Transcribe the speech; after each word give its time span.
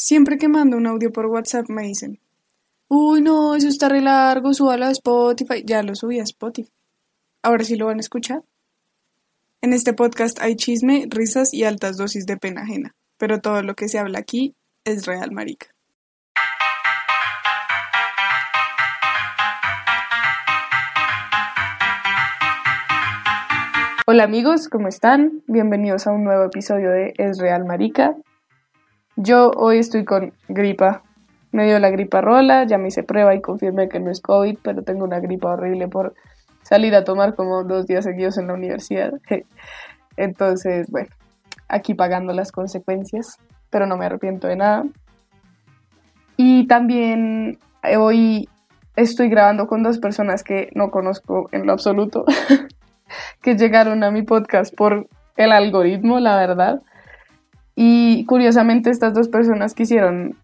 Siempre 0.00 0.38
que 0.38 0.46
mando 0.46 0.76
un 0.76 0.86
audio 0.86 1.10
por 1.10 1.26
WhatsApp 1.26 1.68
me 1.68 1.82
dicen, 1.82 2.20
uy 2.86 3.20
no, 3.20 3.56
eso 3.56 3.66
está 3.66 3.88
re 3.88 4.00
largo, 4.00 4.54
súbalo 4.54 4.84
a 4.84 4.92
Spotify. 4.92 5.64
Ya 5.66 5.82
lo 5.82 5.96
subí 5.96 6.20
a 6.20 6.22
Spotify. 6.22 6.70
Ahora 7.42 7.64
sí 7.64 7.74
lo 7.74 7.86
van 7.86 7.96
a 7.96 8.00
escuchar. 8.00 8.44
En 9.60 9.72
este 9.72 9.94
podcast 9.94 10.40
hay 10.40 10.54
chisme, 10.54 11.08
risas 11.10 11.52
y 11.52 11.64
altas 11.64 11.96
dosis 11.96 12.26
de 12.26 12.36
pena 12.36 12.62
ajena, 12.62 12.94
pero 13.16 13.40
todo 13.40 13.60
lo 13.62 13.74
que 13.74 13.88
se 13.88 13.98
habla 13.98 14.20
aquí 14.20 14.54
es 14.84 15.04
real, 15.04 15.32
marica. 15.32 15.66
Hola 24.06 24.22
amigos, 24.22 24.68
¿cómo 24.68 24.86
están? 24.86 25.42
Bienvenidos 25.48 26.06
a 26.06 26.12
un 26.12 26.22
nuevo 26.22 26.44
episodio 26.44 26.92
de 26.92 27.14
Es 27.18 27.38
Real 27.38 27.64
Marica. 27.64 28.16
Yo 29.20 29.50
hoy 29.56 29.78
estoy 29.78 30.04
con 30.04 30.32
gripa. 30.46 31.02
Me 31.50 31.66
dio 31.66 31.80
la 31.80 31.90
gripa 31.90 32.20
rola, 32.20 32.62
ya 32.62 32.78
me 32.78 32.86
hice 32.86 33.02
prueba 33.02 33.34
y 33.34 33.40
confirmé 33.40 33.88
que 33.88 33.98
no 33.98 34.12
es 34.12 34.20
COVID, 34.20 34.58
pero 34.62 34.82
tengo 34.82 35.02
una 35.02 35.18
gripa 35.18 35.54
horrible 35.54 35.88
por 35.88 36.14
salir 36.62 36.94
a 36.94 37.02
tomar 37.02 37.34
como 37.34 37.64
dos 37.64 37.88
días 37.88 38.04
seguidos 38.04 38.38
en 38.38 38.46
la 38.46 38.54
universidad. 38.54 39.14
Entonces, 40.16 40.88
bueno, 40.92 41.08
aquí 41.66 41.94
pagando 41.94 42.32
las 42.32 42.52
consecuencias, 42.52 43.38
pero 43.70 43.86
no 43.86 43.96
me 43.96 44.06
arrepiento 44.06 44.46
de 44.46 44.54
nada. 44.54 44.84
Y 46.36 46.68
también 46.68 47.58
hoy 47.98 48.48
estoy 48.94 49.30
grabando 49.30 49.66
con 49.66 49.82
dos 49.82 49.98
personas 49.98 50.44
que 50.44 50.70
no 50.76 50.92
conozco 50.92 51.48
en 51.50 51.66
lo 51.66 51.72
absoluto, 51.72 52.24
que 53.42 53.56
llegaron 53.56 54.04
a 54.04 54.12
mi 54.12 54.22
podcast 54.22 54.72
por 54.72 55.08
el 55.36 55.50
algoritmo, 55.50 56.20
la 56.20 56.36
verdad. 56.36 56.82
Y 57.80 58.24
curiosamente 58.24 58.90
estas 58.90 59.14
dos 59.14 59.28
personas 59.28 59.72
quisieron 59.72 60.34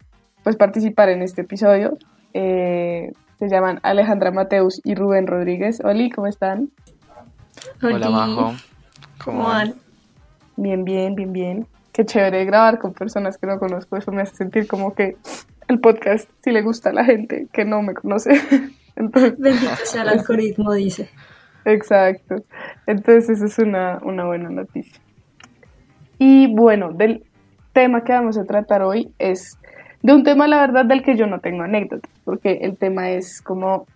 pues, 0.45 0.55
participar 0.55 1.09
en 1.09 1.21
este 1.21 1.41
episodio. 1.41 1.97
Eh, 2.33 3.11
se 3.37 3.49
llaman 3.49 3.81
Alejandra 3.83 4.31
Mateus 4.31 4.79
y 4.85 4.95
Rubén 4.95 5.27
Rodríguez. 5.27 5.81
Hola, 5.83 6.07
¿cómo 6.15 6.27
están? 6.27 6.69
Hola, 7.83 8.09
Majo. 8.09 8.53
¿Cómo 9.21 9.43
van? 9.43 9.73
Bien, 10.55 10.85
bien, 10.85 11.13
bien, 11.15 11.33
bien. 11.33 11.67
Qué 11.91 12.05
chévere 12.05 12.45
grabar 12.45 12.79
con 12.79 12.93
personas 12.93 13.37
que 13.37 13.47
no 13.47 13.59
conozco. 13.59 13.97
Eso 13.97 14.13
me 14.13 14.21
hace 14.21 14.37
sentir 14.37 14.65
como 14.65 14.95
que 14.95 15.17
el 15.67 15.81
podcast 15.81 16.29
sí 16.41 16.51
le 16.53 16.61
gusta 16.61 16.91
a 16.91 16.93
la 16.93 17.03
gente 17.03 17.49
que 17.51 17.65
no 17.65 17.81
me 17.81 17.95
conoce. 17.95 18.29
Entonces... 18.95 19.37
Bendito 19.37 19.75
sea 19.83 20.03
el 20.03 20.07
algoritmo, 20.19 20.71
dice. 20.71 21.09
Exacto. 21.65 22.35
Entonces, 22.87 23.29
eso 23.29 23.45
es 23.45 23.59
una, 23.59 23.99
una 24.03 24.23
buena 24.25 24.49
noticia. 24.49 25.01
Y 26.17 26.53
bueno, 26.53 26.91
del 26.91 27.23
tema 27.73 28.03
que 28.03 28.13
vamos 28.13 28.37
a 28.37 28.45
tratar 28.45 28.81
hoy 28.81 29.11
es 29.19 29.57
de 30.01 30.13
un 30.13 30.23
tema, 30.23 30.47
la 30.47 30.57
verdad, 30.61 30.85
del 30.85 31.03
que 31.03 31.17
yo 31.17 31.25
no 31.27 31.39
tengo 31.39 31.63
anécdotas, 31.63 32.11
porque 32.23 32.59
el 32.61 32.77
tema 32.77 33.09
es 33.09 33.41
como 33.41 33.87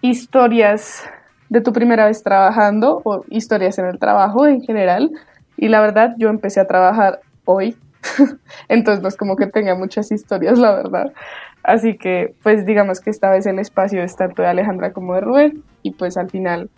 historias 0.00 1.04
de 1.48 1.60
tu 1.60 1.72
primera 1.72 2.06
vez 2.06 2.22
trabajando 2.22 3.02
o 3.04 3.24
historias 3.28 3.78
en 3.78 3.86
el 3.86 3.98
trabajo 3.98 4.46
en 4.46 4.62
general. 4.62 5.10
Y 5.56 5.68
la 5.68 5.80
verdad, 5.80 6.14
yo 6.18 6.28
empecé 6.28 6.60
a 6.60 6.66
trabajar 6.66 7.20
hoy, 7.44 7.76
entonces 8.68 9.02
no 9.02 9.08
es 9.08 9.16
como 9.16 9.36
que 9.36 9.46
tenga 9.46 9.74
muchas 9.74 10.10
historias, 10.12 10.58
la 10.58 10.74
verdad. 10.74 11.12
Así 11.62 11.98
que, 11.98 12.34
pues 12.42 12.64
digamos 12.64 13.00
que 13.00 13.10
esta 13.10 13.30
vez 13.30 13.44
el 13.46 13.58
espacio 13.58 14.02
es 14.02 14.16
tanto 14.16 14.42
de 14.42 14.48
Alejandra 14.48 14.92
como 14.92 15.14
de 15.14 15.20
Rubén, 15.20 15.62
y 15.82 15.90
pues 15.90 16.16
al 16.16 16.30
final 16.30 16.70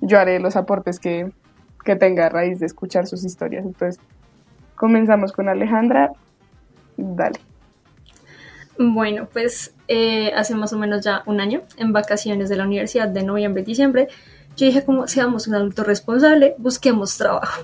yo 0.00 0.18
haré 0.18 0.40
los 0.40 0.56
aportes 0.56 0.98
que, 0.98 1.30
que 1.84 1.96
tenga 1.96 2.26
a 2.26 2.28
raíz 2.28 2.60
de 2.60 2.66
escuchar 2.66 3.06
sus 3.06 3.24
historias. 3.24 3.64
Entonces, 3.64 4.00
comenzamos 4.74 5.32
con 5.32 5.48
Alejandra. 5.48 6.12
Dale. 6.96 7.40
Bueno, 8.78 9.28
pues 9.32 9.74
eh, 9.88 10.32
hace 10.34 10.54
más 10.54 10.72
o 10.72 10.78
menos 10.78 11.04
ya 11.04 11.22
un 11.26 11.40
año, 11.40 11.62
en 11.76 11.92
vacaciones 11.92 12.48
de 12.48 12.56
la 12.56 12.64
universidad 12.64 13.08
de 13.08 13.22
noviembre 13.22 13.62
y 13.62 13.66
diciembre, 13.66 14.08
yo 14.56 14.66
dije 14.66 14.84
como 14.84 15.06
seamos 15.06 15.46
un 15.46 15.54
adulto 15.54 15.84
responsable, 15.84 16.54
busquemos 16.58 17.16
trabajo. 17.16 17.62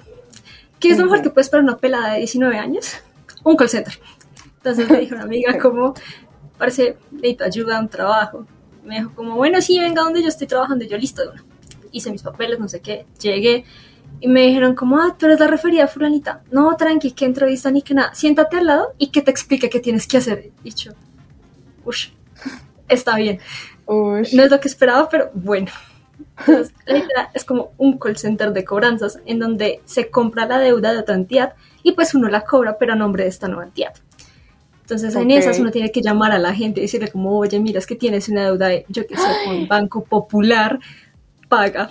¿Qué 0.78 0.90
es 0.90 0.98
lo 0.98 1.04
mejor 1.04 1.22
que 1.22 1.30
puedes 1.30 1.48
para 1.48 1.62
una 1.62 1.76
pelada 1.76 2.12
de 2.12 2.18
19 2.18 2.56
años? 2.56 2.98
Un 3.42 3.56
call 3.56 3.68
center. 3.68 3.94
Entonces 4.56 4.88
me 4.88 5.00
dijo 5.00 5.14
una 5.14 5.24
amiga 5.24 5.58
como, 5.58 5.94
parece, 6.56 6.96
necesito 7.10 7.44
ayuda, 7.44 7.80
un 7.80 7.88
trabajo. 7.88 8.46
Me 8.84 8.98
dijo 8.98 9.12
como, 9.14 9.34
bueno, 9.34 9.60
sí, 9.60 9.78
venga 9.78 10.02
donde 10.02 10.22
yo 10.22 10.28
estoy 10.28 10.46
trabajando, 10.46 10.84
yo 10.84 10.96
listo 10.96 11.22
de 11.22 11.28
una. 11.28 11.44
Hice 11.90 12.10
mis 12.10 12.22
papeles, 12.22 12.58
no 12.60 12.68
sé 12.68 12.80
qué, 12.80 13.06
llegué, 13.20 13.64
y 14.20 14.28
me 14.28 14.42
dijeron 14.42 14.74
como, 14.74 14.98
ah, 14.98 15.16
tú 15.18 15.26
eres 15.26 15.40
la 15.40 15.46
referida 15.46 15.86
fulanita. 15.86 16.42
No, 16.50 16.76
tranqui, 16.76 17.12
que 17.12 17.24
entrevista 17.24 17.70
ni 17.70 17.82
que 17.82 17.94
nada. 17.94 18.14
Siéntate 18.14 18.56
al 18.56 18.66
lado 18.66 18.94
y 18.98 19.08
que 19.08 19.22
te 19.22 19.30
explique 19.30 19.70
qué 19.70 19.80
tienes 19.80 20.06
que 20.06 20.16
hacer. 20.16 20.50
Y 20.64 20.74
yo, 20.74 20.92
uff, 21.84 22.06
está 22.88 23.16
bien. 23.16 23.38
No 23.86 24.18
es 24.18 24.50
lo 24.50 24.60
que 24.60 24.68
esperaba, 24.68 25.08
pero 25.08 25.30
bueno. 25.34 25.70
Entonces, 26.40 26.74
la 26.86 26.98
idea 26.98 27.30
es 27.34 27.44
como 27.44 27.72
un 27.78 27.98
call 27.98 28.16
center 28.16 28.52
de 28.52 28.64
cobranzas 28.64 29.20
en 29.24 29.38
donde 29.38 29.80
se 29.84 30.10
compra 30.10 30.46
la 30.46 30.58
deuda 30.58 30.92
de 30.92 30.98
otra 30.98 31.14
entidad 31.14 31.54
y 31.82 31.92
pues 31.92 32.14
uno 32.14 32.28
la 32.28 32.42
cobra, 32.42 32.76
pero 32.78 32.92
a 32.92 32.96
nombre 32.96 33.22
de 33.22 33.28
esta 33.28 33.48
nueva 33.48 33.64
entidad. 33.64 33.94
Entonces 34.82 35.14
en 35.16 35.30
esas 35.30 35.58
uno 35.58 35.70
tiene 35.70 35.92
que 35.92 36.00
llamar 36.00 36.32
a 36.32 36.38
la 36.38 36.54
gente 36.54 36.80
y 36.80 36.84
decirle 36.84 37.08
como, 37.08 37.38
oye, 37.38 37.60
mira, 37.60 37.78
es 37.78 37.86
que 37.86 37.94
tienes 37.94 38.28
una 38.30 38.44
deuda 38.44 38.68
de, 38.68 38.86
yo 38.88 39.06
qué 39.06 39.16
sé, 39.16 39.28
con 39.44 39.68
Banco 39.68 40.02
Popular, 40.02 40.78
paga. 41.48 41.90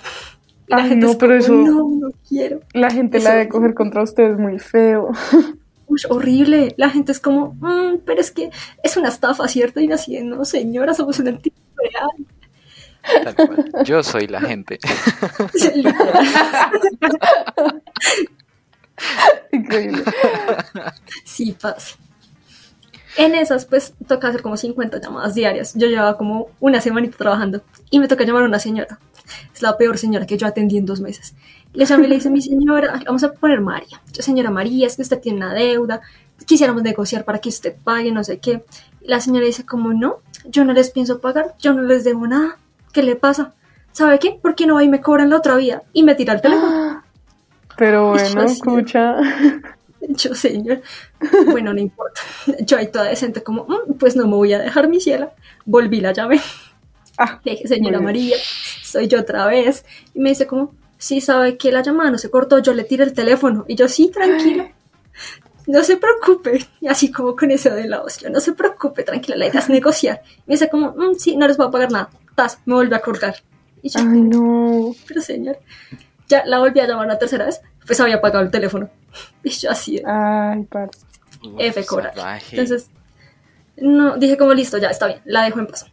La 0.67 0.83
gente 0.83 1.05
no, 1.05 1.17
pero 1.17 1.35
eso. 1.35 1.53
No, 1.53 1.89
no 1.89 2.09
quiero. 2.27 2.59
La 2.73 2.91
gente 2.91 3.19
la 3.19 3.35
de 3.35 3.47
coger 3.47 3.73
contra 3.73 4.03
ustedes 4.03 4.37
muy 4.37 4.59
feo. 4.59 5.11
Uy, 5.87 6.01
horrible. 6.09 6.73
La 6.77 6.89
gente 6.89 7.13
es 7.13 7.19
como, 7.19 7.55
mm, 7.59 7.99
pero 8.05 8.19
es 8.19 8.31
que 8.31 8.49
es 8.83 8.97
una 8.97 9.07
estafa, 9.07 9.47
¿cierto? 9.47 9.79
Y 9.79 9.91
así, 9.91 10.19
no, 10.21 10.43
señora, 10.43 10.93
somos 10.93 11.19
una 11.19 11.29
entidad 11.29 11.55
real. 11.77 12.09
Yo 13.85 14.03
soy 14.03 14.27
la 14.27 14.41
gente. 14.41 14.79
Increíble. 19.53 20.03
Sí, 21.23 21.55
pasa. 21.59 21.95
En 23.17 23.33
esas, 23.33 23.65
pues, 23.65 23.93
toca 24.07 24.27
hacer 24.27 24.41
como 24.41 24.57
50 24.57 24.99
llamadas 24.99 25.33
diarias. 25.33 25.73
Yo 25.75 25.87
llevaba 25.87 26.17
como 26.17 26.49
una 26.59 26.81
semanita 26.81 27.17
trabajando 27.17 27.61
y 27.89 27.99
me 27.99 28.07
toca 28.07 28.25
llamar 28.25 28.43
a 28.43 28.47
una 28.47 28.59
señora. 28.59 28.99
Es 29.53 29.61
la 29.61 29.77
peor 29.77 29.97
señora 29.97 30.25
que 30.25 30.37
yo 30.37 30.47
atendí 30.47 30.77
en 30.77 30.85
dos 30.85 31.01
meses. 31.01 31.35
Le 31.73 31.85
llamé 31.85 32.05
y 32.05 32.09
le 32.09 32.15
dice, 32.15 32.29
mi 32.29 32.41
señora, 32.41 33.01
vamos 33.05 33.23
a 33.23 33.33
poner 33.33 33.61
María. 33.61 34.01
Yo, 34.13 34.23
señora 34.23 34.49
María, 34.49 34.87
es 34.87 34.95
que 34.95 35.01
usted 35.01 35.19
tiene 35.19 35.37
una 35.37 35.53
deuda, 35.53 36.01
quisiéramos 36.45 36.83
negociar 36.83 37.25
para 37.25 37.39
que 37.39 37.49
usted 37.49 37.75
pague, 37.83 38.11
no 38.11 38.23
sé 38.23 38.39
qué. 38.39 38.65
Y 39.01 39.07
la 39.07 39.19
señora 39.19 39.45
dice, 39.45 39.65
como 39.65 39.93
no, 39.93 40.21
yo 40.45 40.65
no 40.65 40.73
les 40.73 40.91
pienso 40.91 41.19
pagar, 41.19 41.55
yo 41.59 41.73
no 41.73 41.81
les 41.81 42.03
debo 42.03 42.27
nada. 42.27 42.57
¿Qué 42.93 43.03
le 43.03 43.15
pasa? 43.15 43.53
¿Sabe 43.91 44.19
qué? 44.19 44.37
¿Por 44.41 44.55
qué 44.55 44.65
no 44.65 44.75
va 44.75 44.83
y 44.83 44.89
me 44.89 45.01
cobran 45.01 45.29
la 45.29 45.37
otra 45.37 45.55
vida? 45.55 45.83
Y 45.93 46.03
me 46.03 46.15
tira 46.15 46.33
el 46.33 46.41
teléfono. 46.41 47.03
Pero 47.77 48.09
bueno, 48.11 48.43
escucha. 48.43 49.17
Yo, 50.09 50.35
señor, 50.35 50.81
bueno, 51.47 51.73
no 51.73 51.79
importa. 51.79 52.21
Yo 52.61 52.77
ahí 52.77 52.87
toda 52.87 53.05
decente 53.05 53.43
como, 53.43 53.65
mm, 53.65 53.93
pues 53.99 54.15
no 54.15 54.25
me 54.27 54.35
voy 54.35 54.53
a 54.53 54.59
dejar 54.59 54.87
mi 54.87 54.99
ciela. 54.99 55.33
Volví 55.65 55.99
la 55.99 56.13
llave. 56.13 56.39
Ah, 57.17 57.39
le 57.43 57.53
dije, 57.53 57.67
señora 57.67 57.99
María, 57.99 58.37
soy 58.83 59.07
yo 59.07 59.19
otra 59.19 59.47
vez. 59.47 59.85
Y 60.13 60.19
me 60.19 60.29
dice 60.29 60.45
como, 60.45 60.75
sí, 60.97 61.21
sabe 61.21 61.57
que 61.57 61.71
la 61.71 61.81
llamada 61.81 62.11
no 62.11 62.17
se 62.17 62.29
cortó, 62.29 62.59
yo 62.59 62.73
le 62.73 62.83
tiré 62.83 63.03
el 63.03 63.13
teléfono. 63.13 63.65
Y 63.67 63.75
yo, 63.75 63.87
sí, 63.87 64.11
tranquila. 64.11 64.71
No 65.67 65.83
se 65.83 65.97
preocupe. 65.97 66.65
Y 66.79 66.87
así 66.87 67.11
como 67.11 67.35
con 67.35 67.51
ese 67.51 67.69
de 67.69 67.89
la 67.89 67.99
voz, 67.99 68.19
yo, 68.19 68.29
no 68.29 68.39
se 68.39 68.53
preocupe, 68.53 69.03
tranquila, 69.03 69.35
la 69.35 69.47
idea 69.47 69.59
es 69.59 69.67
negociar. 69.67 70.21
Y 70.25 70.43
me 70.45 70.53
dice 70.53 70.69
como, 70.69 70.91
mm, 70.91 71.15
sí, 71.15 71.35
no 71.35 71.45
les 71.45 71.57
voy 71.57 71.67
a 71.67 71.71
pagar 71.71 71.91
nada. 71.91 72.09
Taz, 72.35 72.59
me 72.65 72.75
vuelve 72.75 72.95
a 72.95 73.01
cortar. 73.01 73.35
Y 73.81 73.89
yo, 73.89 73.99
Ay, 73.99 74.21
no. 74.21 74.95
Pero 75.05 75.19
señor, 75.21 75.59
ya 76.29 76.45
la 76.45 76.59
volví 76.59 76.79
a 76.79 76.87
llamar 76.87 77.07
una 77.07 77.19
tercera 77.19 77.47
vez, 77.47 77.59
pues 77.85 77.99
había 77.99 78.21
pagado 78.21 78.45
el 78.45 78.51
teléfono. 78.51 78.89
Y 79.43 79.49
yo 79.49 79.69
así. 79.69 80.01
Ay, 80.05 80.63
parce. 80.69 81.05
F 81.59 81.85
cobrar. 81.85 82.13
Entonces, 82.49 82.89
no, 83.77 84.17
dije 84.17 84.37
como 84.37 84.53
listo, 84.53 84.77
ya 84.77 84.89
está 84.89 85.07
bien, 85.07 85.21
la 85.25 85.43
dejo 85.43 85.59
en 85.59 85.67
paz. 85.67 85.85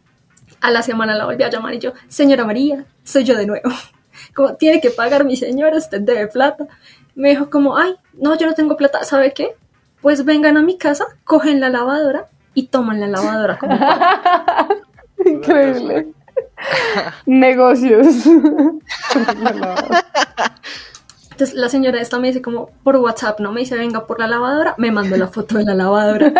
A 0.65 0.71
la 0.71 0.81
semana 0.81 1.13
la 1.13 1.25
volví 1.25 1.43
a 1.43 1.49
llamar 1.51 1.75
y 1.75 1.79
yo, 1.79 1.93
señora 2.07 2.43
María, 2.43 2.85
soy 3.03 3.23
yo 3.23 3.37
de 3.37 3.45
nuevo. 3.45 3.69
Como, 4.33 4.55
tiene 4.55 4.81
que 4.81 4.89
pagar 4.89 5.23
mi 5.23 5.37
señora, 5.37 5.77
usted 5.77 6.01
debe 6.01 6.25
plata. 6.25 6.65
Me 7.13 7.29
dijo 7.29 7.51
como, 7.51 7.77
ay, 7.77 7.95
no, 8.13 8.35
yo 8.35 8.47
no 8.47 8.55
tengo 8.55 8.75
plata, 8.75 9.03
¿sabe 9.03 9.31
qué? 9.31 9.55
Pues 10.01 10.25
vengan 10.25 10.57
a 10.57 10.63
mi 10.63 10.79
casa, 10.79 11.05
cogen 11.23 11.61
la 11.61 11.69
lavadora 11.69 12.29
y 12.55 12.65
toman 12.67 12.99
la 12.99 13.07
lavadora 13.07 13.59
como 13.59 13.77
Increíble. 15.25 16.07
Negocios. 17.27 18.07
Entonces 21.29 21.53
la 21.53 21.69
señora 21.69 22.01
esta 22.01 22.17
me 22.17 22.29
dice 22.29 22.41
como 22.41 22.71
por 22.83 22.95
WhatsApp, 22.95 23.39
¿no? 23.39 23.51
Me 23.51 23.59
dice, 23.59 23.77
venga 23.77 24.07
por 24.07 24.19
la 24.19 24.27
lavadora, 24.27 24.73
me 24.79 24.89
mandó 24.89 25.15
la 25.15 25.27
foto 25.27 25.59
de 25.59 25.65
la 25.65 25.75
lavadora. 25.75 26.33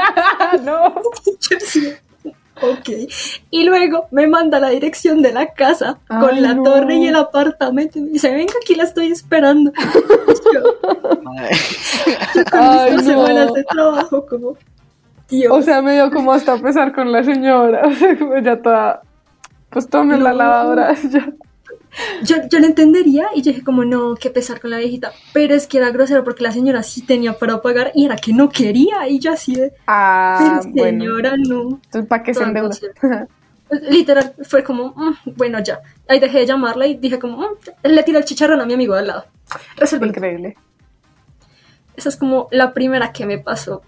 no. 0.64 0.96
Ok. 2.62 2.90
Y 3.50 3.64
luego 3.64 4.08
me 4.12 4.28
manda 4.28 4.60
la 4.60 4.70
dirección 4.70 5.22
de 5.22 5.32
la 5.34 5.54
casa 5.54 5.98
con 6.08 6.42
la 6.42 6.62
torre 6.64 6.96
y 6.96 7.08
el 7.08 7.16
apartamento. 7.16 8.00
Y 8.00 8.02
me 8.04 8.10
dice, 8.12 8.32
venga, 8.34 8.54
aquí 8.62 8.76
la 8.76 8.84
estoy 8.84 9.08
esperando. 9.12 9.72
yo, 10.54 10.62
yo 12.36 12.44
con 12.52 12.60
Ay, 12.60 12.96
no. 12.96 13.02
semanas 13.04 13.54
de 13.54 13.64
trabajo, 13.64 14.26
como, 14.26 14.58
Dios. 15.30 15.52
O 15.52 15.62
sea, 15.62 15.82
me 15.82 15.94
dio 15.94 16.12
como 16.12 16.32
hasta 16.32 16.58
pesar 16.58 16.94
con 16.94 17.12
la 17.12 17.24
señora. 17.24 17.82
O 17.88 17.92
sea, 17.94 18.18
como 18.18 18.38
ya 18.40 18.62
toda. 18.62 19.02
Pues 19.70 19.90
tome 19.90 20.18
la 20.18 20.34
lavadora. 20.34 20.96
Ya. 21.10 21.28
Yo, 22.24 22.36
yo 22.50 22.60
lo 22.60 22.66
entendería 22.66 23.28
y 23.36 23.42
yo 23.42 23.52
dije 23.52 23.64
como 23.64 23.86
no, 23.86 24.16
qué 24.16 24.30
pesar 24.30 24.60
con 24.60 24.70
la 24.72 24.78
viejita, 24.78 25.14
pero 25.34 25.54
es 25.56 25.66
que 25.68 25.78
era 25.78 25.92
grosero 25.92 26.24
porque 26.24 26.44
la 26.44 26.52
señora 26.52 26.84
sí 26.84 27.02
tenía 27.02 27.38
para 27.38 27.62
pagar 27.62 27.92
y 27.96 28.06
era 28.06 28.16
que 28.18 28.34
no 28.34 28.50
quería 28.50 29.08
y 29.08 29.20
yo 29.20 29.32
así 29.32 29.56
de, 29.56 29.72
Ah, 29.88 30.60
pero 30.62 30.74
bueno. 30.74 31.04
señora, 31.06 31.34
no. 31.38 31.62
Entonces, 31.84 32.06
¿para 32.08 32.24
qué 32.24 32.34
se 32.34 32.44
endeuda? 32.44 32.70
grosero. 32.70 33.28
Literal, 33.90 34.34
fue 34.44 34.64
como, 34.64 34.94
"Mm, 34.96 35.32
bueno, 35.38 35.60
ya. 35.64 35.80
Ahí 36.08 36.20
dejé 36.20 36.40
de 36.40 36.46
llamarla 36.46 36.86
y 36.86 36.98
dije 36.98 37.18
como, 37.18 37.38
"Mm", 37.38 37.46
le 37.84 38.04
tiré 38.04 38.20
el 38.20 38.26
chicharrón 38.26 38.62
a 38.62 38.66
mi 38.66 38.74
amigo 38.74 38.94
de 38.94 39.00
al 39.02 39.08
lado. 39.08 39.26
Resolví. 39.78 40.08
Increíble. 40.10 40.56
Esa 41.96 42.10
es 42.10 42.18
como 42.18 42.48
la 42.52 42.74
primera 42.74 43.12
que 43.12 43.26
me 43.26 43.40
pasó. 43.40 43.82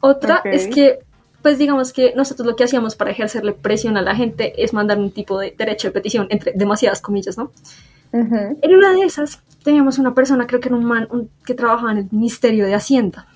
Otra 0.00 0.42
es 0.44 0.68
que, 0.68 0.98
pues 1.42 1.58
digamos 1.58 1.92
que 1.92 2.12
nosotros 2.16 2.46
lo 2.46 2.56
que 2.56 2.64
hacíamos 2.64 2.94
para 2.96 3.10
ejercerle 3.10 3.52
presión 3.52 3.96
a 3.96 4.02
la 4.02 4.14
gente 4.14 4.62
es 4.62 4.72
mandar 4.72 4.98
un 4.98 5.10
tipo 5.10 5.38
de 5.38 5.54
derecho 5.56 5.88
de 5.88 5.92
petición, 5.92 6.26
entre 6.30 6.52
demasiadas 6.54 7.00
comillas, 7.00 7.36
¿no? 7.36 7.50
En 8.12 8.74
una 8.74 8.92
de 8.92 9.02
esas 9.02 9.40
teníamos 9.64 9.98
una 9.98 10.14
persona, 10.14 10.46
creo 10.46 10.60
que 10.60 10.68
era 10.68 10.76
un 10.76 10.84
man 10.84 11.08
un- 11.10 11.30
que 11.46 11.54
trabajaba 11.54 11.92
en 11.92 11.98
el 11.98 12.08
Ministerio 12.10 12.66
de 12.66 12.74
Hacienda. 12.74 13.26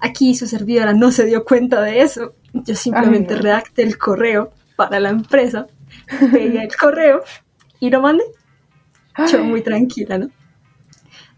Aquí 0.00 0.34
su 0.34 0.46
servidora 0.46 0.92
no 0.92 1.10
se 1.12 1.24
dio 1.24 1.44
cuenta 1.44 1.80
de 1.80 2.02
eso. 2.02 2.34
Yo 2.52 2.74
simplemente 2.74 3.34
Ay, 3.34 3.36
no. 3.38 3.42
redacté 3.44 3.82
el 3.82 3.96
correo 3.96 4.50
para 4.76 5.00
la 5.00 5.08
empresa, 5.10 5.66
pegué 6.32 6.62
el 6.64 6.76
correo 6.76 7.22
y 7.80 7.88
lo 7.88 8.02
mandé. 8.02 8.24
Yo 9.30 9.44
muy 9.44 9.62
tranquila, 9.62 10.18
¿no? 10.18 10.28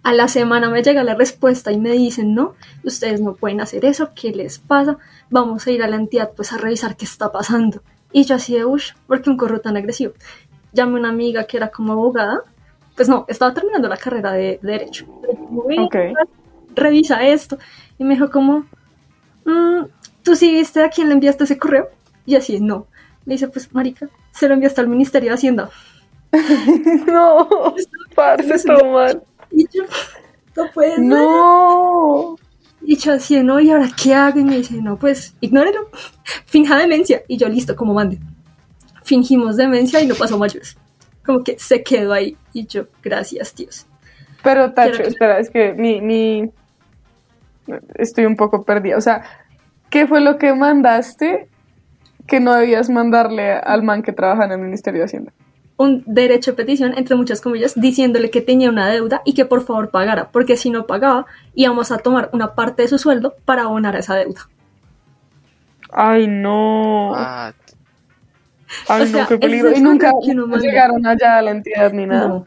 A 0.05 0.13
la 0.13 0.29
semana 0.29 0.69
me 0.71 0.83
llega 0.83 1.03
la 1.03 1.15
respuesta 1.15 1.73
y 1.73 1.79
me 1.79 1.91
dicen, 1.93 2.35
no, 2.35 2.55
ustedes 2.85 3.21
no 3.23 3.35
pueden 3.35 3.61
hacer 3.63 3.85
eso, 3.87 4.11
¿qué 4.15 4.31
les 4.33 4.59
pasa? 4.59 4.99
Vamos 5.31 5.67
a 5.67 5.71
ir 5.71 5.83
a 5.83 5.89
la 5.89 5.97
entidad 5.97 6.31
pues 6.37 6.53
a 6.53 6.59
revisar 6.59 6.97
qué 6.97 7.07
está 7.07 7.33
pasando. 7.33 7.83
Y 8.13 8.25
yo 8.25 8.37
así 8.37 8.55
de, 8.55 8.65
uff, 8.67 8.91
¿por 9.07 9.23
qué 9.23 9.31
un 9.31 9.37
correo 9.39 9.61
tan 9.61 9.77
agresivo? 9.77 10.13
Llamé 10.73 10.97
a 10.97 11.01
una 11.01 11.09
amiga 11.09 11.45
que 11.45 11.57
era 11.57 11.69
como 11.71 11.95
abogada, 11.95 12.43
pues 12.95 13.09
no, 13.09 13.25
estaba 13.29 13.55
terminando 13.55 13.89
la 13.89 13.97
carrera 13.97 14.33
de, 14.33 14.59
de 14.63 14.73
Derecho. 14.73 15.07
Pero 15.23 15.35
como, 15.35 15.65
"Ven, 15.65 15.81
Ok. 15.81 15.97
Revisa 16.77 17.27
esto. 17.27 17.57
Y 17.99 18.05
me 18.05 18.15
dijo 18.15 18.31
como, 18.31 18.67
"Mm, 19.45 19.85
¿tú 20.23 20.37
sí 20.37 20.53
viste 20.53 20.83
a 20.83 20.91
quién 20.91 21.09
le 21.09 21.15
enviaste 21.15 21.45
ese 21.45 21.59
correo? 21.59 21.89
Y 22.27 22.37
así, 22.37 22.61
no. 22.61 22.87
Le 23.25 23.35
dice, 23.35 23.49
pues, 23.49 23.73
marica, 23.73 24.09
se 24.33 24.49
lo 24.49 24.55
enviaste 24.55 24.81
al 24.81 24.89
Ministerio 24.89 25.31
de 25.31 25.35
Hacienda. 25.35 25.71
No, 27.07 27.49
parce, 28.15 28.65
todo 28.65 28.93
mal. 28.93 29.23
Y 29.55 29.67
yo, 29.73 29.85
no 30.57 30.71
puede 30.73 30.97
ser. 30.97 31.05
No. 31.05 32.37
Y 32.83 32.97
yo 32.97 33.13
así, 33.15 33.43
no, 33.43 33.61
¿y 33.61 33.71
ahora 33.71 33.89
qué 34.01 34.15
hago? 34.15 34.39
Y 34.41 34.45
me 34.45 34.57
dice, 34.59 34.75
no, 34.75 34.99
pues, 34.99 35.35
ignórelo. 35.41 35.89
Finja 36.47 36.77
demencia. 36.77 37.23
Y 37.29 37.37
yo, 37.39 37.49
listo, 37.49 37.75
como 37.77 37.95
mande. 37.95 38.19
Fingimos 39.05 39.57
demencia 39.57 40.01
y 40.01 40.07
no 40.07 40.15
pasó 40.15 40.39
mayores. 40.39 40.77
Como 41.25 41.43
que 41.43 41.59
se 41.59 41.83
quedó 41.83 42.13
ahí. 42.13 42.37
Y 42.53 42.67
yo, 42.67 42.87
gracias, 43.03 43.55
Dios. 43.55 43.87
Pero 44.43 44.73
Tacho, 44.73 45.03
que- 45.03 45.09
espera, 45.09 45.39
es 45.39 45.51
que 45.51 45.73
mi, 45.73 46.01
mi... 46.01 46.51
Estoy 47.95 48.27
un 48.27 48.37
poco 48.37 48.65
perdida. 48.65 48.99
O 48.99 49.01
sea, 49.01 49.23
¿qué 49.89 50.07
fue 50.07 50.21
lo 50.21 50.37
que 50.37 50.53
mandaste 50.55 51.49
que 52.27 52.41
no 52.41 52.55
debías 52.55 52.91
mandarle 52.91 53.53
al 53.53 53.83
man 53.83 54.03
que 54.03 54.13
trabaja 54.13 54.45
en 54.45 54.53
el 54.53 54.59
Ministerio 54.59 55.01
de 55.01 55.05
Hacienda? 55.07 55.33
Un 55.77 56.05
derecho 56.07 56.53
de 56.53 56.57
petición, 56.57 56.95
entre 56.97 57.17
muchas 57.17 57.41
comillas, 57.41 57.75
diciéndole 57.75 58.31
que 58.31 58.41
tenía 58.41 58.69
una 58.71 58.89
deuda 58.89 59.23
y 59.25 59.35
que 59.35 59.45
por 59.45 59.65
favor 59.65 59.91
pagara, 59.91 60.31
porque 60.31 60.57
si 60.57 60.71
no 60.71 60.87
pagaba, 60.87 61.27
íbamos 61.55 61.91
a 61.91 61.99
tomar 61.99 62.31
una 62.33 62.55
parte 62.55 62.83
de 62.83 62.89
su 62.89 62.99
sueldo 62.99 63.35
para 63.45 63.63
abonar 63.63 63.97
esa 63.97 64.15
deuda. 64.15 64.49
Ay, 65.91 66.27
no. 66.29 67.11
What? 67.11 67.55
Ay, 68.89 69.03
o 69.03 69.07
sea, 69.07 69.23
no, 69.23 69.29
qué 69.29 69.39
peligro. 69.39 69.73
Y 69.73 69.81
nunca 69.81 70.13
manda. 70.13 70.59
llegaron 70.59 71.05
allá 71.07 71.39
a 71.39 71.43
la 71.43 71.51
entidad 71.53 71.93
ni 71.93 72.07
nada. 72.07 72.29
No. 72.29 72.47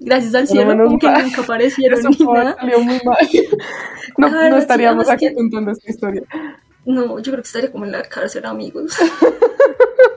Gracias 0.00 0.34
al 0.34 0.46
cielo, 0.48 0.66
menos 0.66 0.86
como 0.88 0.98
que 0.98 1.06
nunca 1.22 1.42
aparecieron 1.42 1.98
Eso 2.00 2.10
ni 2.10 2.24
nada. 2.32 2.56
salió 2.58 2.80
muy 2.80 3.00
mal. 3.04 3.16
No, 4.18 4.28
no 4.30 4.56
estaríamos 4.58 5.08
aquí 5.08 5.28
que- 5.28 5.34
contando 5.34 5.70
esta 5.72 5.90
historia. 5.90 6.22
No, 6.84 7.18
yo 7.18 7.32
creo 7.32 7.36
que 7.42 7.46
estaría 7.46 7.72
como 7.72 7.84
en 7.84 7.92
la 7.92 8.02
cárcel, 8.02 8.44
amigos. 8.46 8.96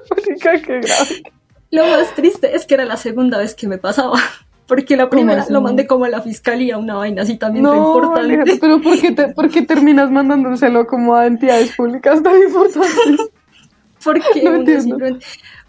Marica, 0.09 0.61
qué 0.61 0.79
grave. 0.81 1.23
Lo 1.71 1.85
más 1.85 2.13
triste 2.15 2.55
es 2.55 2.65
que 2.65 2.73
era 2.75 2.85
la 2.85 2.97
segunda 2.97 3.37
vez 3.39 3.55
que 3.55 3.67
me 3.67 3.77
pasaba. 3.77 4.13
Porque 4.67 4.97
la 4.97 5.09
primera 5.09 5.45
lo 5.49 5.61
mandé 5.61 5.87
como 5.87 6.03
a 6.03 6.09
la 6.09 6.21
fiscalía, 6.21 6.77
una 6.77 6.95
vaina 6.95 7.21
así 7.21 7.37
también 7.37 7.63
No, 7.63 7.73
importante. 7.73 8.19
Alejandra, 8.19 8.53
pero 8.59 8.81
¿por 8.81 8.99
qué, 8.99 9.11
te- 9.13 9.27
por 9.29 9.49
qué 9.49 9.61
terminas 9.61 10.11
mandándoselo 10.11 10.85
como 10.85 11.15
a 11.15 11.25
entidades 11.25 11.73
públicas 11.75 12.21
tan 12.21 12.35
importantes? 12.37 13.29
Porque 14.03 14.43
No 14.43 15.17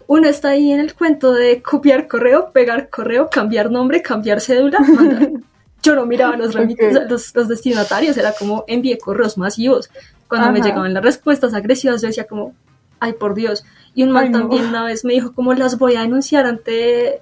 uno, 0.07 0.27
está 0.27 0.49
ahí 0.49 0.71
en 0.71 0.79
el 0.81 0.95
cuento 0.95 1.31
de 1.33 1.61
copiar 1.61 2.07
correo, 2.07 2.51
pegar 2.51 2.89
correo, 2.89 3.29
cambiar 3.29 3.71
nombre, 3.71 4.01
cambiar 4.01 4.41
cédula, 4.41 4.79
mandar. 4.79 5.29
Yo 5.81 5.95
no 5.95 6.05
miraba 6.05 6.35
los, 6.35 6.53
remit- 6.55 6.73
Ok. 6.83 6.89
o 6.89 6.91
sea, 6.93 7.05
los, 7.05 7.33
los 7.35 7.47
destinatarios, 7.47 8.17
era 8.17 8.33
como 8.33 8.65
envié 8.67 8.97
correos 8.97 9.37
masivos. 9.37 9.89
Cuando 10.27 10.51
me 10.51 10.61
llegaban 10.61 10.93
las 10.93 11.03
respuestas 11.03 11.53
agresivas, 11.53 12.01
yo 12.01 12.07
decía 12.09 12.25
como, 12.27 12.53
ay 12.99 13.13
por 13.13 13.33
Dios. 13.33 13.63
Y 13.95 14.03
un 14.03 14.11
man 14.11 14.25
Ay, 14.25 14.29
no. 14.29 14.39
también 14.39 14.65
una 14.67 14.83
vez 14.83 15.03
me 15.05 15.13
dijo, 15.13 15.33
como 15.33 15.53
las 15.53 15.77
voy 15.77 15.95
a 15.95 16.01
denunciar 16.01 16.45
ante, 16.45 17.19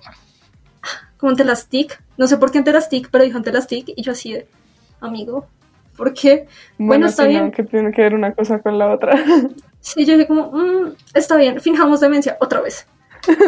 como 1.17 1.31
ante 1.31 1.43
las 1.43 1.67
TIC. 1.67 2.01
No 2.17 2.27
sé 2.27 2.37
por 2.37 2.51
qué 2.51 2.57
ante 2.59 2.71
las 2.73 2.89
TIC, 2.89 3.09
pero 3.11 3.23
dijo 3.23 3.37
ante 3.37 3.51
las 3.51 3.67
TIC. 3.67 3.93
Y 3.95 4.01
yo 4.03 4.11
así 4.11 4.33
de, 4.33 4.47
amigo, 5.01 5.47
¿por 5.95 6.13
qué? 6.13 6.47
Bueno, 6.77 7.07
está 7.07 7.23
sí, 7.23 7.29
bien. 7.29 7.51
que 7.51 7.63
tiene 7.63 7.91
que 7.91 8.01
ver 8.01 8.13
una 8.15 8.33
cosa 8.33 8.59
con 8.59 8.77
la 8.77 8.91
otra. 8.93 9.15
Sí, 9.79 10.05
yo 10.05 10.13
dije 10.15 10.27
como, 10.27 10.51
"Mm, 10.51 10.95
está 11.13 11.37
bien, 11.37 11.61
finjamos 11.61 12.01
demencia 12.01 12.35
otra 12.41 12.59
vez. 12.59 12.87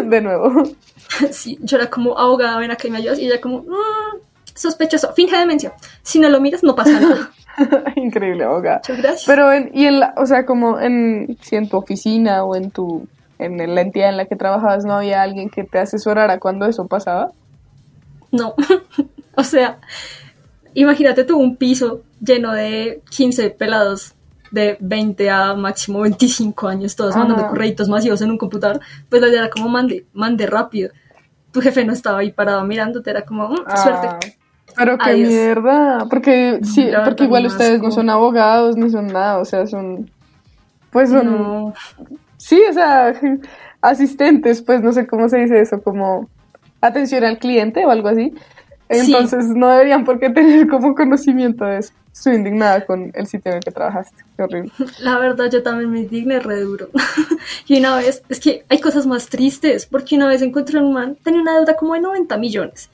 De 0.05 0.21
nuevo. 0.21 0.63
Sí, 1.31 1.57
yo 1.61 1.75
era 1.77 1.89
como 1.89 2.17
abogada, 2.17 2.57
ven 2.59 2.71
acá 2.71 2.87
y 2.87 2.91
me 2.91 2.99
ayudas. 2.99 3.19
Y 3.19 3.25
ella 3.25 3.41
como, 3.41 3.63
"Mm, 3.63 4.19
sospechoso, 4.55 5.11
finge 5.13 5.35
demencia. 5.37 5.73
Si 6.01 6.17
no 6.19 6.29
lo 6.29 6.39
miras, 6.39 6.63
no 6.63 6.75
pasa 6.75 6.97
nada. 6.99 7.31
Increíble, 7.95 8.43
abogada. 8.43 8.77
Muchas 8.77 8.97
gracias. 8.97 9.23
Pero 9.25 9.51
en, 9.51 9.71
y 9.73 9.85
en 9.85 9.99
la, 9.99 10.13
o 10.17 10.25
sea, 10.25 10.45
como 10.45 10.79
en, 10.79 11.37
si 11.41 11.55
en 11.55 11.69
tu 11.69 11.77
oficina 11.77 12.43
o 12.43 12.55
en 12.55 12.71
tu, 12.71 13.07
en 13.37 13.73
la 13.75 13.81
entidad 13.81 14.09
en 14.09 14.17
la 14.17 14.25
que 14.25 14.35
trabajabas 14.35 14.85
no 14.85 14.93
había 14.93 15.21
alguien 15.21 15.49
que 15.49 15.63
te 15.63 15.79
asesorara 15.79 16.39
cuando 16.39 16.65
eso 16.65 16.87
pasaba. 16.87 17.31
No, 18.31 18.53
o 19.35 19.43
sea, 19.43 19.79
imagínate 20.73 21.23
tú 21.23 21.37
un 21.39 21.55
piso 21.55 22.01
lleno 22.21 22.53
de 22.53 23.01
15 23.09 23.49
pelados 23.51 24.13
de 24.51 24.77
20 24.79 25.29
a 25.29 25.53
máximo 25.53 26.01
25 26.01 26.67
años, 26.67 26.95
todos 26.95 27.11
Ajá. 27.15 27.19
mandando 27.23 27.47
correitos 27.47 27.87
masivos 27.87 28.21
en 28.21 28.31
un 28.31 28.37
computador. 28.37 28.79
Pues 29.07 29.21
la 29.21 29.27
idea 29.29 29.41
era 29.41 29.49
como 29.49 29.69
mande, 29.69 30.05
mande 30.13 30.45
rápido. 30.47 30.89
Tu 31.51 31.61
jefe 31.61 31.83
no 31.85 31.93
estaba 31.93 32.19
ahí 32.19 32.31
parado 32.31 32.63
mirándote, 32.63 33.09
era 33.09 33.23
como, 33.23 33.47
"Mm, 33.49 33.63
Ah, 33.65 33.77
suerte. 33.77 34.37
Pero 34.79 34.97
qué 34.97 35.09
Adiós. 35.09 35.29
mierda, 35.29 36.05
porque 36.09 36.61
sí, 36.63 36.89
porque 37.03 37.25
igual 37.25 37.45
ustedes 37.45 37.73
es 37.73 37.81
no 37.81 37.91
son 37.91 38.09
abogados 38.09 38.77
ni 38.77 38.89
son 38.89 39.07
nada, 39.07 39.39
o 39.39 39.45
sea, 39.45 39.67
son 39.67 40.09
pues 40.89 41.09
son 41.09 41.25
No, 41.25 41.73
sí, 42.37 42.61
o 42.69 42.73
sea, 42.73 43.13
asistentes, 43.81 44.61
pues 44.61 44.81
no 44.81 44.93
sé 44.93 45.05
cómo 45.05 45.27
se 45.27 45.39
dice 45.39 45.59
eso, 45.59 45.81
como 45.81 46.29
atención 46.79 47.25
al 47.25 47.39
cliente 47.39 47.85
o 47.85 47.91
algo 47.91 48.07
así. 48.07 48.33
Sí. 48.89 49.13
Entonces 49.13 49.47
no 49.49 49.67
deberían 49.67 50.05
por 50.05 50.17
qué 50.17 50.29
tener 50.31 50.67
como 50.69 50.95
conocimiento 50.95 51.65
de 51.65 51.79
eso. 51.79 51.93
Estoy 52.11 52.35
indignada 52.35 52.85
con 52.85 53.11
el 53.13 53.27
sitio 53.27 53.51
en 53.51 53.57
el 53.57 53.63
que 53.63 53.71
trabajaste. 53.71 54.23
Qué 54.35 54.43
horrible. 54.43 54.71
La 54.99 55.19
verdad, 55.19 55.49
yo 55.51 55.61
también 55.61 55.91
me 55.91 55.99
indigné 55.99 56.39
re 56.39 56.61
duro. 56.61 56.87
y 57.67 57.79
una 57.79 57.97
vez, 57.97 58.23
es 58.29 58.39
que 58.39 58.63
hay 58.69 58.79
cosas 58.79 59.05
más 59.05 59.27
tristes, 59.27 59.85
porque 59.85 60.15
una 60.15 60.27
vez 60.27 60.41
encontré 60.41 60.79
un 60.79 60.93
man, 60.93 61.17
tenía 61.21 61.41
una 61.41 61.55
deuda 61.55 61.75
como 61.75 61.93
de 61.95 61.99
90 61.99 62.37
millones. 62.37 62.89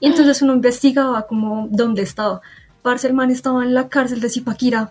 Y 0.00 0.06
entonces 0.08 0.42
uno 0.42 0.54
investigaba 0.54 1.26
como 1.26 1.68
dónde 1.70 2.02
estaba. 2.02 2.40
Parce, 2.82 3.06
el 3.08 3.14
man 3.14 3.30
estaba 3.30 3.64
en 3.64 3.74
la 3.74 3.88
cárcel 3.88 4.20
de 4.20 4.28
Zipaquirá. 4.28 4.90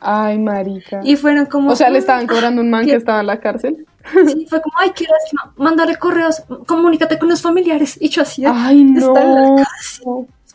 Ay, 0.00 0.38
marica. 0.38 1.00
Y 1.02 1.16
fueron 1.16 1.46
como... 1.46 1.70
O 1.70 1.76
sea, 1.76 1.88
le 1.88 1.98
"Mm, 1.98 2.00
estaban 2.00 2.26
cobrando 2.26 2.60
un 2.60 2.70
man 2.70 2.84
¿qué?". 2.84 2.90
que 2.92 2.96
estaba 2.98 3.20
en 3.20 3.26
la 3.26 3.40
cárcel. 3.40 3.86
Sí, 4.26 4.46
fue 4.50 4.60
como, 4.60 4.74
ay, 4.78 4.90
qué 4.94 5.06
lástima, 5.10 5.54
mándale 5.56 5.96
correos, 5.96 6.42
comunícate 6.66 7.18
con 7.18 7.30
los 7.30 7.40
familiares. 7.40 7.96
Y 7.98 8.10
yo 8.10 8.20
así, 8.20 8.44
Ay, 8.46 8.82
está 8.96 9.22
en 9.22 9.34
la 9.34 9.48
no. 9.48 9.56
cárcel. 9.56 10.04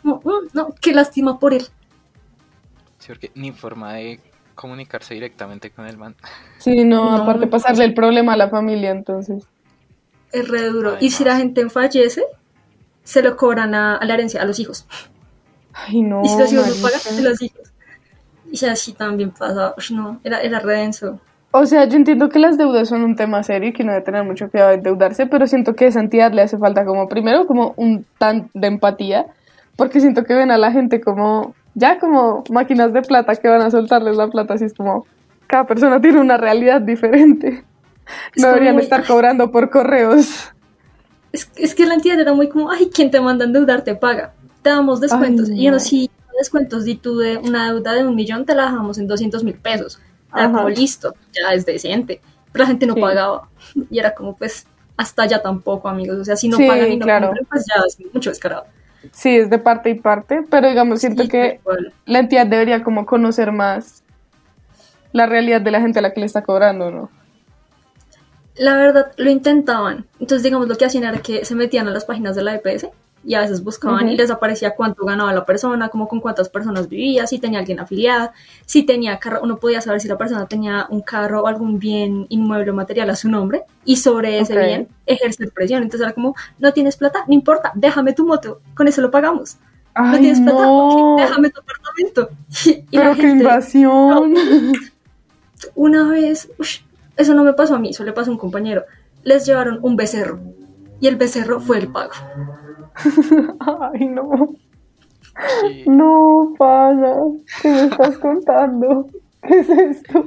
Como, 0.03 0.15
"Mm, 0.23 0.47
no, 0.53 0.69
qué 0.79 0.93
lástima 0.93 1.39
por 1.39 1.55
él. 1.55 1.65
Sí, 2.99 3.07
porque 3.07 3.31
ni 3.33 3.51
forma 3.51 3.93
de 3.93 4.19
comunicarse 4.53 5.15
directamente 5.15 5.71
con 5.71 5.87
el 5.87 5.97
man. 5.97 6.15
Sí, 6.59 6.83
no, 6.83 7.05
No. 7.17 7.23
aparte 7.23 7.47
pasarle 7.47 7.85
el 7.85 7.93
problema 7.95 8.33
a 8.33 8.37
la 8.37 8.49
familia, 8.49 8.91
entonces. 8.91 9.43
Es 10.31 10.47
re 10.47 10.67
duro. 10.69 10.91
Ay, 10.99 11.07
y 11.07 11.09
si 11.09 11.23
no. 11.23 11.31
la 11.31 11.37
gente 11.37 11.67
fallece, 11.71 12.23
se 13.09 13.23
lo 13.23 13.35
cobran 13.35 13.73
a, 13.73 13.95
a 13.95 14.05
la 14.05 14.13
herencia, 14.13 14.41
a 14.41 14.45
los 14.45 14.59
hijos. 14.59 14.85
Ay, 15.73 16.01
no. 16.03 16.21
y 16.23 16.29
si 16.29 16.37
los 16.37 16.53
hijos 16.53 16.67
no 16.81 16.83
pagan, 16.89 17.23
los 17.23 17.41
hijos. 17.41 17.61
Y 18.51 18.65
así 18.65 18.93
también 18.93 19.31
pasa. 19.31 19.73
No, 19.91 20.19
era, 20.23 20.41
era 20.41 20.59
re 20.59 20.73
denso. 20.77 21.19
O 21.51 21.65
sea, 21.65 21.85
yo 21.85 21.95
entiendo 21.97 22.29
que 22.29 22.37
las 22.37 22.57
deudas 22.59 22.87
son 22.89 23.01
un 23.03 23.15
tema 23.15 23.41
serio 23.41 23.69
y 23.69 23.73
que 23.73 23.83
no 23.83 23.91
debe 23.91 24.03
tener 24.05 24.23
mucho 24.23 24.51
cuidado 24.51 24.69
de 24.69 24.75
endeudarse, 24.75 25.25
pero 25.25 25.47
siento 25.47 25.73
que 25.75 25.85
a 25.85 25.87
esa 25.87 25.99
entidad 25.99 26.31
le 26.33 26.43
hace 26.43 26.57
falta 26.59 26.85
como, 26.85 27.09
primero, 27.09 27.47
como 27.47 27.73
un 27.77 28.05
tan 28.19 28.51
de 28.53 28.67
empatía, 28.67 29.25
porque 29.75 29.99
siento 30.01 30.23
que 30.25 30.35
ven 30.35 30.51
a 30.51 30.59
la 30.59 30.71
gente 30.71 31.01
como, 31.01 31.55
ya 31.73 31.97
como 31.99 32.43
máquinas 32.51 32.93
de 32.93 33.01
plata 33.01 33.35
que 33.35 33.47
van 33.47 33.61
a 33.63 33.71
soltarles 33.71 34.15
la 34.17 34.27
plata, 34.27 34.53
así 34.53 34.65
es 34.65 34.75
como, 34.75 35.07
cada 35.47 35.65
persona 35.65 35.99
tiene 35.99 36.19
una 36.19 36.37
realidad 36.37 36.81
diferente. 36.81 37.63
Es 38.35 38.41
No 38.43 38.49
deberían 38.49 38.73
como- 38.75 38.83
estar 38.83 39.03
cobrando 39.07 39.51
por 39.51 39.71
correos. 39.71 40.51
Es, 41.31 41.49
es 41.55 41.75
que 41.75 41.85
la 41.85 41.93
entidad 41.95 42.19
era 42.19 42.33
muy 42.33 42.49
como, 42.49 42.71
ay, 42.71 42.89
quien 42.93 43.11
te 43.11 43.21
manda 43.21 43.45
a 43.45 43.47
endeudar 43.47 43.83
te 43.83 43.95
paga. 43.95 44.33
Te 44.61 44.69
damos 44.69 44.99
descuentos. 44.99 45.49
Ay, 45.49 45.59
Y 45.59 45.63
yo 45.65 45.71
no, 45.71 45.79
si 45.79 46.09
descuentos 46.37 46.85
di 46.85 46.95
tú 46.95 47.17
de 47.17 47.37
una 47.37 47.71
deuda 47.71 47.93
de 47.93 48.05
un 48.05 48.15
millón, 48.15 48.45
te 48.45 48.55
la 48.55 48.63
dejamos 48.63 48.97
en 48.97 49.07
200 49.07 49.43
mil 49.43 49.55
pesos. 49.55 49.99
Era 50.33 50.45
Ajá. 50.45 50.53
como, 50.57 50.69
listo, 50.69 51.13
ya 51.33 51.53
es 51.53 51.65
decente. 51.65 52.21
Pero 52.51 52.63
la 52.63 52.67
gente 52.69 52.85
no 52.87 52.95
Sí. 52.95 53.01
pagaba. 53.01 53.47
Y 53.91 53.99
era 53.99 54.13
como, 54.15 54.35
pues, 54.35 54.65
hasta 54.97 55.25
ya 55.27 55.41
tampoco, 55.41 55.87
amigos. 55.87 56.17
O 56.19 56.25
sea, 56.25 56.35
si 56.35 56.49
no 56.49 56.57
Sí, 56.57 56.67
pagan 56.67 56.91
y 56.91 56.97
no 56.97 57.05
claro. 57.05 57.31
pues 57.49 57.65
ya 57.67 57.81
es 57.87 57.97
mucho 58.13 58.29
descarado. 58.31 58.65
Sí, 59.11 59.37
es 59.37 59.49
de 59.49 59.59
parte 59.59 59.89
y 59.91 59.95
parte, 59.95 60.41
pero 60.49 60.67
digamos, 60.67 60.99
siento 60.99 61.23
Sí, 61.23 61.29
que 61.29 61.59
igual. 61.61 61.93
la 62.05 62.19
entidad 62.19 62.45
debería 62.47 62.83
como 62.83 63.05
conocer 63.05 63.51
más 63.53 64.03
la 65.13 65.25
realidad 65.25 65.61
de 65.61 65.71
la 65.71 65.79
gente 65.79 65.99
a 65.99 66.01
la 66.01 66.11
que 66.13 66.19
le 66.19 66.25
está 66.25 66.43
cobrando, 66.43 66.91
¿no? 66.91 67.09
La 68.59 68.75
verdad, 68.75 69.11
lo 69.17 69.29
intentaban. 69.31 70.05
Entonces, 70.19 70.43
digamos, 70.43 70.67
lo 70.67 70.75
que 70.75 70.85
hacían 70.85 71.05
era 71.05 71.19
que 71.19 71.45
se 71.45 71.55
metían 71.55 71.87
a 71.87 71.91
las 71.91 72.03
páginas 72.05 72.35
de 72.35 72.43
la 72.43 72.55
EPS 72.55 72.87
y 73.25 73.33
a 73.33 73.41
veces 73.41 73.63
buscaban 73.63 74.07
y 74.09 74.15
les 74.15 74.29
aparecía 74.31 74.75
cuánto 74.75 75.05
ganaba 75.05 75.33
la 75.33 75.45
persona, 75.45 75.89
como 75.89 76.07
con 76.07 76.19
cuántas 76.21 76.47
personas 76.47 76.87
vivía, 76.87 77.27
si 77.27 77.37
tenía 77.39 77.59
alguien 77.59 77.79
afiliada, 77.79 78.31
si 78.65 78.83
tenía 78.83 79.17
carro, 79.19 79.39
uno 79.43 79.57
podía 79.57 79.81
saber 79.81 79.99
si 79.99 80.07
la 80.07 80.17
persona 80.17 80.45
tenía 80.45 80.87
un 80.89 81.01
carro 81.01 81.43
o 81.43 81.47
algún 81.47 81.79
bien 81.79 82.25
inmueble 82.29 82.71
o 82.71 82.73
material 82.73 83.09
a 83.09 83.15
su 83.15 83.29
nombre 83.29 83.63
y 83.83 83.97
sobre 83.97 84.39
ese 84.39 84.57
bien 84.57 84.87
ejercer 85.05 85.51
presión. 85.51 85.83
Entonces 85.83 86.05
era 86.05 86.13
como, 86.13 86.35
no 86.59 86.71
tienes 86.71 86.95
plata, 86.97 87.25
no 87.27 87.33
importa, 87.33 87.71
déjame 87.75 88.13
tu 88.13 88.25
moto, 88.25 88.61
con 88.73 88.87
eso 88.87 89.01
lo 89.01 89.11
pagamos. 89.11 89.57
No 89.97 90.17
tienes 90.17 90.39
plata, 90.39 90.61
no. 90.63 91.15
déjame 91.17 91.49
tu 91.49 91.59
apartamento. 91.59 92.29
Y, 92.65 92.85
y 92.91 92.97
la 92.97 93.15
qué 93.15 93.21
gente- 93.21 93.43
invasión. 93.43 94.33
una 95.75 96.07
vez, 96.09 96.49
eso 97.19 97.33
no 97.33 97.43
me 97.43 97.53
pasó 97.53 97.75
a 97.75 97.79
mí, 97.79 97.89
eso 97.89 98.03
le 98.03 98.13
pasó 98.13 98.31
a 98.31 98.33
un 98.33 98.39
compañero, 98.39 98.85
les 99.23 99.45
llevaron 99.45 99.79
un 99.81 99.95
becerro 99.95 100.39
y 101.01 101.07
el 101.07 101.17
becerro 101.17 101.59
fue 101.59 101.77
el 101.79 101.91
pago. 101.91 102.13
Ay, 103.93 104.07
no. 104.07 104.55
Sí. 105.61 105.83
No, 105.85 106.53
pana. 106.57 107.15
¿Qué 107.61 107.69
me 107.69 107.83
estás 107.83 108.17
contando? 108.17 109.07
¿Qué 109.47 109.59
es 109.59 109.69
esto? 109.69 110.25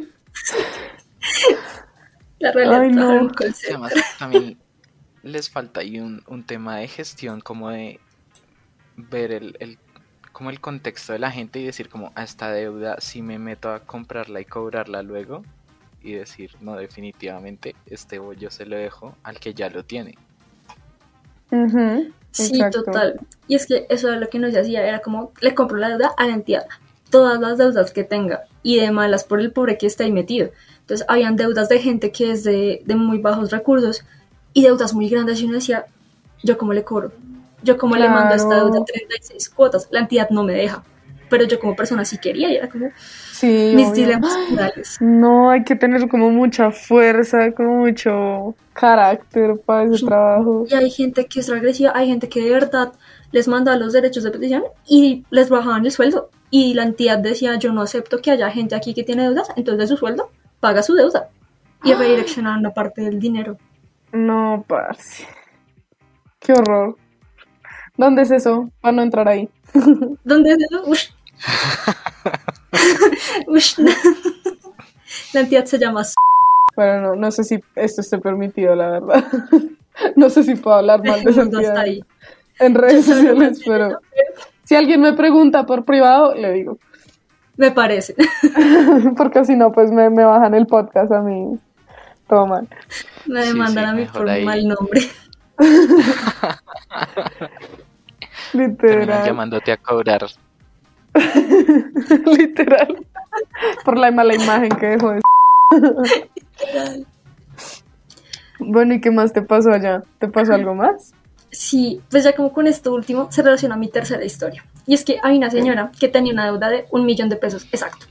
La 2.39 2.53
realidad 2.53 2.81
Ay, 2.83 2.93
no. 2.93 3.31
además 3.69 3.93
también 4.19 4.59
les 5.23 5.49
falta 5.49 5.81
ahí 5.81 5.99
un, 6.01 6.23
un 6.27 6.45
tema 6.45 6.77
de 6.77 6.89
gestión 6.89 7.41
como 7.41 7.71
de 7.71 8.01
ver 8.97 9.33
el, 9.33 9.57
el 9.61 9.79
como 10.33 10.51
el 10.51 10.61
contexto 10.61 11.13
de 11.13 11.19
la 11.19 11.31
gente 11.31 11.61
y 11.61 11.65
decir 11.65 11.89
como 11.89 12.13
a 12.15 12.25
esta 12.25 12.51
deuda 12.51 12.97
si 13.01 13.23
me 13.23 13.39
meto 13.39 13.71
a 13.71 13.81
comprarla 13.81 14.41
y 14.41 14.45
cobrarla 14.45 15.03
luego 15.03 15.45
y 16.03 16.13
decir 16.13 16.51
no 16.61 16.77
definitivamente 16.77 17.75
este 17.87 18.19
bollo 18.19 18.51
se 18.51 18.67
lo 18.67 18.77
dejo 18.77 19.17
al 19.23 19.39
que 19.39 19.55
ya 19.55 19.71
lo 19.71 19.85
tiene 19.85 20.17
Sí, 22.31 22.55
exacto. 22.55 22.83
total. 22.83 23.21
Y 23.47 23.55
es 23.55 23.67
que 23.67 23.87
eso 23.91 24.09
era 24.09 24.19
lo 24.19 24.29
que 24.29 24.39
nos 24.39 24.57
hacía, 24.57 24.87
era 24.87 25.01
como, 25.01 25.33
le 25.41 25.55
compro 25.55 25.77
la 25.77 25.91
deuda 25.91 26.13
a 26.17 26.27
la 26.27 26.33
entidad, 26.33 26.67
todas 27.11 27.39
las 27.39 27.59
deudas 27.59 27.93
que 27.93 28.05
tenga, 28.05 28.45
y 28.63 28.81
de 28.81 28.91
malas 28.91 29.25
por 29.25 29.41
el 29.41 29.53
pobre 29.53 29.77
que 29.77 29.87
está 29.87 30.05
ahí 30.05 30.13
metido. 30.13 30.51
Entonces, 30.81 31.07
habían 31.09 31.37
deudas 31.37 31.69
de 31.69 31.79
gente 31.79 32.11
que 32.11 32.33
es 32.33 32.43
de, 32.43 32.83
de 32.85 32.95
muy 32.97 33.19
bajos 33.19 33.51
recursos, 33.51 34.05
y 34.55 34.63
deudas 34.63 34.95
muy 34.95 35.09
grandes, 35.09 35.41
y 35.41 35.45
uno 35.45 35.55
decía, 35.55 35.87
¿yo 36.43 36.57
cómo 36.57 36.73
le 36.73 36.85
cobro? 36.85 37.13
¿Yo 37.63 37.77
cómo 37.77 37.97
le 37.97 38.09
mando 38.09 38.35
esta 38.35 38.57
deuda 38.57 38.85
36 38.85 39.51
cuotas? 39.51 39.89
La 39.91 40.01
entidad 40.01 40.31
no 40.31 40.43
me 40.43 40.55
deja. 40.55 40.83
Pero 41.33 41.47
yo 41.47 41.59
como 41.59 41.75
persona 41.75 42.05
sí 42.05 42.19
quería, 42.19 42.51
y 42.51 42.57
era 42.57 42.69
como 42.69 42.91
Sí, 43.33 43.73
mis 43.75 43.87
obvio. 43.87 43.95
dilemas 44.05 44.37
morales. 44.51 44.99
No, 45.01 45.49
hay 45.49 45.65
que 45.65 45.75
tener 45.77 46.07
como 46.09 46.29
mucha 46.29 46.71
fuerza, 46.71 47.53
como 47.53 47.79
mucho 47.79 48.55
carácter 48.75 49.59
para 49.65 49.85
ese 49.85 50.05
trabajo. 50.05 50.67
Y 50.69 50.75
hay 50.75 50.91
gente 50.91 51.25
que 51.25 51.41
es 51.41 51.49
regresiva, 51.49 51.93
hay 51.95 52.09
gente 52.09 52.29
que 52.29 52.43
de 52.43 52.51
verdad 52.51 52.93
les 53.31 53.49
manda 53.49 53.75
los 53.79 53.95
derechos 53.95 54.25
de 54.25 54.31
petición 54.31 54.63
y 54.87 55.25
les 55.31 55.49
bajaban 55.49 55.87
el 55.87 55.91
sueldo. 55.91 56.29
Y 56.51 56.75
la 56.75 56.83
entidad 56.83 57.19
decía, 57.19 57.55
yo 57.57 57.73
no 57.73 57.81
acepto 57.81 58.19
que 58.21 58.31
haya 58.31 58.51
gente 58.51 58.75
aquí 58.75 58.93
que 58.93 59.03
tiene 59.05 59.23
deudas, 59.23 59.49
entonces 59.57 59.79
de 59.79 59.87
su 59.87 59.97
sueldo 59.97 60.29
paga 60.61 60.83
su 60.83 60.95
deuda. 60.95 61.31
Y 61.83 61.95
redireccionaban 61.95 62.59
una 62.61 62.75
parte 62.75 63.01
del 63.01 63.19
dinero. 63.19 63.57
No, 64.13 64.67
parce. 64.69 65.25
Qué 66.41 66.53
horror. 66.53 66.97
¿Dónde 67.97 68.21
es 68.23 68.31
eso? 68.31 68.71
Para 68.83 68.93
no 68.93 69.03
entrar 69.03 69.29
ahí. 69.29 69.49
¿Dónde 70.25 70.51
es 70.51 70.59
eso? 70.71 70.83
Ush. 70.87 71.09
La 75.33 75.41
entidad 75.41 75.65
se 75.65 75.79
llama 75.79 76.03
Bueno, 76.77 77.01
no, 77.01 77.17
no 77.17 77.31
sé 77.31 77.45
si 77.45 77.63
esto 77.75 78.01
esté 78.01 78.19
permitido, 78.19 78.75
la 78.75 78.91
verdad. 78.91 79.25
No 80.17 80.31
sé 80.31 80.43
si 80.43 80.55
puedo 80.55 80.77
hablar 80.77 81.05
mal 81.05 81.23
de 81.23 81.31
esa 81.31 81.43
entidad 81.43 81.77
ahí. 81.77 82.03
en 82.59 82.75
redes 82.75 83.05
sociales, 83.05 83.61
pero 83.65 84.01
si 84.65 84.75
alguien 84.75 85.03
me 85.03 85.13
pregunta 85.13 85.67
por 85.67 85.85
privado, 85.85 86.35
le 86.35 86.51
digo. 86.53 86.79
Me 87.59 87.73
parece. 87.73 88.15
Porque 89.19 89.45
si 89.45 89.55
no, 89.55 89.71
pues 89.71 89.93
me, 89.93 90.09
me 90.09 90.25
bajan 90.25 90.55
el 90.55 90.67
podcast 90.67 91.13
a 91.13 91.21
mí. 91.21 91.59
Todo 92.27 92.47
mal. 92.47 92.67
Me 93.27 93.45
demandan 93.45 93.85
sí, 93.85 93.91
a 93.91 93.93
mí 93.93 94.07
por 94.07 94.31
ahí. 94.31 94.41
un 94.41 94.47
mal 94.47 94.67
nombre. 94.67 95.03
terminan 95.59 96.57
Literal. 98.55 99.27
llamándote 99.27 99.73
a 99.73 99.77
cobrar 99.77 100.25
Literal. 102.27 103.07
Por 103.85 103.99
la 103.99 104.11
mala 104.11 104.35
imagen 104.35 104.71
que 104.71 104.87
dejó 104.87 105.13
de 105.13 105.21
Bueno, 108.59 108.95
¿y 108.95 109.01
qué 109.01 109.11
más 109.11 109.33
te 109.33 109.43
pasó 109.43 109.73
allá? 109.73 110.03
¿Te 110.19 110.29
pasó 110.29 110.55
algo 110.55 110.75
más? 110.75 111.15
Sí, 111.51 112.01
pues 112.11 112.25
ya 112.25 112.35
como 112.35 112.53
con 112.53 112.67
esto 112.67 112.95
último 112.95 113.31
se 113.31 113.43
relaciona 113.43 113.77
mi 113.77 113.89
tercera 113.89 114.25
historia. 114.25 114.65
Y 114.87 114.95
es 114.95 115.05
que 115.05 115.19
hay 115.23 115.37
una 115.37 115.51
señora 115.51 115.93
que 115.99 116.09
tenía 116.09 116.33
una 116.33 116.47
deuda 116.47 116.71
de 116.71 116.87
un 116.91 117.05
millón 117.05 117.29
de 117.29 117.37
pesos, 117.37 117.67
exacto. 117.71 118.07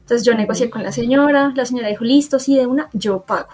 Entonces 0.00 0.24
yo 0.24 0.34
negocié 0.34 0.70
con 0.70 0.82
la 0.82 0.92
señora, 0.92 1.52
la 1.54 1.64
señora 1.64 1.88
dijo, 1.88 2.04
listo, 2.04 2.38
sí, 2.38 2.56
de 2.56 2.66
una, 2.66 2.88
yo 2.92 3.22
pago. 3.22 3.48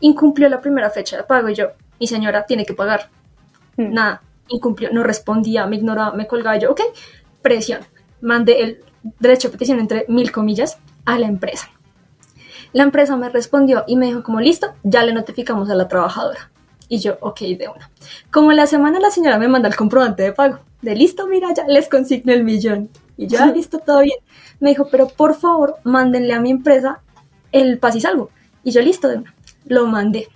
Incumplió 0.00 0.48
la 0.48 0.60
primera 0.60 0.90
fecha 0.90 1.16
de 1.16 1.22
pago 1.22 1.48
y 1.48 1.54
yo, 1.54 1.68
mi 2.00 2.06
señora 2.06 2.44
tiene 2.44 2.66
que 2.66 2.74
pagar. 2.74 3.08
Mm. 3.76 3.92
Nada, 3.92 4.22
incumplió, 4.48 4.90
no 4.92 5.02
respondía, 5.02 5.66
me 5.66 5.76
ignoraba, 5.76 6.12
me 6.12 6.26
colgaba 6.26 6.58
yo, 6.58 6.72
ok, 6.72 6.80
presión. 7.40 7.80
Mandé 8.22 8.62
el 8.62 8.84
derecho 9.20 9.48
de 9.48 9.52
petición 9.52 9.78
entre 9.78 10.06
mil 10.08 10.32
comillas 10.32 10.78
a 11.04 11.18
la 11.18 11.26
empresa. 11.26 11.68
La 12.72 12.84
empresa 12.84 13.16
me 13.16 13.28
respondió 13.28 13.84
y 13.86 13.96
me 13.96 14.06
dijo 14.06 14.22
como 14.22 14.40
listo, 14.40 14.72
ya 14.82 15.02
le 15.04 15.12
notificamos 15.12 15.68
a 15.68 15.74
la 15.74 15.88
trabajadora. 15.88 16.50
Y 16.88 16.98
yo, 16.98 17.18
ok, 17.20 17.40
de 17.40 17.68
una. 17.68 17.90
Como 18.30 18.52
la 18.52 18.66
semana 18.66 19.00
la 19.00 19.10
señora 19.10 19.38
me 19.38 19.48
manda 19.48 19.68
el 19.68 19.76
comprobante 19.76 20.22
de 20.22 20.32
pago. 20.32 20.60
De 20.80 20.94
listo, 20.94 21.26
mira, 21.26 21.48
ya 21.54 21.64
les 21.66 21.88
consigno 21.88 22.32
el 22.32 22.44
millón. 22.44 22.90
Y 23.16 23.26
yo, 23.26 23.38
ah, 23.40 23.46
listo, 23.54 23.78
todo 23.78 24.00
bien. 24.00 24.18
Me 24.60 24.70
dijo, 24.70 24.88
pero 24.90 25.08
por 25.08 25.34
favor, 25.34 25.76
mándenle 25.84 26.32
a 26.32 26.40
mi 26.40 26.50
empresa 26.50 27.00
el 27.50 27.78
paz 27.78 27.96
y 27.96 28.00
salvo. 28.00 28.30
Y 28.64 28.70
yo, 28.72 28.80
listo, 28.80 29.08
de 29.08 29.18
una. 29.18 29.34
Lo 29.66 29.86
mandé. 29.86 30.28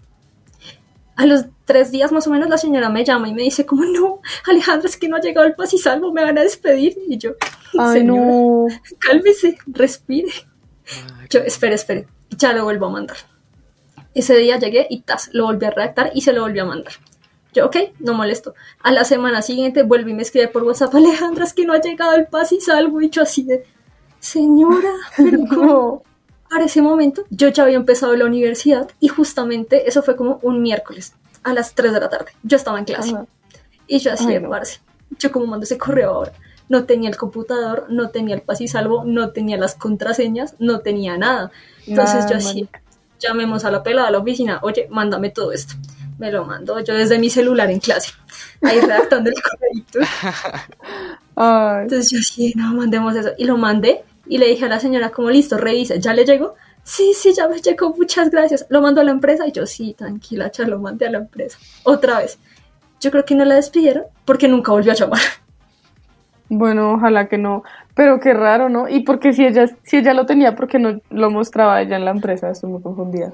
A 1.17 1.25
los 1.25 1.47
tres 1.65 1.91
días 1.91 2.13
más 2.13 2.27
o 2.27 2.31
menos 2.31 2.49
la 2.49 2.59
señora 2.59 2.91
me 2.91 3.05
llama 3.05 3.29
y 3.29 3.35
me 3.35 3.43
dice 3.43 3.65
como, 3.65 3.85
no, 3.85 4.21
Alejandra, 4.47 4.89
es 4.89 4.97
que 4.97 5.09
no 5.09 5.17
ha 5.17 5.21
llegado 5.21 5.47
el 5.47 5.55
paz 5.55 5.73
y 5.75 5.79
salvo, 5.79 6.13
me 6.13 6.23
van 6.23 6.39
a 6.39 6.43
despedir. 6.43 6.97
Y 7.09 7.17
yo, 7.19 7.33
Ay, 7.79 8.01
señora, 8.01 8.21
no. 8.27 8.67
cálmese, 8.99 9.59
respire. 9.67 10.33
Ay, 11.21 11.27
Yo, 11.31 11.41
espere, 11.41 11.75
espere, 11.75 12.07
ya 12.31 12.53
lo 12.53 12.65
vuelvo 12.65 12.87
a 12.87 12.91
mandar. 12.91 13.17
Ese 14.15 14.35
día 14.37 14.59
llegué 14.59 14.87
y 14.89 15.03
tas, 15.03 15.29
lo 15.33 15.45
volví 15.45 15.67
a 15.67 15.71
redactar 15.71 16.11
y 16.15 16.23
se 16.23 16.33
lo 16.33 16.43
volví 16.43 16.59
a 16.59 16.65
mandar. 16.65 16.95
Yo, 17.53 17.67
ok, 17.67 17.77
no 18.01 18.15
molesto. 18.15 18.55
A 18.83 18.93
la 18.93 19.05
semana 19.05 19.43
siguiente 19.43 19.83
vuelve 19.83 20.11
y 20.11 20.15
me 20.15 20.23
escribe 20.23 20.49
por 20.49 20.63
WhatsApp, 20.63 20.95
Alejandra, 20.95 21.45
es 21.45 21.55
que 21.55 21.65
no 21.67 21.73
ha 21.73 21.81
llegado 21.81 22.15
el 22.15 22.27
paz 22.27 22.53
y 22.53 22.61
salvo. 22.61 23.01
Y 23.01 23.11
yo 23.11 23.23
así 23.23 23.45
de, 23.45 23.65
señora, 24.21 24.91
pero 25.17 25.39
¿cómo? 25.49 26.03
Para 26.49 26.65
ese 26.67 26.81
momento 26.81 27.25
yo 27.31 27.49
ya 27.49 27.65
había 27.65 27.77
empezado 27.77 28.15
la 28.15 28.25
universidad 28.25 28.89
y 29.01 29.09
justamente 29.09 29.89
eso 29.89 30.03
fue 30.03 30.15
como 30.17 30.39
un 30.43 30.63
miércoles 30.63 31.15
a 31.43 31.53
las 31.53 31.75
3 31.75 31.93
de 31.93 32.01
la 32.01 32.09
tarde. 32.09 32.33
Yo 32.43 32.57
estaba 32.57 32.79
en 32.79 32.85
clase. 32.85 33.11
Ajá. 33.15 33.27
Y 33.87 33.99
yo 33.99 34.13
así 34.13 34.27
Ay, 34.27 34.35
de 34.35 34.41
no. 34.41 34.51
parce. 34.51 34.81
Yo 35.19 35.33
como 35.33 35.47
mando 35.47 35.65
ese 35.65 35.79
correo 35.79 36.11
ahora. 36.11 36.33
No 36.69 36.85
tenía 36.85 37.09
el 37.09 37.17
computador, 37.17 37.87
no 37.89 38.11
tenía 38.11 38.35
el 38.35 38.43
paz 38.43 38.61
y 38.61 38.69
salvo, 38.69 39.05
no 39.05 39.31
tenía 39.31 39.57
las 39.57 39.75
contraseñas, 39.75 40.55
no 40.59 40.81
tenía 40.81 41.17
nada. 41.17 41.51
Entonces 41.87 42.27
yo 42.29 42.37
así, 42.37 42.63
marica. 42.63 42.83
llamemos 43.21 43.65
a 43.65 43.71
la 43.71 43.83
pelada 43.83 44.09
a 44.09 44.11
la 44.11 44.19
oficina, 44.19 44.59
oye, 44.63 44.89
mándame 44.91 45.31
todo 45.31 45.53
esto. 45.53 45.75
Me 46.19 46.33
lo 46.33 46.45
mando 46.45 46.81
yo 46.81 46.95
desde 46.95 47.19
mi 47.19 47.29
celular 47.29 47.71
en 47.71 47.79
clase, 47.79 48.13
ahí 48.63 48.81
redactando 48.81 49.31
el 49.31 49.37
correo. 49.43 50.09
Entonces 51.83 52.11
yo 52.11 52.19
así, 52.19 52.53
no, 52.57 52.75
mandemos 52.75 53.15
eso. 53.15 53.31
Y 53.37 53.45
lo 53.45 53.59
mandé 53.59 54.03
y 54.27 54.39
le 54.39 54.49
dije 54.49 54.65
a 54.65 54.69
la 54.69 54.81
señora, 54.81 55.11
como 55.11 55.31
listo, 55.31 55.57
revisa, 55.59 55.97
¿ya 55.97 56.15
le 56.15 56.25
llegó? 56.25 56.55
Sí, 56.83 57.13
sí, 57.15 57.35
ya 57.35 57.49
me 57.49 57.61
llegó, 57.61 57.95
muchas 57.97 58.31
gracias. 58.31 58.67
Lo 58.69 58.81
mando 58.81 59.01
a 59.01 59.05
la 59.05 59.11
empresa 59.11 59.47
y 59.47 59.53
yo, 59.53 59.67
sí, 59.67 59.95
tranquila, 59.95 60.51
ya 60.51 60.67
lo 60.67 60.79
mandé 60.79 61.07
a 61.07 61.11
la 61.11 61.19
empresa. 61.19 61.59
Otra 61.83 62.21
vez. 62.21 62.39
Yo 63.01 63.11
creo 63.11 63.25
que 63.25 63.35
no 63.35 63.45
la 63.45 63.57
despidieron 63.57 64.05
porque 64.25 64.49
nunca 64.49 64.73
volvió 64.73 64.93
a 64.93 64.95
llamar. 64.95 65.21
Bueno, 66.49 66.93
ojalá 66.95 67.29
que 67.29 67.39
no. 67.39 67.65
Pero 67.95 68.21
qué 68.21 68.33
raro, 68.35 68.69
¿no? 68.69 68.89
Y 68.89 69.01
porque 69.01 69.33
si 69.33 69.45
ella, 69.45 69.67
si 69.83 69.97
ella 69.99 70.15
lo 70.15 70.27
tenía, 70.27 70.55
¿por 70.55 70.69
qué 70.69 70.79
no 70.79 71.01
lo 71.11 71.31
mostraba 71.31 71.81
ella 71.83 71.97
en 71.97 72.05
la 72.05 72.11
empresa? 72.13 72.51
Estoy 72.51 72.71
muy 72.71 72.83
confundida. 72.83 73.33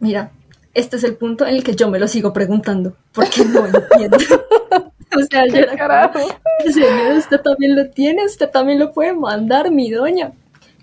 Mira, 0.00 0.30
este 0.74 0.96
es 0.96 1.04
el 1.04 1.16
punto 1.16 1.46
en 1.46 1.54
el 1.54 1.64
que 1.64 1.74
yo 1.74 1.90
me 1.90 1.98
lo 1.98 2.06
sigo 2.06 2.32
preguntando, 2.32 2.94
porque 3.14 3.44
no 3.46 3.66
entiendo. 3.66 4.16
o 5.16 5.22
sea, 5.30 5.46
yo 5.46 5.56
era 5.56 5.76
Carajo. 5.76 6.12
como, 6.12 6.72
señor, 6.72 7.16
usted 7.16 7.40
también 7.40 7.76
lo 7.76 7.88
tiene, 7.90 8.24
usted 8.24 8.50
también 8.50 8.78
lo 8.78 8.92
puede 8.92 9.12
mandar, 9.14 9.70
mi 9.70 9.90
doña. 9.90 10.32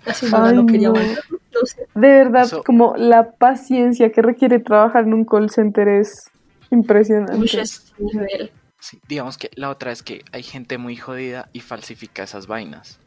La 0.04 0.14
señora 0.14 0.48
Ay, 0.48 0.56
no 0.56 0.66
quería 0.66 0.88
no. 0.88 0.94
mandarlo, 0.94 1.38
no 1.54 1.66
sé. 1.66 1.86
De 1.94 2.08
verdad, 2.08 2.42
Eso- 2.42 2.62
como 2.64 2.94
la 2.96 3.30
paciencia 3.30 4.10
que 4.12 4.22
requiere 4.22 4.58
trabajar 4.58 5.04
en 5.04 5.14
un 5.14 5.24
call 5.24 5.50
center 5.50 5.88
es 5.88 6.28
impresionante. 6.70 7.34
Un 7.98 8.06
nivel. 8.12 8.50
Sí, 8.86 9.00
digamos 9.08 9.36
que 9.36 9.50
la 9.56 9.68
otra 9.70 9.90
es 9.90 10.04
que 10.04 10.22
hay 10.30 10.44
gente 10.44 10.78
muy 10.78 10.94
jodida 10.94 11.48
y 11.52 11.58
falsifica 11.58 12.22
esas 12.22 12.46
vainas. 12.46 13.00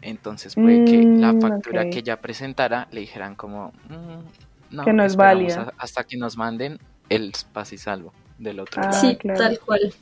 Entonces 0.00 0.54
puede 0.54 0.84
que 0.84 1.02
la 1.18 1.32
Mm, 1.32 1.40
factura 1.40 1.82
ok. 1.82 1.90
que 1.90 1.98
ella 1.98 2.20
presentara 2.20 2.86
le 2.92 3.00
dijeran 3.00 3.34
como 3.34 3.72
"Mm, 3.88 4.84
Que 4.84 4.92
no 4.92 5.02
es 5.02 5.16
válida". 5.16 5.72
a- 5.76 5.82
hasta 5.82 6.04
que 6.04 6.16
nos 6.16 6.36
manden 6.36 6.78
el 7.08 7.32
paz 7.52 7.72
y 7.72 7.78
salvo 7.78 8.12
del 8.38 8.60
otro 8.60 8.80
Ah, 8.80 8.90
lado. 8.92 9.00
sí, 9.00 9.16
claro. 9.16 9.38
tal 9.40 9.58
cual. 9.66 9.92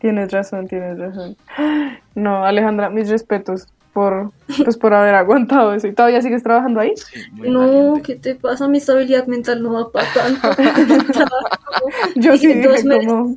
Tienes 0.00 0.32
razón, 0.32 0.68
tienes 0.68 0.98
razón. 0.98 1.34
No, 2.14 2.44
Alejandra, 2.44 2.90
mis 2.90 3.08
respetos 3.08 3.66
por, 3.94 4.32
pues, 4.64 4.76
por 4.76 4.92
haber 4.92 5.14
aguantado 5.14 5.72
eso. 5.72 5.86
¿Y 5.86 5.94
todavía 5.94 6.20
sigues 6.20 6.42
trabajando 6.42 6.80
ahí? 6.80 6.92
Sí, 6.94 7.22
No, 7.32 7.58
valiente. 7.60 8.02
¿qué 8.02 8.16
te 8.16 8.34
pasa? 8.34 8.68
Mi 8.68 8.76
estabilidad 8.78 9.26
mental 9.28 9.62
no 9.62 9.72
va 9.72 9.90
para 9.90 10.12
tanto. 10.12 10.50
Yo 12.16 12.36
sí 12.36 12.48
dije 12.52 12.82
como, 13.00 13.36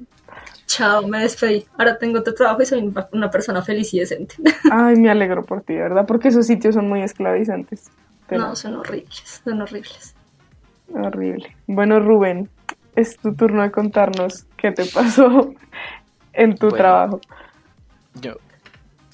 Chao, 0.67 1.07
me 1.07 1.19
despedí. 1.21 1.65
Ahora 1.77 1.97
tengo 1.97 2.19
otro 2.19 2.33
trabajo 2.33 2.61
y 2.61 2.65
soy 2.65 2.93
una- 3.11 3.31
persona 3.31 3.61
feliz 3.61 3.93
y 3.93 3.99
decente. 3.99 4.35
ay, 4.71 4.95
me 4.97 5.09
alegro 5.09 5.43
por 5.43 5.61
ti, 5.61 5.73
¿verdad? 5.73 6.05
Porque 6.05 6.27
esos 6.27 6.45
sitios 6.45 6.75
son 6.75 6.87
muy 6.89 7.01
esclavizantes. 7.01 7.89
Pero 8.27 8.41
No, 8.49 8.55
son 8.55 8.75
horribles, 8.75 9.41
son 9.43 9.61
horribles. 9.61 10.13
horrible. 10.93 11.55
Bueno, 11.67 11.99
Rubén, 11.99 12.49
es 12.95 13.17
tu 13.17 13.33
turno 13.33 13.61
de 13.63 13.71
contarnos 13.71 14.45
qué 14.57 14.71
te 14.71 14.85
pasó 14.85 15.53
en 16.33 16.55
tu 16.55 16.67
Bueno. 16.67 16.77
trabajo. 16.77 17.21
Yo 18.21 18.33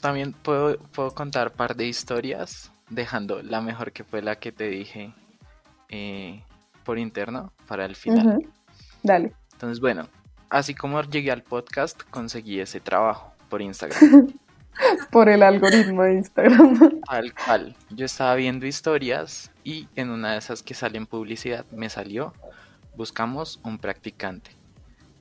también 0.01 0.33
puedo, 0.33 0.77
puedo 0.93 1.11
contar 1.11 1.51
par 1.51 1.75
de 1.75 1.85
historias, 1.85 2.71
dejando 2.89 3.41
la 3.43 3.61
mejor 3.61 3.91
que 3.91 4.03
fue 4.03 4.21
la 4.23 4.37
que 4.37 4.51
te 4.51 4.67
dije 4.69 5.13
eh, 5.89 6.41
por 6.83 6.97
interno 6.97 7.53
para 7.67 7.85
el 7.85 7.95
final. 7.95 8.27
Ujú. 8.39 8.47
Dale. 9.03 9.33
Entonces, 9.53 9.79
bueno, 9.79 10.07
así 10.53 10.75
como 10.75 11.01
llegué 11.01 11.31
al 11.31 11.41
podcast, 11.41 12.03
conseguí 12.11 12.59
ese 12.59 12.79
trabajo 12.79 13.33
por 13.49 13.61
Instagram. 13.61 14.33
Por 15.11 15.29
el 15.29 15.43
algoritmo 15.43 16.01
de 16.01 16.13
Instagram. 16.13 17.01
Tal 17.07 17.31
cual. 17.35 17.75
Yo 17.91 18.05
estaba 18.07 18.33
viendo 18.33 18.65
historias 18.65 19.51
y 19.63 19.87
en 19.95 20.09
una 20.09 20.31
de 20.31 20.39
esas 20.39 20.63
que 20.63 20.73
sale 20.73 20.97
en 20.97 21.05
publicidad 21.05 21.63
me 21.69 21.89
salió, 21.89 22.33
buscamos 22.95 23.59
un 23.63 23.77
practicante. 23.77 24.49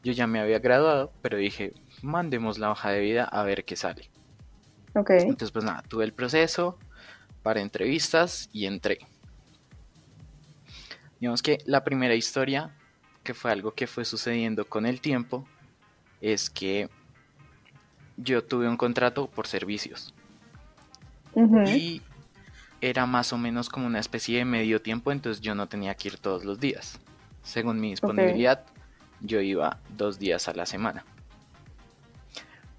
Yo 0.03 0.15
ya 0.15 0.27
me 0.27 0.41
había 0.41 0.59
graduado, 0.59 1.13
pero 1.21 1.37
dije, 1.37 1.75
mandemos 2.01 2.59
la 2.59 2.71
hoja 2.71 2.91
de 2.93 3.01
vida 3.01 3.25
a 3.25 3.43
ver 3.43 3.67
qué 3.67 3.77
sale. 3.77 4.11
ok. 4.95 5.11
Entonces, 5.11 5.51
pues 5.51 5.67
nada, 5.67 5.83
tuve 5.87 6.05
el 6.05 6.15
proceso 6.15 6.79
para 7.43 7.61
entrevistas 7.61 8.49
y 8.53 8.65
entré. 8.65 9.01
Digamos 11.21 11.43
que 11.43 11.59
la 11.67 11.85
primera 11.85 12.15
historia, 12.15 12.75
que 13.23 13.35
fue 13.35 13.53
algo 13.53 13.73
que 13.73 13.87
fue 13.87 14.05
sucediendo 14.05 14.65
con 14.67 14.87
el 14.87 15.01
tiempo, 15.01 15.47
es 16.21 16.51
que 16.51 16.89
yo 18.17 18.45
tuve 18.45 18.69
un 18.69 18.77
contrato 18.77 19.29
por 19.29 19.47
servicios 19.47 20.15
y 21.67 22.03
era 22.81 23.07
más 23.07 23.33
o 23.33 23.39
menos 23.39 23.69
como 23.69 23.87
una 23.87 24.01
especie 24.01 24.39
de 24.39 24.45
medio 24.45 24.83
tiempo, 24.83 25.13
entonces 25.13 25.41
yo 25.41 25.55
no 25.55 25.69
tenía 25.69 25.95
que 25.95 26.09
ir 26.09 26.19
todos 26.19 26.45
los 26.45 26.61
días. 26.61 27.01
Según 27.43 27.81
mi 27.81 27.91
disponibilidad, 27.91 28.65
yo 29.21 29.41
iba 29.41 29.79
dos 29.97 30.19
días 30.19 30.49
a 30.49 30.55
la 30.55 30.67
semana. 30.67 31.05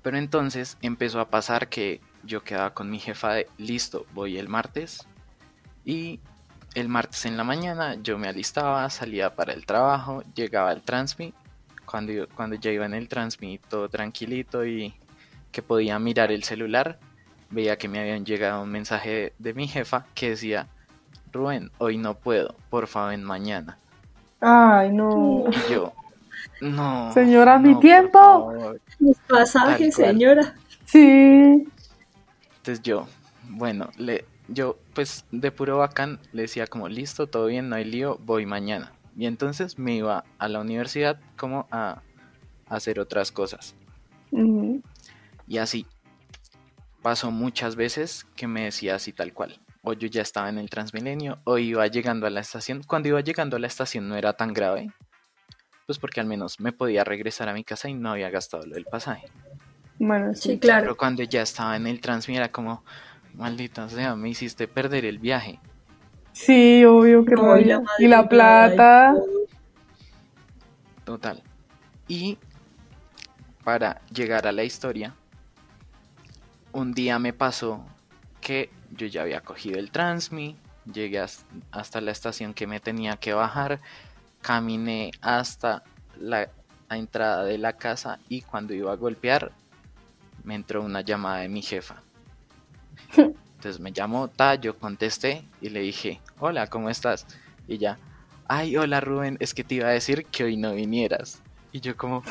Pero 0.01 0.17
entonces 0.17 0.77
empezó 0.82 1.21
a 1.21 1.29
pasar 1.29 1.69
que 1.69 2.01
yo 2.23 2.43
quedaba 2.43 2.73
con 2.73 2.89
mi 2.89 2.99
jefa 2.99 3.34
de 3.34 3.47
listo, 3.58 4.06
voy 4.13 4.38
el 4.38 4.49
martes. 4.49 5.08
Y 5.86 6.19
el 6.75 6.89
martes 6.89 7.25
en 7.25 7.38
la 7.38 7.43
mañana 7.43 7.95
yo 8.01 8.17
me 8.17 8.27
alistaba, 8.27 8.89
salía 8.89 9.36
para 9.36 9.53
el 9.53 9.65
trabajo, 9.65 10.23
llegaba 10.36 10.71
al 10.71 10.81
Transmi. 10.81 11.33
Cuando, 11.86 12.12
yo- 12.13 12.27
cuando 12.29 12.55
ya 12.55 12.71
iba 12.71 12.86
en 12.86 12.93
el 12.93 13.07
Transmi 13.07 13.59
todo 13.69 13.89
tranquilito 13.89 14.65
y 14.65 14.93
que 15.51 15.62
podía 15.62 15.99
mirar 15.99 16.31
el 16.31 16.43
celular, 16.43 16.97
veía 17.51 17.77
que 17.77 17.88
me 17.88 17.99
habían 17.99 18.25
llegado 18.25 18.63
un 18.63 18.69
mensaje 18.71 19.09
de, 19.09 19.33
de 19.38 19.53
mi 19.53 19.67
jefa 19.67 20.05
que 20.15 20.31
decía, 20.31 20.67
Rubén, 21.31 21.71
hoy 21.77 21.97
no 21.97 22.15
puedo, 22.15 22.55
porfa 22.69 23.07
ven 23.07 23.23
mañana. 23.23 23.77
Ay, 24.41 24.91
no. 24.91 25.45
Y 25.51 25.71
yo, 25.73 25.93
no. 26.62 27.12
Señora, 27.13 27.59
mi 27.59 27.69
no, 27.69 27.73
por 27.75 27.81
tiempo. 27.81 28.19
favor". 28.19 28.81
Mis 28.99 29.17
pasajes, 29.19 29.93
señora. 29.95 30.55
Sí. 30.86 31.67
Entonces 32.57 32.81
yo, 32.83 33.07
bueno, 33.49 33.89
le, 33.97 34.25
yo 34.47 34.77
pues 34.93 35.25
de 35.32 35.51
puro 35.51 35.77
bacán 35.77 36.19
le 36.32 36.43
decía 36.43 36.67
como, 36.67 36.89
listo, 36.89 37.27
todo 37.27 37.47
bien, 37.47 37.69
no 37.69 37.75
hay 37.75 37.86
lío, 37.86 38.19
voy 38.23 38.45
mañana. 38.45 38.93
Y 39.17 39.25
entonces 39.25 39.77
me 39.77 39.95
iba 39.95 40.23
a 40.38 40.47
la 40.47 40.60
universidad 40.60 41.19
como 41.38 41.67
a, 41.71 42.01
a 42.67 42.75
hacer 42.75 42.99
otras 42.99 43.32
cosas. 43.32 43.75
Y 45.47 45.58
así 45.58 45.86
pasó 47.01 47.29
muchas 47.32 47.75
veces 47.75 48.25
que 48.36 48.47
me 48.47 48.63
decía 48.63 48.95
así 48.95 49.13
tal 49.13 49.34
cual. 49.34 49.60
O 49.84 49.93
yo 49.93 50.08
ya 50.08 50.21
estaba 50.21 50.49
en 50.49 50.58
el 50.58 50.69
Transmilenio, 50.69 51.39
o 51.43 51.58
iba 51.58 51.86
llegando 51.88 52.25
a 52.25 52.29
la 52.29 52.39
estación. 52.39 52.82
Cuando 52.84 53.10
iba 53.10 53.19
llegando 53.21 53.58
a 53.58 53.60
la 53.60 53.67
estación 53.67 54.08
no 54.08 54.15
era 54.15 54.34
tan 54.34 54.53
grave, 54.53 54.91
pues 55.86 55.99
porque 55.99 56.21
al 56.21 56.25
menos 56.25 56.60
me 56.60 56.71
podía 56.71 57.03
regresar 57.03 57.49
a 57.49 57.53
mi 57.53 57.63
casa 57.63 57.89
y 57.89 57.93
no 57.93 58.12
había 58.12 58.29
gastado 58.29 58.65
lo 58.65 58.75
del 58.75 58.86
pasaje. 58.86 59.27
Bueno, 59.99 60.34
Sí, 60.34 60.51
sí. 60.53 60.60
claro. 60.60 60.84
Pero 60.84 60.97
cuando 60.97 61.21
ya 61.23 61.41
estaba 61.41 61.75
en 61.75 61.86
el 61.88 61.99
Transmi 61.99 62.38
era 62.38 62.49
como, 62.51 62.84
maldita 63.36 63.89
sea, 63.89 64.15
me 64.15 64.30
hiciste 64.30 64.67
perder 64.67 65.06
el 65.06 65.19
viaje. 65.19 65.60
Sí, 66.32 66.84
obvio 66.86 67.26
que 67.26 67.36
No, 67.36 67.58
Y 68.00 68.08
la 68.08 68.28
plata. 68.28 69.15
Total. 71.06 71.43
Y 72.08 72.38
para 73.63 74.02
llegar 74.12 74.48
a 74.48 74.52
la 74.52 74.63
historia, 74.63 75.15
un 76.72 76.93
día 76.93 77.19
me 77.19 77.34
pasó 77.34 77.86
que 78.41 78.69
yo 78.91 79.08
ya 79.08 79.22
había 79.22 79.41
cogido 79.41 79.80
el 79.80 79.91
Transmi, 79.91 80.58
llegué 80.91 81.19
as- 81.19 81.46
hasta 81.72 82.02
la 82.02 82.12
estación 82.12 82.54
que 82.54 82.67
me 82.67 82.80
tenía 82.80 83.17
que 83.17 83.34
bajar, 83.34 83.80
caminé 84.41 85.12
hasta 85.22 85.84
la 86.19 86.50
la 86.89 86.98
entrada 87.00 87.43
de 87.43 87.58
la 87.58 87.74
casa 87.74 88.19
y 88.30 88.41
cuando 88.41 88.74
iba 88.76 88.91
a 88.91 88.96
golpear 88.96 89.52
me 90.43 90.54
entró 90.54 90.84
una 90.84 91.02
llamada 91.02 91.39
de 91.39 91.50
mi 91.50 91.63
jefa. 91.63 92.03
Entonces 93.17 93.80
me 93.80 93.91
llamó, 93.91 94.28
ta, 94.28 94.56
yo 94.56 94.78
contesté 94.78 95.43
y 95.62 95.69
le 95.69 95.82
dije, 95.82 96.21
hola, 96.39 96.67
¿cómo 96.67 96.89
estás? 96.89 97.26
Y 97.67 97.78
ya, 97.78 97.97
ay, 98.47 98.76
hola 98.78 98.99
Rubén, 99.02 99.38
es 99.39 99.54
que 99.54 99.63
te 99.63 99.76
iba 99.76 99.88
a 99.88 99.91
decir 99.91 100.26
que 100.26 100.43
hoy 100.43 100.58
no 100.58 100.73
vinieras. 100.73 101.41
Y 101.71 101.80
yo 101.80 101.95
como, 101.95 102.23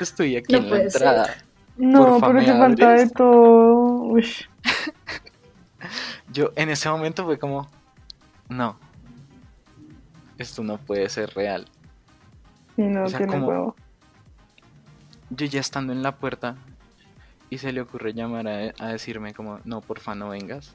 estoy 0.00 0.36
aquí 0.36 0.52
No 0.52 0.58
en 0.58 0.64
la 0.64 0.68
puede 0.70 0.90
ser. 0.90 1.02
entrada. 1.02 1.34
No, 1.76 2.04
Porfa, 2.20 2.26
pero 2.28 2.38
¿me 2.40 2.44
te 2.44 2.52
falta 2.52 2.90
de 2.92 3.08
todo. 3.10 4.02
Uy. 4.02 4.26
Yo 6.32 6.52
en 6.56 6.68
ese 6.68 6.88
momento 6.88 7.24
fue 7.24 7.38
como, 7.38 7.68
no, 8.48 8.76
esto 10.38 10.62
no 10.62 10.78
puede 10.78 11.08
ser 11.08 11.30
real. 11.34 11.66
Sí, 12.76 12.82
no 12.82 13.04
O 13.04 13.08
sea, 13.08 13.18
tiene 13.18 13.32
como- 13.32 13.48
huevo. 13.48 13.76
Yo 15.30 15.46
ya 15.46 15.60
estando 15.60 15.92
en 15.92 16.02
la 16.02 16.16
puerta 16.16 16.56
y 17.50 17.58
se 17.58 17.72
le 17.72 17.80
ocurre 17.80 18.14
llamar 18.14 18.48
a, 18.48 18.72
a 18.78 18.88
decirme 18.92 19.34
como, 19.34 19.60
no, 19.64 19.80
porfa, 19.80 20.14
no 20.14 20.30
vengas. 20.30 20.74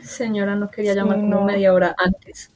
Señora, 0.00 0.56
no 0.56 0.70
quería 0.70 0.92
Sí, 0.92 0.98
llamar 0.98 1.16
como 1.16 1.28
no. 1.40 1.44
media 1.44 1.72
hora 1.74 1.94
antes. 1.98 2.50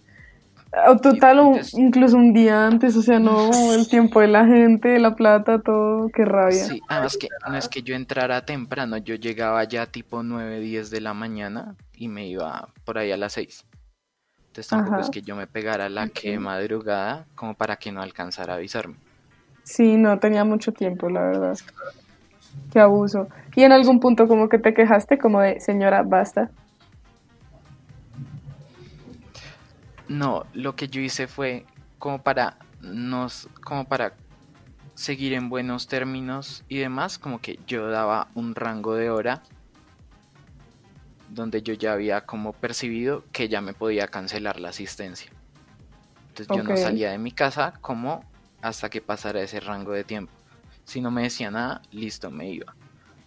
O 0.89 0.97
total, 0.97 1.39
o 1.39 1.47
entonces- 1.53 1.75
incluso 1.75 2.17
un 2.17 2.33
día 2.35 2.67
antes, 2.67 2.97
o 2.97 3.03
sea, 3.03 3.19
no, 3.19 3.51
el 3.75 3.89
tiempo 3.89 4.21
de 4.21 4.29
la 4.29 4.45
gente, 4.47 4.99
la 4.99 5.15
plata, 5.15 5.61
todo, 5.61 6.09
qué 6.11 6.25
rabia. 6.25 6.65
Sí, 6.65 6.81
además 6.89 7.17
que 7.17 7.29
no 7.49 7.57
es 7.57 7.69
que 7.69 7.83
yo 7.83 7.95
entrara 7.95 8.45
temprano, 8.45 8.97
yo 8.99 9.15
llegaba 9.15 9.63
ya 9.65 9.87
tipo 9.87 10.23
9, 10.23 10.61
10 10.61 10.91
de 10.91 11.01
la 11.01 11.15
mañana 11.15 11.77
y 11.95 12.09
me 12.09 12.27
iba 12.27 12.69
por 12.85 12.99
ahí 12.99 13.11
a 13.13 13.17
las 13.17 13.35
6. 13.35 13.65
Entonces 14.49 14.69
tampoco 14.69 14.95
Ajá. 14.97 15.05
es 15.05 15.11
que 15.11 15.23
yo 15.23 15.37
me 15.37 15.47
pegara 15.47 15.89
la 15.89 16.09
que 16.09 16.39
madrugada 16.39 17.27
como 17.35 17.55
para 17.55 17.77
que 17.77 17.93
no 17.93 18.03
alcanzara 18.03 18.55
a 18.55 18.57
avisarme. 18.57 18.97
Sí, 19.63 19.97
no 19.97 20.19
tenía 20.19 20.45
mucho 20.45 20.73
tiempo, 20.73 21.09
la 21.11 21.21
verdad. 21.23 21.59
Qué 22.73 22.81
abuso. 22.81 23.29
Y 23.55 23.63
en 23.63 23.73
algún 23.73 24.01
punto 24.01 24.29
como 24.29 24.49
que 24.49 24.59
te 24.59 24.75
quejaste, 24.75 25.19
como 25.19 25.41
de, 25.41 25.61
señora, 25.61 26.03
basta. 26.03 26.51
No, 30.09 30.45
lo 30.53 30.77
que 30.77 30.89
yo 30.89 31.01
hice 31.01 31.27
fue 31.27 31.65
como 31.99 32.23
para 32.23 32.59
nos, 32.81 33.49
como 33.65 33.87
para 33.87 34.13
seguir 34.95 35.33
en 35.33 35.49
buenos 35.49 35.89
términos 35.89 36.65
y 36.69 36.79
demás, 36.79 37.19
como 37.19 37.41
que 37.41 37.59
yo 37.67 37.89
daba 37.89 38.29
un 38.35 38.55
rango 38.55 38.95
de 38.95 39.11
hora 39.11 39.43
donde 41.29 41.63
yo 41.63 41.75
ya 41.75 41.93
había 41.93 42.23
como 42.23 42.53
percibido 42.53 43.25
que 43.33 43.49
ya 43.49 43.61
me 43.61 43.75
podía 43.75 44.09
cancelar 44.09 44.61
la 44.61 44.71
asistencia. 44.71 45.31
Entonces 46.29 46.49
yo 46.55 46.63
no 46.63 46.77
salía 46.77 47.11
de 47.11 47.19
mi 47.19 47.33
casa 47.33 47.75
como 47.81 48.25
hasta 48.63 48.91
que 48.91 49.01
pasara 49.01 49.41
ese 49.41 49.61
rango 49.61 49.93
de 49.93 50.05
tiempo. 50.05 50.33
Si 50.87 51.01
no 51.01 51.11
me 51.11 51.25
decía 51.25 51.51
nada, 51.51 51.83
listo, 51.91 52.31
me 52.31 52.49
iba. 52.51 52.75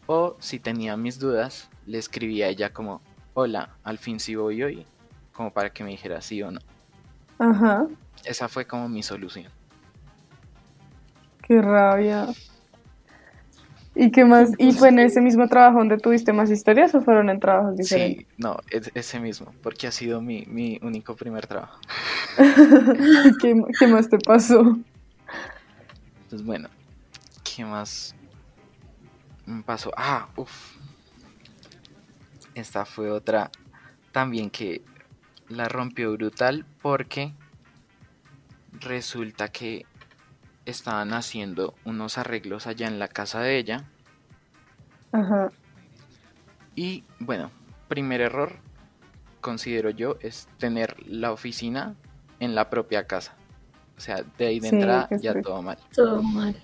O 0.07 0.35
si 0.39 0.59
tenía 0.59 0.95
mis 0.97 1.19
dudas, 1.19 1.69
le 1.85 1.97
escribía 1.99 2.45
a 2.45 2.49
ella 2.49 2.71
como, 2.73 3.01
hola, 3.33 3.75
al 3.83 3.97
fin 3.99 4.19
sí 4.19 4.33
voy 4.35 4.63
hoy, 4.63 4.85
como 5.33 5.51
para 5.51 5.69
que 5.69 5.83
me 5.83 5.91
dijera 5.91 6.21
sí 6.21 6.41
o 6.41 6.49
no. 6.51 6.59
Ajá. 7.37 7.85
Esa 8.23 8.47
fue 8.47 8.65
como 8.65 8.89
mi 8.89 9.03
solución. 9.03 9.51
Qué 11.43 11.61
rabia. 11.61 12.27
¿Y 13.93 14.11
qué 14.11 14.23
más? 14.23 14.51
¿Y 14.57 14.71
fue 14.71 14.89
en 14.89 14.99
ese 14.99 15.19
mismo 15.19 15.47
trabajo 15.49 15.79
donde 15.79 15.97
tuviste 15.97 16.31
más 16.31 16.49
historias 16.49 16.95
o 16.95 17.01
fueron 17.01 17.29
en 17.29 17.39
trabajos 17.41 17.75
diferentes? 17.75 18.25
Sí, 18.25 18.33
no, 18.37 18.55
es- 18.71 18.91
ese 18.93 19.19
mismo, 19.19 19.53
porque 19.61 19.87
ha 19.87 19.91
sido 19.91 20.21
mi, 20.21 20.45
mi 20.47 20.79
único 20.81 21.15
primer 21.15 21.45
trabajo. 21.45 21.77
¿Qué, 23.41 23.61
qué 23.77 23.87
más 23.87 24.07
te 24.09 24.17
pasó? 24.19 24.77
Entonces, 26.23 26.45
bueno, 26.45 26.69
¿qué 27.59 27.65
más 27.65 28.15
me 29.45 29.63
pasó? 29.63 29.91
Ah, 29.97 30.29
uff. 30.37 30.77
Esta 32.55 32.85
fue 32.85 33.11
otra 33.11 33.51
también 34.13 34.49
que 34.49 34.81
la 35.49 35.67
rompió 35.67 36.13
brutal 36.13 36.65
porque 36.81 37.33
resulta 38.79 39.49
que 39.49 39.85
estaban 40.63 41.11
haciendo 41.11 41.75
unos 41.83 42.17
arreglos 42.17 42.65
allá 42.65 42.87
en 42.87 42.97
la 42.97 43.09
casa 43.09 43.41
de 43.41 43.57
ella 43.57 43.83
Ajá. 45.11 45.51
y 46.77 47.03
bueno, 47.19 47.51
primer 47.89 48.21
error 48.21 48.55
considero 49.41 49.89
yo 49.89 50.15
es 50.21 50.47
tener 50.59 50.95
la 51.05 51.33
oficina 51.33 51.93
en 52.39 52.55
la 52.55 52.69
propia 52.69 53.05
casa. 53.05 53.35
O 53.97 54.01
sea, 54.01 54.23
de 54.37 54.47
ahí 54.47 54.61
de 54.61 54.69
Sí, 54.69 54.75
entrada 54.75 55.09
ya 55.17 55.41
todo 55.41 55.61
mal. 55.61 55.77
Todo 55.93 56.23
mal. 56.23 56.55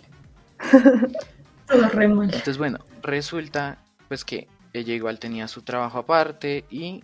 Todo 1.68 1.90
re 1.90 2.08
mal. 2.08 2.26
Entonces, 2.26 2.58
bueno, 2.58 2.80
resulta 3.02 3.80
pues 4.08 4.24
que 4.24 4.48
ella 4.74 4.94
igual 4.94 5.20
tenía 5.20 5.48
su 5.48 5.62
trabajo 5.62 6.00
aparte 6.00 6.66
y 6.70 7.04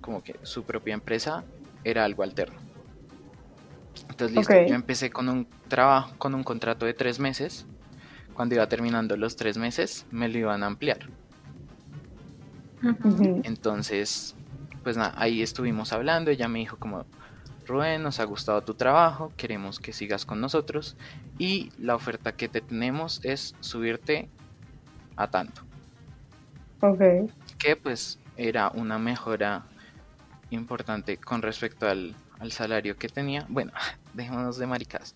como 0.00 0.22
que 0.22 0.36
su 0.42 0.64
propia 0.64 0.94
empresa 0.94 1.44
era 1.84 2.04
algo 2.04 2.22
alterno. 2.22 2.58
Entonces, 4.08 4.36
listo, 4.36 4.54
yo 4.66 4.74
empecé 4.74 5.10
con 5.10 5.28
un 5.28 5.46
trabajo, 5.68 6.12
con 6.18 6.34
un 6.34 6.42
contrato 6.42 6.86
de 6.86 6.94
tres 6.94 7.18
meses. 7.18 7.66
Cuando 8.34 8.54
iba 8.54 8.66
terminando 8.68 9.16
los 9.16 9.36
tres 9.36 9.58
meses, 9.58 10.06
me 10.10 10.28
lo 10.28 10.38
iban 10.38 10.62
a 10.62 10.66
ampliar. 10.66 11.08
Entonces, 13.44 14.34
pues 14.82 14.96
nada, 14.96 15.12
ahí 15.16 15.42
estuvimos 15.42 15.92
hablando. 15.92 16.30
Ella 16.30 16.48
me 16.48 16.60
dijo 16.60 16.78
como, 16.78 17.04
Rubén, 17.70 18.02
nos 18.02 18.20
ha 18.20 18.24
gustado 18.24 18.62
tu 18.62 18.74
trabajo, 18.74 19.32
queremos 19.36 19.78
que 19.78 19.92
sigas 19.92 20.26
con 20.26 20.40
nosotros 20.40 20.96
y 21.38 21.70
la 21.78 21.94
oferta 21.94 22.32
que 22.32 22.48
te 22.48 22.60
tenemos 22.60 23.20
es 23.24 23.54
subirte 23.60 24.28
a 25.16 25.30
tanto. 25.30 25.62
Ok. 26.82 27.30
que 27.58 27.76
pues 27.76 28.18
era 28.36 28.70
una 28.70 28.98
mejora 28.98 29.66
importante 30.48 31.18
con 31.18 31.42
respecto 31.42 31.86
al, 31.86 32.16
al 32.38 32.52
salario 32.52 32.96
que 32.96 33.08
tenía. 33.08 33.46
Bueno, 33.48 33.72
dejémonos 34.14 34.58
de 34.58 34.66
maricadas. 34.66 35.14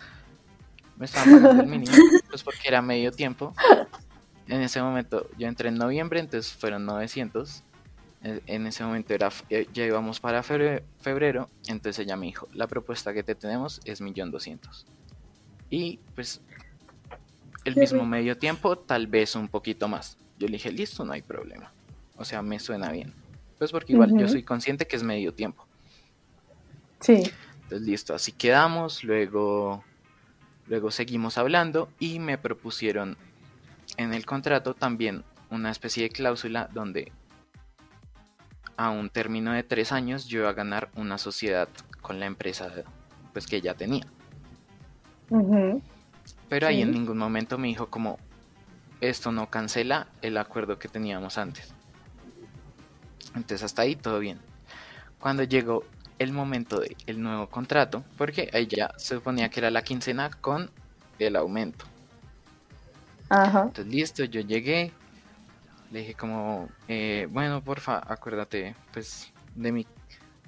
Me 0.97 1.07
estaban 1.07 1.43
pagando 1.43 1.63
el 1.63 1.69
mínimo, 1.69 1.93
pues 2.29 2.43
porque 2.45 2.69
era 2.69 2.81
medio 2.81 3.11
tiempo. 3.11 3.53
En 4.47 4.61
ese 4.61 4.81
momento 4.81 5.29
yo 5.37 5.49
entré 5.49 5.71
en 5.71 5.77
noviembre, 5.77 6.21
entonces 6.21 6.53
fueron 6.53 6.85
900. 6.87 7.65
En 8.25 8.67
ese 8.67 8.83
momento 8.83 9.13
era, 9.13 9.29
eh, 9.51 9.67
ya 9.75 9.85
íbamos 9.85 10.19
para 10.19 10.43
febre- 10.43 10.83
febrero, 10.99 11.51
entonces 11.67 12.07
ella 12.07 12.17
me 12.17 12.25
dijo, 12.27 12.49
la 12.55 12.67
propuesta 12.67 13.13
que 13.13 13.23
te 13.23 13.35
tenemos 13.35 13.83
es 13.85 14.01
1.200.000. 14.01 14.87
Y 15.69 15.99
pues 16.15 16.41
el 17.65 17.77
mismo 17.77 18.07
medio 18.07 18.39
tiempo, 18.39 18.77
tal 18.79 19.07
vez 19.09 19.35
un 19.37 19.49
poquito 19.49 19.89
más. 19.89 20.17
Yo 20.39 20.47
le 20.47 20.55
dije, 20.55 20.73
listo, 20.73 21.05
no 21.05 21.13
hay 21.13 21.21
problema. 21.23 21.71
O 22.17 22.25
sea, 22.25 22.41
me 22.41 22.59
suena 22.61 22.91
bien. 22.91 23.13
Pues 23.59 23.71
porque 23.73 23.93
igual 23.93 24.17
yo 24.19 24.27
soy 24.29 24.43
consciente 24.43 24.87
que 24.87 24.97
es 24.97 25.03
medio 25.03 25.35
tiempo. 25.35 25.67
Sí. 27.01 27.31
Entonces, 27.65 27.83
listo, 27.87 28.15
así 28.15 28.33
quedamos. 28.33 29.05
Luego, 29.05 29.85
luego 30.67 30.91
seguimos 30.91 31.37
hablando 31.39 31.91
y 31.99 32.19
me 32.21 32.39
propusieron 32.39 33.17
en 33.99 34.15
el 34.15 34.25
contrato 34.25 34.75
también 34.75 35.25
una 35.51 35.71
especie 35.71 36.05
de 36.05 36.11
cláusula 36.11 36.69
donde 36.73 37.13
a 38.77 38.91
un 38.91 39.09
término 39.11 39.53
de 39.53 39.63
tres 39.63 39.93
años 39.93 40.27
yo 40.27 40.41
iba 40.41 40.49
a 40.51 40.55
ganar 40.55 40.91
una 40.97 41.19
sociedad 41.19 41.69
con 42.01 42.21
la 42.21 42.27
empresa 42.27 42.71
pues 43.33 43.47
que 43.47 43.57
ella 43.57 43.75
tenía. 43.75 44.07
Pero 46.49 46.67
ahí 46.67 46.77
Sí. 46.77 46.83
en 46.83 46.93
ningún 46.93 47.19
momento 47.19 47.59
me 47.59 47.69
dijo 47.69 47.89
como 47.89 48.19
esto 49.01 49.33
no 49.33 49.51
cancela 49.51 50.07
el 50.23 50.37
acuerdo 50.37 50.79
que 50.79 50.89
teníamos 50.89 51.39
antes. 51.39 51.73
Entonces 53.35 53.63
hasta 53.63 53.83
ahí 53.83 53.97
todo 53.97 54.19
bien. 54.19 54.39
Cuando 55.19 55.43
llegó 55.43 55.85
el 56.19 56.33
momento 56.33 56.81
del 57.07 57.21
nuevo 57.21 57.49
contrato, 57.49 58.05
porque 58.17 58.49
ahí 58.53 58.67
ya 58.67 58.93
se 58.97 59.17
suponía 59.17 59.49
que 59.49 59.61
era 59.61 59.71
la 59.71 59.83
quincena 59.83 60.31
con 60.31 60.71
el 61.19 61.35
aumento. 61.37 61.85
Ajá. 63.31 63.63
Entonces 63.65 63.87
listo, 63.93 64.25
yo 64.25 64.41
llegué, 64.43 64.93
le 65.95 66.01
dije 66.01 66.15
como, 66.15 66.69
eh, 66.89 67.29
bueno, 67.31 67.63
porfa, 67.63 68.03
acuérdate 68.13 68.75
pues 68.93 69.33
de 69.55 69.71
mi, 69.71 69.87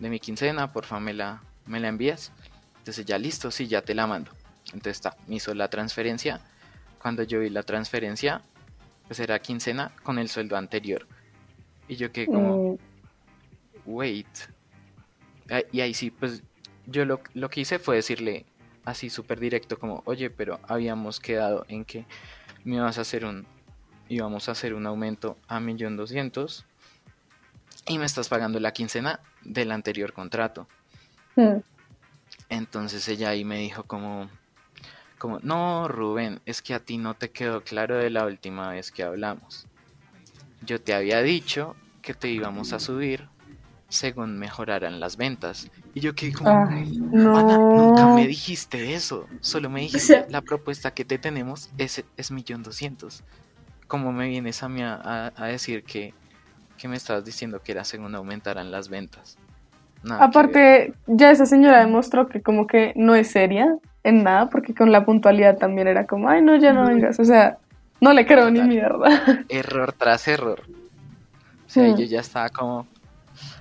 de 0.01 0.11
mi 0.11 0.19
quincena, 0.19 0.73
porfa, 0.73 0.99
me 0.99 1.15
la, 1.15 1.41
me 1.67 1.79
la 1.79 1.87
envías. 1.87 2.33
Entonces 2.79 3.07
ya 3.07 3.17
listo, 3.17 3.53
sí, 3.53 3.69
ya 3.69 3.81
te 3.81 3.95
la 3.95 4.09
mando. 4.09 4.33
Entonces 4.67 4.97
está, 4.97 5.17
me 5.29 5.37
hizo 5.37 5.55
la 5.55 5.71
transferencia. 5.71 6.41
Cuando 7.01 7.23
yo 7.23 7.39
vi 7.39 7.49
la 7.49 7.63
transferencia, 7.63 8.43
pues 9.07 9.21
era 9.21 9.39
quincena 9.39 9.93
con 10.03 10.19
el 10.19 10.29
sueldo 10.29 10.57
anterior. 10.57 11.07
Y 11.87 11.95
yo 11.95 12.11
quedé 12.11 12.27
como, 12.27 12.73
Mm, 12.73 12.79
wait. 13.87 14.27
Ah, 15.49 15.61
Y 15.71 15.81
ahí 15.81 15.95
sí, 15.95 16.11
pues 16.11 16.43
yo 16.87 17.05
lo, 17.05 17.21
lo 17.35 17.49
que 17.51 17.61
hice 17.61 17.79
fue 17.79 17.95
decirle 17.95 18.47
así 18.85 19.11
súper 19.11 19.39
directo 19.39 19.79
como, 19.79 20.03
oye, 20.07 20.29
pero 20.29 20.59
habíamos 20.67 21.21
quedado 21.21 21.65
en 21.69 21.85
que 21.85 22.05
me 22.65 22.75
ibas 22.77 22.99
a 22.99 23.03
hacer 23.03 23.25
un, 23.25 23.47
íbamos 24.09 24.49
a 24.49 24.53
hacer 24.53 24.75
un 24.75 24.87
aumento 24.87 25.37
a 25.49 25.61
millón 25.61 25.97
doscientos 25.97 26.65
y 27.89 27.99
me 27.99 28.05
estás 28.07 28.29
pagando 28.29 28.59
la 28.61 28.73
quincena 28.73 29.21
del 29.43 29.71
anterior 29.73 30.13
contrato. 30.13 30.67
mm. 31.37 31.61
Entonces 32.49 33.09
ella 33.09 33.31
ahí 33.31 33.45
me 33.45 33.59
dijo 33.59 33.85
como, 33.85 34.29
como, 35.19 35.39
no, 35.41 35.89
Rubén, 35.89 36.41
es 36.47 36.63
que 36.63 36.75
a 36.75 36.81
ti 36.81 36.99
no 36.99 37.15
te 37.15 37.31
quedó 37.31 37.63
claro 37.65 37.97
de 37.99 38.11
la 38.11 38.25
última 38.27 38.71
vez 38.71 38.91
que 38.93 39.03
hablamos. 39.03 39.67
Yo 40.63 40.81
te 40.81 40.95
había 40.95 41.23
dicho 41.23 41.77
que 42.03 42.15
te 42.15 42.29
íbamos 42.29 42.73
a 42.73 42.81
subir 42.81 43.29
según 43.89 44.39
mejoraran 44.39 45.01
las 45.01 45.17
ventas. 45.17 45.69
Y 45.95 46.01
yo 46.01 46.15
quedé 46.15 46.33
como, 46.33 46.67
Ay, 46.69 46.99
Ana, 47.33 47.61
nunca 47.73 48.07
no. 48.07 48.15
me 48.15 48.27
dijiste 48.27 48.95
eso. 48.95 49.29
Solo 49.41 49.71
me 49.71 49.81
dijiste, 49.83 50.07
sea- 50.07 50.27
la 50.31 50.43
propuesta 50.43 50.93
que 50.95 51.05
te 51.05 51.19
tenemos 51.19 51.71
es, 51.79 52.05
es 52.17 52.31
millón 52.31 52.63
doscientos. 52.63 53.23
¿Cómo 53.87 54.13
me 54.13 54.29
vienes 54.29 54.63
a 54.63 54.69
mí 54.69 54.83
a, 54.83 54.95
a- 54.95 55.33
a 55.37 55.47
decir 55.47 55.85
que, 55.85 56.13
que 56.79 56.89
me 56.89 56.97
estabas 56.97 57.25
diciendo 57.25 57.61
que 57.63 57.73
era 57.73 57.85
según 57.85 58.15
aumentaran 58.15 58.71
las 58.71 58.89
ventas? 58.89 59.39
Nada. 60.03 60.25
Aparte, 60.25 60.93
ya 61.07 61.31
esa 61.31 61.47
señora 61.47 61.81
demostró 61.81 62.29
que 62.29 62.41
como 62.43 62.67
que 62.67 62.93
no 62.97 63.15
es 63.15 63.29
seria 63.31 63.77
en 64.05 64.23
nada, 64.23 64.49
porque 64.51 64.75
con 64.75 64.93
la 64.93 65.05
puntualidad 65.05 65.57
también 65.59 65.89
era 65.89 66.07
como, 66.07 66.29
ay, 66.29 66.43
no, 66.43 66.57
ya 66.57 66.73
no 66.73 66.87
vengas. 66.87 67.19
O 67.19 67.25
sea, 67.25 67.59
no 68.01 68.13
le 68.13 68.25
creo 68.27 68.51
ni 68.51 68.61
mierda. 68.61 69.45
error 69.49 69.93
tras 69.93 70.29
error. 70.29 70.63
O 71.67 71.69
sea, 71.69 71.89
yo 71.97 72.05
ya 72.05 72.21
estaba 72.21 72.49
como. 72.51 72.87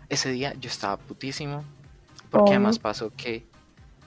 Ese 0.10 0.32
día 0.32 0.54
yo 0.60 0.70
estaba 0.70 0.98
putísimo. 0.98 1.64
Porque 2.30 2.50
Obvio. 2.50 2.54
además 2.58 2.78
pasó 2.80 3.12
que 3.16 3.44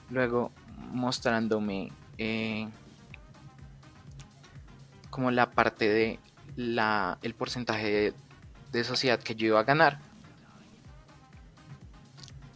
luego 0.09 0.51
mostrándome 0.91 1.91
eh, 2.17 2.67
como 5.19 5.31
la 5.31 5.51
parte 5.51 5.89
de 5.89 6.17
la 6.55 7.17
el 7.23 7.33
porcentaje 7.33 7.91
de, 7.91 8.13
de 8.71 8.83
sociedad 8.85 9.19
que 9.19 9.35
yo 9.35 9.47
iba 9.47 9.59
a 9.59 9.63
ganar, 9.63 9.99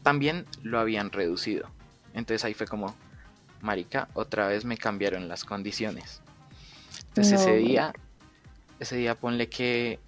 también 0.02 0.46
lo 0.62 0.80
habían 0.80 1.12
reducido. 1.12 1.68
Entonces 2.14 2.46
ahí 2.46 2.54
fue 2.54 2.66
como, 2.66 2.96
marica, 3.60 4.08
otra 4.14 4.48
vez 4.48 4.64
me 4.64 4.78
cambiaron 4.78 5.28
las 5.28 5.44
condiciones. 5.44 6.22
Entonces 7.10 7.42
ese 7.42 7.58
día, 7.58 7.94
ese 8.80 8.96
día 8.96 9.16
ponle 9.16 9.50
que 9.50 10.00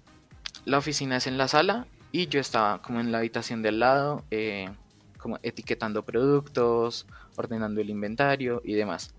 la 0.64 0.78
oficina 0.78 1.18
es 1.18 1.26
en 1.26 1.36
la 1.36 1.48
sala 1.48 1.86
y 2.10 2.28
yo 2.28 2.40
estaba 2.40 2.80
como 2.80 3.00
en 3.00 3.12
la 3.12 3.18
habitación 3.18 3.60
de 3.60 3.68
al 3.68 3.80
lado, 3.80 4.24
eh, 4.30 4.70
como 5.18 5.38
etiquetando 5.42 6.06
productos, 6.06 7.06
ordenando 7.36 7.82
el 7.82 7.90
inventario 7.90 8.62
y 8.64 8.72
demás. 8.72 9.12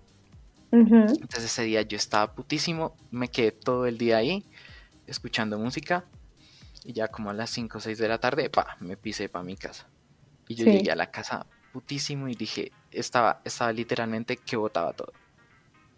Entonces 0.70 1.44
ese 1.44 1.62
día 1.64 1.82
yo 1.82 1.96
estaba 1.96 2.34
putísimo, 2.34 2.94
me 3.10 3.28
quedé 3.28 3.52
todo 3.52 3.86
el 3.86 3.98
día 3.98 4.18
ahí 4.18 4.44
escuchando 5.06 5.58
música 5.58 6.04
y 6.84 6.92
ya 6.92 7.08
como 7.08 7.30
a 7.30 7.34
las 7.34 7.50
5 7.50 7.78
o 7.78 7.80
6 7.80 7.98
de 7.98 8.08
la 8.08 8.18
tarde, 8.18 8.50
pa, 8.50 8.76
me 8.80 8.96
pisé 8.96 9.28
para 9.28 9.44
mi 9.44 9.56
casa. 9.56 9.86
Y 10.48 10.54
yo 10.54 10.64
Sí. 10.64 10.70
llegué 10.72 10.90
a 10.92 10.96
la 10.96 11.10
casa 11.10 11.46
putísimo 11.72 12.28
y 12.28 12.34
dije, 12.34 12.72
estaba, 12.90 13.40
estaba 13.44 13.72
literalmente 13.72 14.36
que 14.36 14.56
botaba 14.56 14.92
todo. 14.92 15.12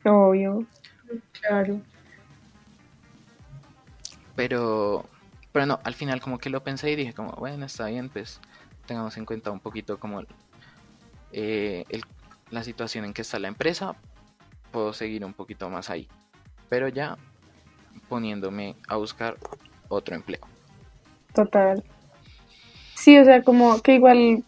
Obvio. 0.04 0.66
Claro. 1.40 1.80
Pero, 4.36 5.04
pero 5.52 5.66
no, 5.66 5.80
al 5.84 5.94
final 5.94 6.20
como 6.20 6.38
que 6.38 6.50
lo 6.50 6.62
pensé 6.62 6.90
y 6.90 6.96
dije 6.96 7.12
como, 7.12 7.32
bueno, 7.32 7.66
está 7.66 7.86
bien, 7.86 8.08
pues 8.08 8.40
tengamos 8.86 9.16
en 9.16 9.26
cuenta 9.26 9.50
un 9.50 9.60
poquito 9.60 9.98
como 9.98 10.22
eh, 11.32 11.84
el- 11.88 12.04
la 12.50 12.64
situación 12.64 13.04
en 13.04 13.12
que 13.12 13.22
está 13.22 13.38
la 13.38 13.48
empresa, 13.48 13.94
puedo 14.70 14.92
seguir 14.92 15.24
un 15.24 15.32
poquito 15.32 15.68
más 15.68 15.90
ahí. 15.90 16.08
Pero 16.68 16.88
ya 16.88 17.16
poniéndome 18.08 18.76
a 18.88 18.96
buscar 18.96 19.36
otro 19.88 20.14
empleo. 20.14 20.40
Total. 21.34 21.82
Sí, 22.94 23.18
o 23.18 23.24
sea, 23.24 23.42
como 23.42 23.80
que 23.80 23.94
igual 23.94 24.44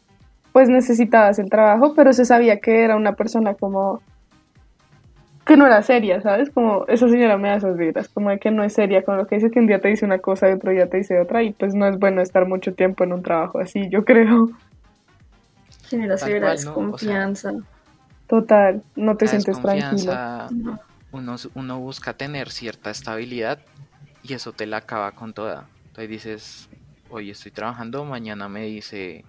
pues 0.52 0.68
necesitabas 0.68 1.38
el 1.38 1.48
trabajo, 1.48 1.94
pero 1.94 2.12
se 2.12 2.24
sabía 2.24 2.58
que 2.58 2.84
era 2.84 2.96
una 2.96 3.12
persona 3.14 3.54
como 3.54 4.02
que 5.46 5.56
no 5.56 5.66
era 5.66 5.82
seria, 5.82 6.20
¿sabes? 6.20 6.50
Como 6.50 6.86
esa 6.86 7.08
señora 7.08 7.36
me 7.36 7.48
da 7.48 7.56
esas 7.56 7.76
vibras, 7.76 8.08
como 8.08 8.30
de 8.30 8.38
que 8.38 8.50
no 8.50 8.62
es 8.62 8.74
seria 8.74 9.02
con 9.02 9.16
lo 9.16 9.26
que 9.26 9.36
dice 9.36 9.50
que 9.50 9.58
un 9.58 9.66
día 9.66 9.80
te 9.80 9.88
dice 9.88 10.04
una 10.04 10.18
cosa 10.18 10.48
y 10.48 10.52
otro 10.52 10.70
día 10.70 10.86
te 10.86 10.98
dice 10.98 11.18
otra 11.20 11.42
y 11.42 11.52
pues 11.52 11.74
no 11.74 11.88
es 11.88 11.98
bueno 11.98 12.20
estar 12.20 12.46
mucho 12.46 12.74
tiempo 12.74 13.04
en 13.04 13.12
un 13.12 13.22
trabajo 13.22 13.58
así, 13.58 13.88
yo 13.90 14.04
creo. 14.04 14.50
Genera 15.88 16.08
¿no? 16.08 16.14
O 16.14 16.18
sea, 16.18 16.50
desconfianza. 16.50 17.52
Total, 18.32 18.82
no 18.96 19.14
te 19.18 19.26
La 19.26 19.30
sientes 19.30 19.60
tranquilo. 19.60 20.14
uno, 21.10 21.36
uno 21.52 21.78
busca 21.80 22.14
tener 22.14 22.48
cierta 22.48 22.88
estabilidad 22.88 23.58
y 24.22 24.32
eso 24.32 24.54
te 24.54 24.64
la 24.64 24.78
acaba 24.78 25.12
con 25.12 25.34
toda. 25.34 25.66
Entonces 25.88 26.08
dices, 26.08 26.68
hoy 27.10 27.28
estoy 27.28 27.52
trabajando, 27.52 28.06
mañana 28.06 28.48
me 28.48 28.62
dice, 28.62 29.26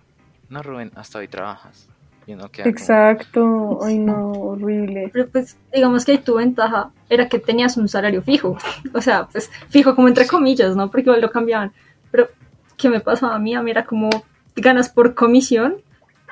no 0.47 0.63
Rubén, 0.63 0.89
hasta 0.95 1.19
hoy 1.19 1.27
trabajas. 1.27 1.89
Y 2.25 2.31
uno 2.31 2.49
queda 2.49 2.63
como, 2.63 2.77
Exacto, 2.77 3.79
ay 3.83 3.99
no, 3.99 4.31
horrible. 4.31 5.09
Pero 5.11 5.27
pues 5.27 5.57
digamos 5.73 6.05
que 6.05 6.17
tu 6.17 6.35
ventaja 6.35 6.91
era 7.09 7.27
que 7.27 7.39
tenías 7.39 7.75
un 7.75 7.89
salario 7.89 8.21
fijo. 8.21 8.57
O 8.93 9.01
sea, 9.01 9.27
pues 9.27 9.51
fijo 9.67 9.95
como 9.95 10.07
entre 10.07 10.27
comillas, 10.27 10.77
¿no? 10.77 10.89
Porque 10.89 11.01
igual 11.09 11.19
lo 11.19 11.29
cambiaban. 11.29 11.73
Pero, 12.09 12.29
¿qué 12.77 12.87
me 12.87 13.01
pasaba 13.01 13.35
a 13.35 13.39
mí? 13.39 13.53
A 13.53 13.61
mí 13.61 13.69
era 13.69 13.83
como 13.83 14.09
ganas 14.55 14.87
por 14.87 15.13
comisión 15.13 15.75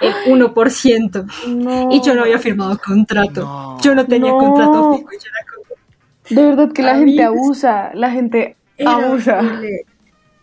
el 0.02 0.14
1%. 0.26 1.26
No. 1.48 1.92
Y 1.92 2.02
yo 2.02 2.14
no 2.16 2.22
había 2.24 2.40
firmado 2.40 2.78
contrato. 2.78 3.42
No. 3.42 3.82
Yo 3.82 3.96
no 3.96 4.06
tenía 4.06 4.32
No. 4.32 4.38
contrato 4.38 4.96
fijo. 4.98 5.10
y 5.12 5.16
yo 5.18 5.30
era 5.30 5.46
como, 5.52 6.42
De 6.42 6.48
verdad 6.50 6.74
que 6.74 6.82
la 6.84 6.96
gente 6.96 7.24
abusa, 7.24 7.92
la 7.94 8.12
gente 8.12 8.56
abusa. 8.86 9.42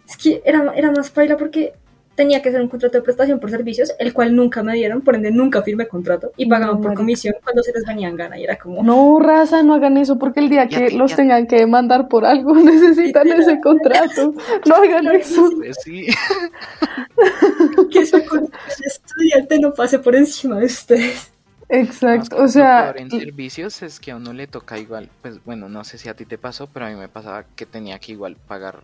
Es 0.09 0.17
que 0.17 0.41
era, 0.45 0.73
era 0.75 0.91
más 0.91 1.11
paila 1.11 1.37
porque 1.37 1.75
tenía 2.19 2.43
que 2.43 2.49
hacer 2.49 2.61
un 2.61 2.69
contrato 2.69 2.99
de 2.99 3.03
prestación 3.03 3.39
por 3.39 3.49
servicios, 3.49 3.93
el 4.01 4.13
cual 4.13 4.35
nunca 4.35 4.63
me 4.65 4.75
dieron, 4.75 5.01
por 5.03 5.15
ende 5.15 5.31
nunca 5.31 5.63
firmé 5.63 5.87
contrato 5.87 6.33
y 6.37 6.47
pagaban 6.47 6.75
No, 6.77 6.83
por 6.83 6.95
comisión 6.95 7.35
cuando 7.45 7.63
se 7.63 7.73
les 7.73 7.85
venían 7.87 8.17
gana 8.17 8.37
y 8.39 8.43
era 8.43 8.59
como, 8.59 8.83
No, 8.83 9.21
raza, 9.21 9.63
no 9.63 9.75
hagan 9.75 9.97
eso 9.97 10.19
porque 10.19 10.41
el 10.41 10.49
día 10.51 10.67
que 10.69 10.91
los 10.91 11.13
ya- 11.13 11.17
tengan 11.17 11.47
que 11.47 11.65
mandar 11.67 12.09
por 12.09 12.27
algo 12.27 12.55
necesitan 12.61 13.29
ese 13.29 13.61
contrato. 13.61 14.35
No 14.67 14.75
hagan 14.75 15.07
eso. 15.15 15.49
Sí, 15.83 16.07
que 17.91 18.01
ese 18.01 18.25
contrato 18.25 18.59
de 18.79 18.87
estudiante 18.87 19.59
no 19.61 19.73
pase 19.73 19.99
por 20.01 20.15
encima 20.17 20.59
de 20.59 20.67
ustedes. 20.67 21.33
Exacto, 21.71 22.37
o 22.43 22.49
sea, 22.49 22.93
peor 22.95 23.01
en 23.03 23.11
servicios 23.11 23.83
es 23.83 24.01
que 24.01 24.11
a 24.11 24.17
uno 24.17 24.33
le 24.33 24.47
toca 24.47 24.79
igual, 24.79 25.09
pues 25.23 25.45
bueno, 25.45 25.69
no 25.69 25.85
sé 25.85 25.99
si 25.99 26.09
a 26.09 26.15
ti 26.15 26.25
te 26.25 26.39
pasó, 26.39 26.67
pero 26.67 26.87
a 26.87 26.89
mí 26.89 26.97
me 26.97 27.09
pasaba 27.09 27.45
que 27.55 27.67
tenía 27.67 27.99
que 27.99 28.13
igual 28.13 28.37
pagar 28.37 28.81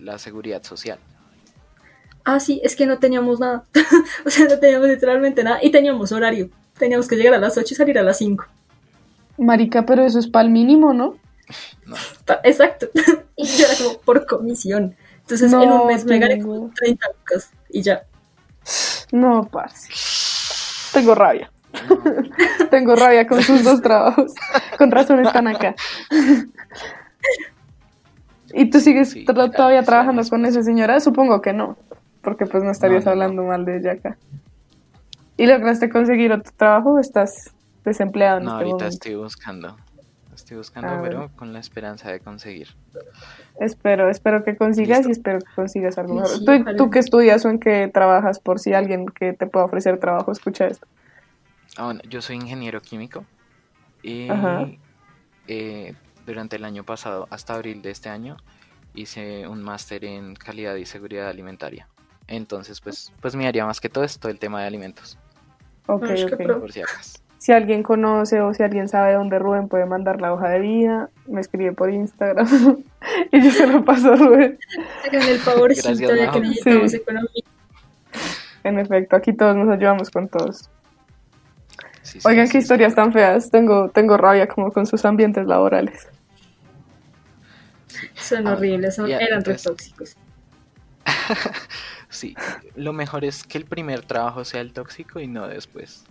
la 0.00 0.16
seguridad 0.18 0.62
social. 0.62 0.98
Ah, 2.30 2.40
sí, 2.40 2.60
es 2.62 2.76
que 2.76 2.84
no 2.84 2.98
teníamos 2.98 3.40
nada. 3.40 3.64
o 4.26 4.28
sea, 4.28 4.46
no 4.46 4.58
teníamos 4.58 4.86
literalmente 4.86 5.42
nada 5.42 5.60
y 5.62 5.70
teníamos 5.70 6.12
horario. 6.12 6.50
Teníamos 6.78 7.08
que 7.08 7.16
llegar 7.16 7.32
a 7.32 7.38
las 7.38 7.56
8 7.56 7.66
y 7.70 7.74
salir 7.74 7.98
a 7.98 8.02
las 8.02 8.18
5. 8.18 8.44
marica, 9.38 9.86
pero 9.86 10.04
eso 10.04 10.18
es 10.18 10.26
para 10.26 10.44
el 10.44 10.50
mínimo, 10.50 10.92
¿no? 10.92 11.16
Exacto. 12.44 12.88
y 13.36 13.46
yo 13.46 13.64
era 13.64 13.74
como 13.82 13.98
por 14.00 14.26
comisión. 14.26 14.94
Entonces 15.22 15.50
en 15.50 15.72
un 15.72 15.86
mes 15.86 16.04
me 16.04 16.18
gané 16.18 16.42
como 16.42 16.70
30 16.74 17.06
lucas 17.18 17.50
y 17.70 17.80
ya. 17.80 18.02
No, 19.10 19.48
parce. 19.50 19.88
Tengo 20.92 21.14
rabia. 21.14 21.50
no, 21.88 22.68
Tengo 22.70 22.94
rabia 22.94 23.26
con 23.26 23.42
sus 23.42 23.64
dos 23.64 23.80
trabajos. 23.80 24.34
Con 24.76 24.90
razón 24.90 25.24
están 25.24 25.48
acá. 25.48 25.74
¿Y 28.52 28.68
tú 28.68 28.80
sigues 28.80 29.10
Sí, 29.10 29.24
tra- 29.24 29.34
mira, 29.46 29.50
todavía 29.50 29.82
trabajando 29.82 30.22
con 30.28 30.44
esa 30.44 30.62
señora? 30.62 31.00
Supongo 31.00 31.40
que 31.40 31.52
no, 31.54 31.76
porque 32.22 32.46
pues 32.46 32.62
no 32.64 32.70
estarías 32.70 33.04
No, 33.04 33.10
no, 33.12 33.16
no. 33.16 33.22
hablando 33.24 33.42
mal 33.44 33.64
de 33.64 33.78
ella 33.78 33.92
acá. 33.92 34.16
¿Y 35.36 35.46
lograste 35.46 35.88
conseguir 35.88 36.32
otro 36.32 36.52
trabajo 36.56 36.94
o 36.94 36.98
estás 36.98 37.52
desempleado 37.84 38.38
en 38.38 38.44
no, 38.44 38.50
este 38.50 38.56
ahorita 38.56 38.74
momento? 38.74 38.86
estoy 38.94 39.14
buscando. 39.14 39.76
Estoy 40.34 40.56
buscando, 40.56 41.00
pero 41.02 41.30
con 41.34 41.52
la 41.52 41.58
esperanza 41.58 42.10
de 42.12 42.20
conseguir. 42.20 42.68
Espero, 43.60 44.08
espero 44.08 44.44
que 44.44 44.56
consigas 44.56 44.98
Listo. 44.98 45.08
y 45.08 45.12
espero 45.12 45.38
que 45.40 45.52
consigas 45.56 45.98
algo 45.98 46.14
mejor. 46.14 46.30
sí, 46.30 46.44
¿Tú. 46.44 46.76
¿Tú 46.76 46.90
qué 46.90 47.00
estudias 47.00 47.44
o 47.44 47.50
en 47.50 47.58
qué 47.58 47.90
trabajas 47.92 48.38
por 48.38 48.60
si 48.60 48.72
alguien 48.72 49.06
que 49.06 49.32
te 49.32 49.46
pueda 49.48 49.64
ofrecer 49.66 49.98
trabajo 49.98 50.30
escucha 50.30 50.68
esto? 50.68 50.86
Ah, 51.76 51.86
bueno, 51.86 52.00
yo 52.08 52.22
soy 52.22 52.36
ingeniero 52.36 52.80
químico 52.80 53.24
y 54.02 54.28
eh, 55.48 55.94
durante 56.24 56.54
el 56.56 56.64
año 56.64 56.84
pasado, 56.84 57.26
hasta 57.30 57.54
abril 57.54 57.82
de 57.82 57.90
este 57.90 58.08
año, 58.08 58.36
hice 58.94 59.48
un 59.48 59.62
máster 59.62 60.04
en 60.04 60.34
calidad 60.36 60.76
y 60.76 60.86
seguridad 60.86 61.28
alimentaria. 61.28 61.88
Entonces, 62.28 62.80
pues, 62.80 63.12
pues 63.20 63.34
me 63.34 63.46
haría 63.46 63.64
más 63.66 63.80
que 63.80 63.88
todo 63.88 64.04
esto 64.04 64.28
el 64.28 64.38
tema 64.38 64.60
de 64.60 64.66
alimentos, 64.66 65.18
Ok, 65.86 66.04
Ay, 66.10 66.26
qué 66.26 66.34
ok. 66.34 66.42
pro. 66.44 66.60
por 66.60 66.72
si 66.72 66.80
acaso. 66.82 67.18
Si 67.38 67.52
alguien 67.52 67.82
conoce 67.82 68.40
o 68.40 68.52
si 68.52 68.62
alguien 68.62 68.88
sabe 68.88 69.14
dónde 69.14 69.38
Rubén 69.38 69.68
puede 69.68 69.86
mandar 69.86 70.20
la 70.20 70.32
hoja 70.34 70.48
de 70.50 70.58
vida, 70.58 71.08
me 71.26 71.40
escribe 71.40 71.72
por 71.72 71.88
Instagram 71.90 72.46
y 73.32 73.40
yo 73.42 73.50
se 73.50 73.66
lo 73.66 73.84
paso 73.84 74.12
a 74.12 74.16
Rubén. 74.16 74.58
Hagan 75.06 75.22
el 75.22 75.38
favorcito 75.38 75.88
Gracias, 75.88 76.18
ya 76.18 76.30
que 76.32 76.40
necesitamos 76.40 76.90
Sí. 76.90 76.96
economía. 76.96 77.44
En 78.64 78.78
efecto, 78.80 79.16
aquí 79.16 79.32
todos 79.32 79.56
nos 79.56 79.68
ayudamos 79.70 80.10
con 80.10 80.28
todos. 80.28 80.68
Sí, 82.02 82.20
sí, 82.20 82.28
Oigan, 82.28 82.46
sí, 82.48 82.52
qué 82.52 82.58
sí. 82.58 82.62
historias 82.64 82.94
tan 82.94 83.12
feas. 83.12 83.50
Tengo, 83.50 83.88
tengo 83.90 84.16
rabia 84.16 84.46
como 84.48 84.72
con 84.72 84.84
sus 84.86 85.04
ambientes 85.04 85.46
laborales. 85.46 86.08
Son 88.16 88.46
Ah, 88.46 88.52
horribles, 88.54 88.96
son, 88.96 89.10
eran 89.10 89.44
re 89.44 89.54
tóxicos. 89.54 90.16
Sí, 92.10 92.34
lo 92.74 92.92
mejor 92.92 93.24
es 93.24 93.44
que 93.44 93.58
el 93.58 93.66
primer 93.66 94.02
trabajo 94.02 94.44
sea 94.44 94.62
el 94.62 94.72
tóxico 94.72 95.20
y 95.20 95.26
no 95.26 95.46
después. 95.46 96.04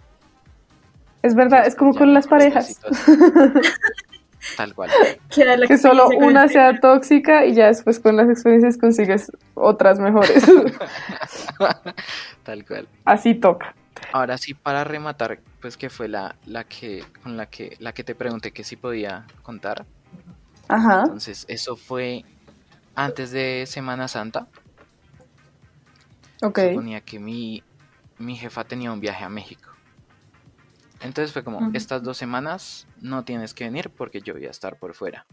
Es 1.23 1.33
verdad, 1.33 1.65
es 1.65 1.75
como 1.75 1.93
Ya 1.93 1.99
con 1.99 2.13
las 2.13 2.27
parejas. 2.27 2.79
Tal 4.55 4.73
cual. 4.75 4.91
La 5.36 5.67
Que 5.67 5.77
solo 5.77 6.07
una 6.10 6.47
sea 6.47 6.79
tóxica 6.79 7.45
y 7.45 7.53
ya 7.53 7.67
después 7.67 7.99
con 7.99 8.15
las 8.15 8.29
experiencias 8.29 8.77
consigues 8.77 9.31
otras 9.55 9.99
mejores. 9.99 10.45
Tal 12.43 12.65
cual. 12.65 12.88
Así 13.03 13.33
toca. 13.33 13.75
Ahora 14.13 14.38
sí, 14.38 14.53
para 14.53 14.83
rematar, 14.83 15.39
pues 15.60 15.75
que 15.75 15.89
fue 15.89 16.07
la, 16.07 16.36
la 16.45 16.63
que 16.63 17.03
con 17.23 17.36
la 17.36 17.47
que 17.47 17.75
la 17.79 17.93
que 17.93 18.03
te 18.03 18.13
pregunté 18.13 18.51
que 18.51 18.63
si 18.63 18.75
podía 18.75 19.25
contar. 19.41 19.86
Ajá. 20.67 21.01
Entonces, 21.01 21.45
eso 21.49 21.75
fue 21.75 22.23
antes 22.95 23.31
de 23.31 23.65
Semana 23.67 24.07
Santa. 24.07 24.47
Ok. 26.41 26.60
Suponía 26.60 27.02
que 27.02 27.19
mi, 27.19 27.63
mi 28.17 28.36
jefa 28.36 28.63
tenía 28.63 28.91
un 28.91 29.00
viaje 29.00 29.23
a 29.23 29.30
México. 29.30 29.71
Entonces 31.02 31.32
fue 31.32 31.43
como, 31.43 31.71
estas 31.73 32.02
dos 32.04 32.17
semanas 32.17 32.88
no 33.02 33.23
tienes 33.23 33.54
que 33.54 33.65
venir 33.65 33.89
porque 33.89 34.21
yo 34.21 34.34
voy 34.34 34.45
a 34.45 34.52
estar 34.52 34.78
por 34.78 34.95
fuera. 34.95 35.26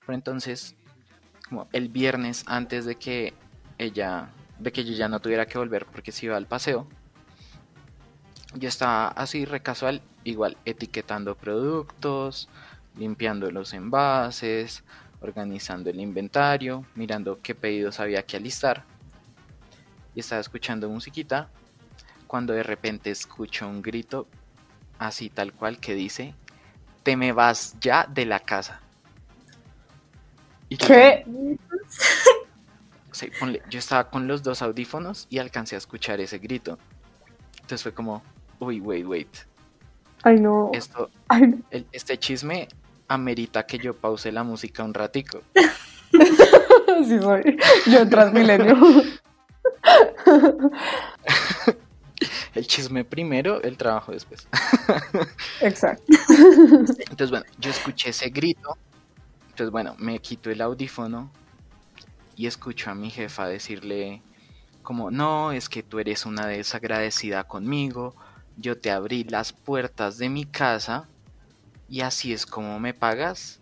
Pero 0.00 0.14
entonces, 0.14 0.74
como 1.48 1.68
el 1.72 1.88
viernes 1.88 2.44
antes 2.46 2.84
de 2.84 2.96
que 2.96 3.32
ella, 3.78 4.28
de 4.58 4.72
que 4.72 4.84
yo 4.84 4.92
ya 4.92 5.08
no 5.08 5.20
tuviera 5.20 5.46
que 5.46 5.58
volver 5.58 5.86
porque 5.86 6.12
se 6.12 6.26
iba 6.26 6.36
al 6.36 6.46
paseo, 6.46 6.86
yo 8.54 8.68
estaba 8.68 9.08
así 9.08 9.46
recasual, 9.46 10.02
igual 10.22 10.56
etiquetando 10.64 11.34
productos, 11.34 12.48
limpiando 12.96 13.50
los 13.50 13.72
envases, 13.72 14.84
organizando 15.20 15.90
el 15.90 15.98
inventario, 15.98 16.84
mirando 16.94 17.40
qué 17.42 17.54
pedidos 17.54 18.00
había 18.00 18.22
que 18.24 18.36
alistar. 18.36 18.84
Y 20.14 20.20
estaba 20.20 20.40
escuchando 20.40 20.88
musiquita 20.88 21.48
cuando 22.26 22.52
de 22.52 22.62
repente 22.62 23.10
escucho 23.10 23.68
un 23.68 23.82
grito 23.82 24.26
así 24.98 25.28
tal 25.28 25.52
cual 25.52 25.78
que 25.78 25.94
dice, 25.94 26.34
te 27.02 27.16
me 27.16 27.32
vas 27.32 27.76
ya 27.80 28.06
de 28.06 28.24
la 28.26 28.40
casa. 28.40 28.80
Y 30.68 30.76
yo 30.76 30.86
¿Qué? 30.86 31.22
como- 31.24 31.56
sí, 33.12 33.30
ponle, 33.38 33.62
yo 33.68 33.78
estaba 33.78 34.08
con 34.10 34.26
los 34.26 34.42
dos 34.42 34.62
audífonos 34.62 35.26
y 35.30 35.38
alcancé 35.38 35.74
a 35.74 35.78
escuchar 35.78 36.20
ese 36.20 36.38
grito. 36.38 36.78
Entonces 37.56 37.82
fue 37.82 37.92
como, 37.92 38.22
uy, 38.60 38.80
wait, 38.80 39.06
wait. 39.06 39.28
Ay, 40.22 40.40
no. 40.40 40.70
Esto, 40.72 41.10
el- 41.70 41.86
este 41.92 42.18
chisme 42.18 42.68
amerita 43.08 43.66
que 43.66 43.78
yo 43.78 43.94
pause 43.94 44.32
la 44.32 44.42
música 44.42 44.82
un 44.84 44.94
ratico. 44.94 45.42
Sí 47.08 47.18
soy. 47.18 47.58
Yo 47.86 47.98
en 48.00 48.08
Transmilenio. 48.08 48.76
El 52.54 52.66
chisme 52.66 53.04
primero, 53.04 53.60
el 53.62 53.76
trabajo 53.76 54.12
después. 54.12 54.46
Exacto. 55.60 56.04
Entonces, 56.30 57.30
bueno, 57.30 57.44
yo 57.58 57.70
escuché 57.70 58.10
ese 58.10 58.30
grito. 58.30 58.76
Entonces, 59.50 59.70
bueno, 59.70 59.94
me 59.98 60.18
quito 60.20 60.50
el 60.50 60.60
audífono 60.60 61.30
y 62.36 62.46
escucho 62.46 62.90
a 62.90 62.94
mi 62.94 63.10
jefa 63.10 63.46
decirle 63.46 64.22
como, 64.82 65.10
no, 65.10 65.52
es 65.52 65.68
que 65.68 65.82
tú 65.82 65.98
eres 65.98 66.26
una 66.26 66.46
desagradecida 66.46 67.44
conmigo, 67.44 68.14
yo 68.56 68.78
te 68.78 68.90
abrí 68.90 69.24
las 69.24 69.52
puertas 69.52 70.18
de 70.18 70.28
mi 70.28 70.44
casa 70.44 71.08
y 71.88 72.02
así 72.02 72.32
es 72.32 72.46
como 72.46 72.78
me 72.78 72.94
pagas. 72.94 73.60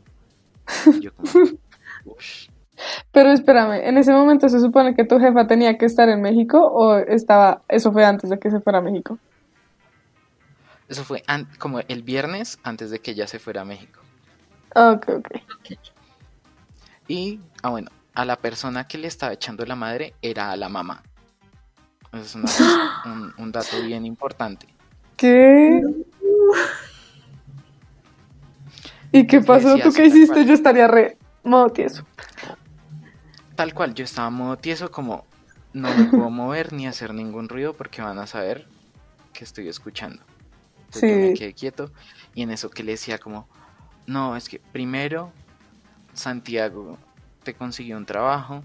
Y 0.86 1.00
yo 1.00 1.14
como, 1.14 1.30
"Ush". 2.04 2.48
Pero 3.12 3.30
espérame, 3.30 3.86
¿en 3.86 3.98
ese 3.98 4.12
momento 4.12 4.48
se 4.48 4.60
supone 4.60 4.94
que 4.94 5.04
tu 5.04 5.18
jefa 5.18 5.46
tenía 5.46 5.76
que 5.78 5.86
estar 5.86 6.08
en 6.08 6.20
México 6.20 6.58
o 6.58 6.96
estaba, 6.96 7.62
eso 7.68 7.92
fue 7.92 8.04
antes 8.04 8.30
de 8.30 8.38
que 8.38 8.50
se 8.50 8.60
fuera 8.60 8.78
a 8.78 8.82
México? 8.82 9.18
Eso 10.88 11.04
fue 11.04 11.22
an- 11.26 11.48
como 11.58 11.80
el 11.80 12.02
viernes 12.02 12.58
antes 12.64 12.90
de 12.90 12.98
que 12.98 13.12
ella 13.12 13.26
se 13.26 13.38
fuera 13.38 13.62
a 13.62 13.64
México. 13.64 14.00
Ok, 14.74 15.08
ok. 15.18 15.28
Y, 17.08 17.40
ah, 17.62 17.70
bueno, 17.70 17.90
a 18.14 18.24
la 18.24 18.36
persona 18.36 18.86
que 18.86 18.98
le 18.98 19.08
estaba 19.08 19.32
echando 19.32 19.64
la 19.64 19.76
madre 19.76 20.14
era 20.22 20.50
a 20.50 20.56
la 20.56 20.68
mamá. 20.68 21.02
Eso 22.12 22.22
es 22.22 22.34
una- 22.34 22.48
un, 23.06 23.32
un 23.38 23.52
dato 23.52 23.80
bien 23.82 24.04
importante. 24.04 24.66
¿Qué? 25.16 25.82
¿Y 29.12 29.26
qué 29.26 29.40
pasó? 29.40 29.78
¿Tú 29.78 29.92
qué 29.92 30.06
hiciste? 30.06 30.44
Yo 30.44 30.54
estaría 30.54 30.88
re 30.88 31.16
modo 31.44 31.68
tieso. 31.70 32.04
Tal 33.56 33.74
cual, 33.74 33.94
yo 33.94 34.04
estaba 34.04 34.30
modo 34.30 34.56
tieso 34.56 34.90
como 34.90 35.26
no 35.72 35.88
me 35.94 36.04
puedo 36.04 36.30
mover 36.30 36.72
ni 36.72 36.86
hacer 36.86 37.14
ningún 37.14 37.48
ruido 37.48 37.74
porque 37.74 38.02
van 38.02 38.18
a 38.18 38.26
saber 38.26 38.66
que 39.32 39.44
estoy 39.44 39.68
escuchando. 39.68 40.22
Entonces 40.78 41.10
yo 41.10 41.16
me 41.16 41.28
Sí. 41.28 41.38
quedé 41.38 41.54
quieto 41.54 41.90
y 42.34 42.42
en 42.42 42.50
eso 42.50 42.70
que 42.70 42.82
le 42.82 42.92
decía 42.92 43.18
como, 43.18 43.48
no, 44.06 44.36
es 44.36 44.48
que 44.48 44.58
primero 44.58 45.32
Santiago 46.12 46.98
te 47.42 47.54
consiguió 47.54 47.96
un 47.96 48.04
trabajo, 48.06 48.62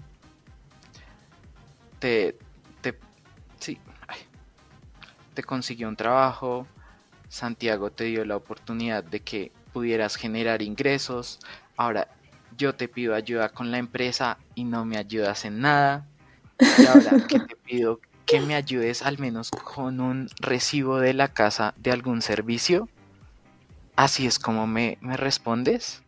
te, 1.98 2.36
te, 2.80 2.98
sí, 3.58 3.78
ay, 4.06 4.18
te 5.34 5.42
consiguió 5.42 5.88
un 5.88 5.96
trabajo, 5.96 6.66
Santiago 7.28 7.90
te 7.90 8.04
dio 8.04 8.24
la 8.24 8.36
oportunidad 8.36 9.02
de 9.04 9.20
que 9.20 9.52
pudieras 9.72 10.16
generar 10.16 10.62
ingresos, 10.62 11.40
ahora 11.76 12.08
yo 12.58 12.74
te 12.74 12.88
pido 12.88 13.14
ayuda 13.14 13.48
con 13.48 13.70
la 13.70 13.78
empresa 13.78 14.36
y 14.54 14.64
no 14.64 14.84
me 14.84 14.98
ayudas 14.98 15.44
en 15.44 15.60
nada, 15.60 16.06
y 16.58 16.86
ahora 16.86 17.26
que 17.26 17.38
te 17.38 17.56
pido 17.56 18.00
que 18.26 18.40
me 18.40 18.54
ayudes 18.54 19.02
al 19.02 19.18
menos 19.18 19.50
con 19.50 20.00
un 20.00 20.28
recibo 20.40 20.98
de 20.98 21.14
la 21.14 21.28
casa 21.28 21.72
de 21.78 21.92
algún 21.92 22.20
servicio, 22.20 22.88
así 23.96 24.26
es 24.26 24.38
como 24.38 24.66
me, 24.66 24.98
me 25.00 25.16
respondes. 25.16 26.02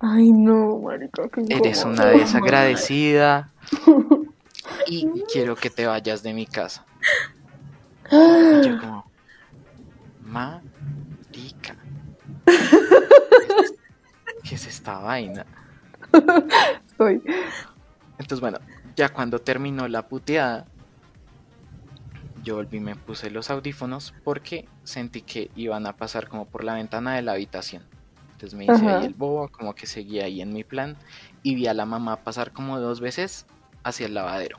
Ay, 0.00 0.32
no, 0.32 0.78
marica, 0.78 1.28
qué 1.28 1.44
Eres 1.48 1.84
una 1.84 2.06
desagradecida 2.06 3.52
y 4.86 5.06
quiero 5.32 5.54
que 5.54 5.70
te 5.70 5.86
vayas 5.86 6.22
de 6.22 6.32
mi 6.32 6.46
casa. 6.46 6.84
Y 8.10 8.66
yo 8.66 8.80
como, 8.80 9.04
marica. 10.22 11.76
¿Qué 14.42 14.54
es 14.56 14.66
esta 14.66 14.98
vaina? 14.98 15.46
Entonces, 18.18 18.40
bueno, 18.40 18.58
ya 18.96 19.08
cuando 19.08 19.40
terminó 19.40 19.88
la 19.88 20.08
puteada, 20.08 20.66
yo 22.42 22.56
volví 22.56 22.76
y 22.76 22.80
me 22.80 22.94
puse 22.94 23.30
los 23.30 23.50
audífonos 23.50 24.14
porque 24.22 24.68
sentí 24.84 25.22
que 25.22 25.50
iban 25.56 25.86
a 25.86 25.96
pasar 25.96 26.28
como 26.28 26.46
por 26.46 26.62
la 26.62 26.74
ventana 26.74 27.14
de 27.14 27.22
la 27.22 27.32
habitación. 27.32 27.82
Entonces 28.32 28.54
me 28.54 28.64
hice 28.64 28.72
Ajá. 28.72 28.98
ahí 28.98 29.06
el 29.06 29.14
bobo, 29.14 29.48
como 29.48 29.74
que 29.74 29.86
seguía 29.86 30.24
ahí 30.24 30.42
en 30.42 30.52
mi 30.52 30.64
plan, 30.64 30.96
y 31.42 31.54
vi 31.54 31.66
a 31.66 31.74
la 31.74 31.86
mamá 31.86 32.16
pasar 32.16 32.52
como 32.52 32.80
dos 32.80 33.00
veces 33.00 33.46
hacia 33.82 34.06
el 34.06 34.14
lavadero, 34.14 34.58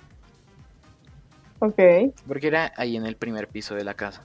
Ok. 1.60 1.80
porque 2.28 2.48
era 2.48 2.74
ahí 2.78 2.96
en 2.96 3.06
el 3.06 3.16
primer 3.16 3.48
piso 3.48 3.76
de 3.76 3.84
la 3.84 3.94
casa. 3.94 4.24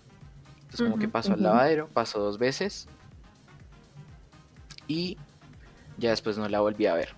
Entonces 0.60 0.82
como 0.82 0.98
que 0.98 1.08
pasó 1.08 1.34
al 1.34 1.42
lavadero, 1.42 1.88
pasó 1.88 2.20
dos 2.20 2.38
veces, 2.38 2.88
y 4.86 5.18
ya 5.98 6.10
después 6.10 6.38
no 6.38 6.48
la 6.48 6.60
volví 6.60 6.86
a 6.86 6.94
ver. 6.94 7.10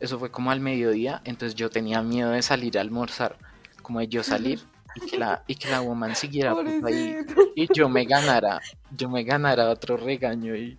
Eso 0.00 0.18
fue 0.18 0.30
como 0.30 0.50
al 0.50 0.60
mediodía, 0.60 1.22
entonces 1.24 1.54
yo 1.54 1.70
tenía 1.70 2.02
miedo 2.02 2.30
de 2.30 2.42
salir 2.42 2.78
a 2.78 2.80
almorzar, 2.82 3.36
como 3.82 4.00
de 4.00 4.08
yo 4.08 4.22
salir 4.22 4.60
y 4.94 5.00
que 5.06 5.18
la, 5.18 5.42
y 5.46 5.54
que 5.54 5.68
la 5.68 5.80
woman 5.80 6.14
siguiera 6.16 6.54
ahí 6.84 7.18
y 7.54 7.68
yo 7.72 7.88
me 7.88 8.04
ganara, 8.04 8.60
yo 8.96 9.08
me 9.08 9.24
ganara 9.24 9.70
otro 9.70 9.96
regaño 9.96 10.56
y, 10.56 10.78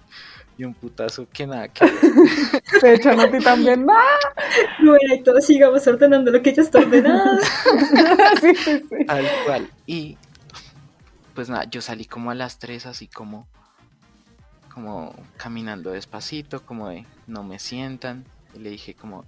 y 0.58 0.64
un 0.64 0.74
putazo 0.74 1.28
que 1.32 1.46
nada 1.46 1.68
que. 1.68 1.86
Te 2.82 2.94
echan 2.96 3.20
a 3.20 3.30
ti 3.32 3.40
también. 3.40 3.86
¡Ah! 3.90 4.44
Bueno, 4.80 5.16
y 5.16 5.22
todos 5.22 5.46
sigamos 5.46 5.86
ordenando 5.88 6.32
lo 6.32 6.42
que 6.42 6.54
ya 6.54 6.64
está 6.64 6.80
ordenado. 6.80 7.40
Sí, 8.42 8.56
sí, 8.56 8.84
sí. 8.90 9.06
tal 9.06 9.26
cual. 9.46 9.70
Y 9.86 10.18
pues 11.34 11.50
nada, 11.50 11.66
yo 11.66 11.82
salí 11.82 12.06
como 12.06 12.32
a 12.32 12.36
las 12.36 12.60
3 12.60 12.86
así 12.88 13.08
como 13.08 13.48
como 14.74 15.16
caminando 15.38 15.92
despacito, 15.92 16.64
como 16.64 16.90
de 16.90 17.06
no 17.26 17.44
me 17.44 17.58
sientan 17.58 18.26
y 18.58 18.64
le 18.64 18.70
dije 18.72 18.94
como 18.94 19.24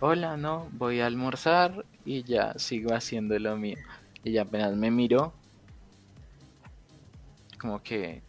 hola, 0.00 0.36
no, 0.36 0.68
voy 0.72 1.00
a 1.00 1.06
almorzar 1.06 1.86
y 2.04 2.24
ya 2.24 2.54
sigo 2.58 2.94
haciendo 2.94 3.38
lo 3.38 3.56
mío. 3.56 3.78
Y 4.22 4.30
ella 4.30 4.42
apenas 4.42 4.74
me 4.76 4.90
miró 4.90 5.32
como 7.58 7.82
que 7.82 8.22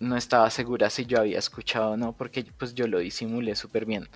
no 0.00 0.16
estaba 0.16 0.48
segura 0.50 0.88
si 0.88 1.04
yo 1.04 1.18
había 1.18 1.38
escuchado 1.38 1.92
o 1.92 1.96
no, 1.96 2.12
porque 2.12 2.44
pues 2.58 2.74
yo 2.74 2.86
lo 2.86 2.98
disimulé 2.98 3.54
súper 3.54 3.84
bien. 3.84 4.08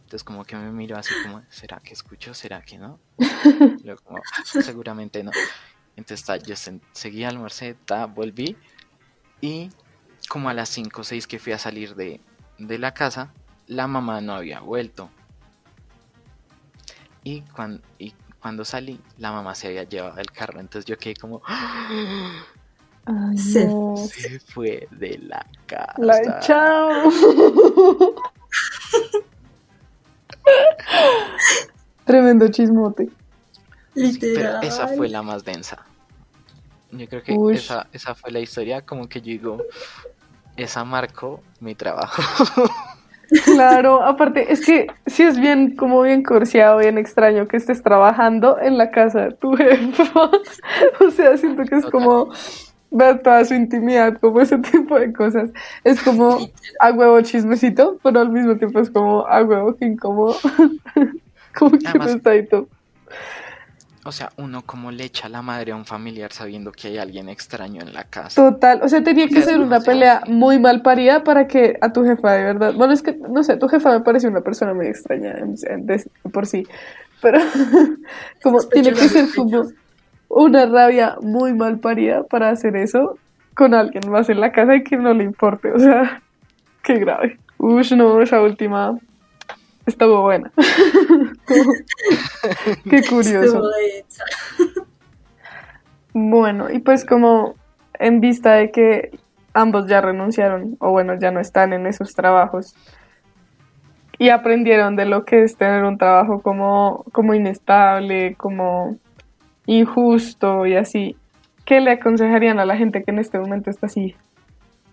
Entonces 0.00 0.24
como 0.24 0.44
que 0.44 0.56
me 0.56 0.72
miró 0.72 0.96
así 0.96 1.12
como, 1.22 1.42
¿será 1.50 1.80
que 1.80 1.92
escucho? 1.92 2.32
¿Será 2.32 2.62
que 2.62 2.78
no? 2.78 2.98
Como, 4.04 4.22
seguramente 4.44 5.22
no. 5.22 5.30
Entonces 5.96 6.24
ta, 6.24 6.36
yo 6.38 6.54
sen- 6.54 6.80
seguí 6.92 7.24
almorcé, 7.24 7.74
ta, 7.74 8.06
volví 8.06 8.56
y 9.40 9.68
como 10.28 10.48
a 10.48 10.54
las 10.54 10.68
5 10.70 11.02
o 11.02 11.04
6 11.04 11.26
que 11.26 11.38
fui 11.38 11.52
a 11.52 11.58
salir 11.58 11.94
de, 11.94 12.20
de 12.58 12.78
la 12.78 12.94
casa, 12.94 13.32
la 13.68 13.86
mamá 13.86 14.20
no 14.20 14.34
había 14.34 14.60
vuelto. 14.60 15.08
Y, 17.24 17.42
cuan- 17.42 17.80
y 17.98 18.12
cuando 18.40 18.64
salí, 18.64 19.00
la 19.18 19.32
mamá 19.32 19.54
se 19.54 19.68
había 19.68 19.84
llevado 19.84 20.18
el 20.18 20.30
carro, 20.32 20.60
entonces 20.60 20.84
yo 20.86 20.96
quedé 20.98 21.14
como, 21.16 21.42
Ay, 21.46 23.38
Se- 23.38 23.66
no. 23.66 23.94
se 23.96 24.38
fue 24.40 24.86
de 24.90 25.18
la 25.18 25.46
casa. 25.66 25.94
La 25.98 26.40
chao. 26.40 27.10
Tremendo 32.04 32.48
chismote. 32.48 33.06
Sí, 33.94 34.16
pero 34.20 34.32
Literal. 34.34 34.64
esa 34.64 34.88
fue 34.88 35.08
la 35.08 35.22
más 35.22 35.44
densa. 35.44 35.84
Yo 36.92 37.06
creo 37.08 37.22
que 37.22 37.36
esa, 37.54 37.86
esa 37.92 38.14
fue 38.14 38.30
la 38.30 38.40
historia, 38.40 38.80
como 38.82 39.08
que 39.08 39.20
yo 39.20 39.26
digo, 39.26 39.58
esa 40.56 40.84
marcó 40.84 41.42
mi 41.60 41.74
trabajo. 41.74 42.22
Claro, 43.44 44.02
aparte, 44.02 44.52
es 44.52 44.64
que 44.64 44.86
sí 45.06 45.22
es 45.22 45.38
bien, 45.38 45.76
como 45.76 46.00
bien 46.02 46.22
cursiado, 46.22 46.78
bien 46.78 46.96
extraño 46.98 47.46
que 47.46 47.58
estés 47.58 47.82
trabajando 47.82 48.58
en 48.58 48.78
la 48.78 48.90
casa 48.90 49.26
de 49.26 49.32
tu 49.32 49.52
jefa. 49.56 50.30
O 51.00 51.10
sea, 51.10 51.36
siento 51.36 51.64
que 51.64 51.76
es 51.76 51.86
como 51.86 52.30
ver 52.90 53.20
toda 53.22 53.44
su 53.44 53.52
intimidad, 53.54 54.18
como 54.18 54.40
ese 54.40 54.56
tipo 54.58 54.98
de 54.98 55.12
cosas. 55.12 55.50
Es 55.84 56.02
como 56.02 56.38
a 56.80 56.90
huevo 56.92 57.20
chismecito, 57.20 57.98
pero 58.02 58.20
al 58.20 58.30
mismo 58.30 58.56
tiempo 58.56 58.80
es 58.80 58.88
como 58.90 59.26
a 59.26 59.42
huevo 59.44 59.76
que 59.76 59.84
incómodo. 59.86 60.36
Como 61.58 61.72
que 61.72 61.88
Además- 61.88 62.16
pesadito. 62.16 62.68
O 64.08 64.12
sea, 64.12 64.30
uno 64.38 64.62
como 64.62 64.90
le 64.90 65.04
echa 65.04 65.28
la 65.28 65.42
madre 65.42 65.72
a 65.72 65.76
un 65.76 65.84
familiar 65.84 66.32
sabiendo 66.32 66.72
que 66.72 66.88
hay 66.88 66.96
alguien 66.96 67.28
extraño 67.28 67.82
en 67.82 67.92
la 67.92 68.04
casa. 68.04 68.42
Total, 68.42 68.80
o 68.82 68.88
sea, 68.88 69.02
tenía 69.04 69.28
que 69.28 69.42
ser 69.42 69.60
una 69.60 69.80
pelea 69.80 70.22
muy 70.26 70.58
mal 70.58 70.80
parida 70.80 71.22
para 71.24 71.46
que 71.46 71.76
a 71.82 71.92
tu 71.92 72.04
jefa 72.04 72.32
de 72.32 72.42
verdad. 72.42 72.72
Bueno, 72.74 72.94
es 72.94 73.02
que, 73.02 73.12
no 73.14 73.42
sé, 73.44 73.58
tu 73.58 73.68
jefa 73.68 73.90
me 73.92 74.00
parece 74.00 74.26
una 74.26 74.40
persona 74.40 74.72
muy 74.72 74.86
extraña 74.86 75.32
en- 75.32 75.56
en- 75.68 75.84
de- 75.84 76.02
por 76.32 76.46
sí, 76.46 76.66
pero 77.20 77.38
como 78.42 78.60
tiene 78.60 78.92
que 78.94 79.08
ser 79.08 79.26
como 79.36 79.64
una 80.30 80.64
rabia 80.64 81.16
muy 81.20 81.52
mal 81.52 81.78
parida 81.78 82.22
para 82.24 82.48
hacer 82.48 82.76
eso 82.76 83.18
con 83.54 83.74
alguien 83.74 84.10
más 84.10 84.30
en 84.30 84.40
la 84.40 84.52
casa 84.52 84.74
y 84.76 84.84
que 84.84 84.96
no 84.96 85.12
le 85.12 85.24
importe, 85.24 85.70
o 85.72 85.78
sea, 85.78 86.22
qué 86.82 86.94
grave. 86.98 87.38
Uy, 87.58 87.86
no, 87.96 88.22
esa 88.22 88.40
última 88.40 88.96
estuvo 89.88 90.22
buena. 90.22 90.52
qué 92.90 93.02
curioso. 93.08 93.62
Bueno, 96.12 96.70
y 96.70 96.80
pues 96.80 97.04
como 97.04 97.54
en 97.98 98.20
vista 98.20 98.54
de 98.54 98.70
que 98.70 99.18
ambos 99.52 99.86
ya 99.86 100.00
renunciaron, 100.00 100.76
o 100.80 100.90
bueno, 100.90 101.18
ya 101.18 101.30
no 101.30 101.40
están 101.40 101.72
en 101.72 101.86
esos 101.86 102.14
trabajos, 102.14 102.74
y 104.18 104.30
aprendieron 104.30 104.96
de 104.96 105.06
lo 105.06 105.24
que 105.24 105.42
es 105.42 105.56
tener 105.56 105.84
un 105.84 105.96
trabajo 105.96 106.42
como, 106.42 107.04
como 107.12 107.34
inestable, 107.34 108.34
como 108.34 108.96
injusto 109.66 110.66
y 110.66 110.74
así, 110.74 111.16
¿qué 111.64 111.80
le 111.80 111.92
aconsejarían 111.92 112.58
a 112.58 112.64
la 112.64 112.76
gente 112.76 113.04
que 113.04 113.10
en 113.10 113.18
este 113.18 113.38
momento 113.38 113.70
está 113.70 113.86
así, 113.86 114.16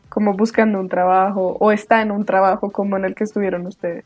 como 0.10 0.34
buscando 0.34 0.80
un 0.80 0.90
trabajo, 0.90 1.58
o 1.60 1.72
está 1.72 2.02
en 2.02 2.12
un 2.12 2.26
trabajo 2.26 2.72
como 2.72 2.98
en 2.98 3.06
el 3.06 3.16
que 3.16 3.24
estuvieron 3.24 3.66
ustedes? 3.66 4.06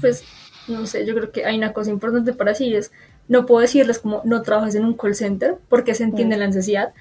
Pues, 0.00 0.24
no 0.68 0.86
sé, 0.86 1.04
yo 1.06 1.14
creo 1.14 1.32
que 1.32 1.44
hay 1.44 1.56
una 1.56 1.72
cosa 1.72 1.90
importante 1.90 2.32
para 2.32 2.52
decir 2.52 2.74
es, 2.74 2.92
no 3.28 3.46
puedo 3.46 3.60
decirles 3.60 3.98
como 3.98 4.22
no 4.24 4.42
trabajes 4.42 4.74
en 4.74 4.84
un 4.84 4.94
call 4.94 5.14
center 5.14 5.56
porque 5.68 5.94
se 5.94 6.04
entiende 6.04 6.36
la 6.36 6.46
necesidad, 6.46 6.92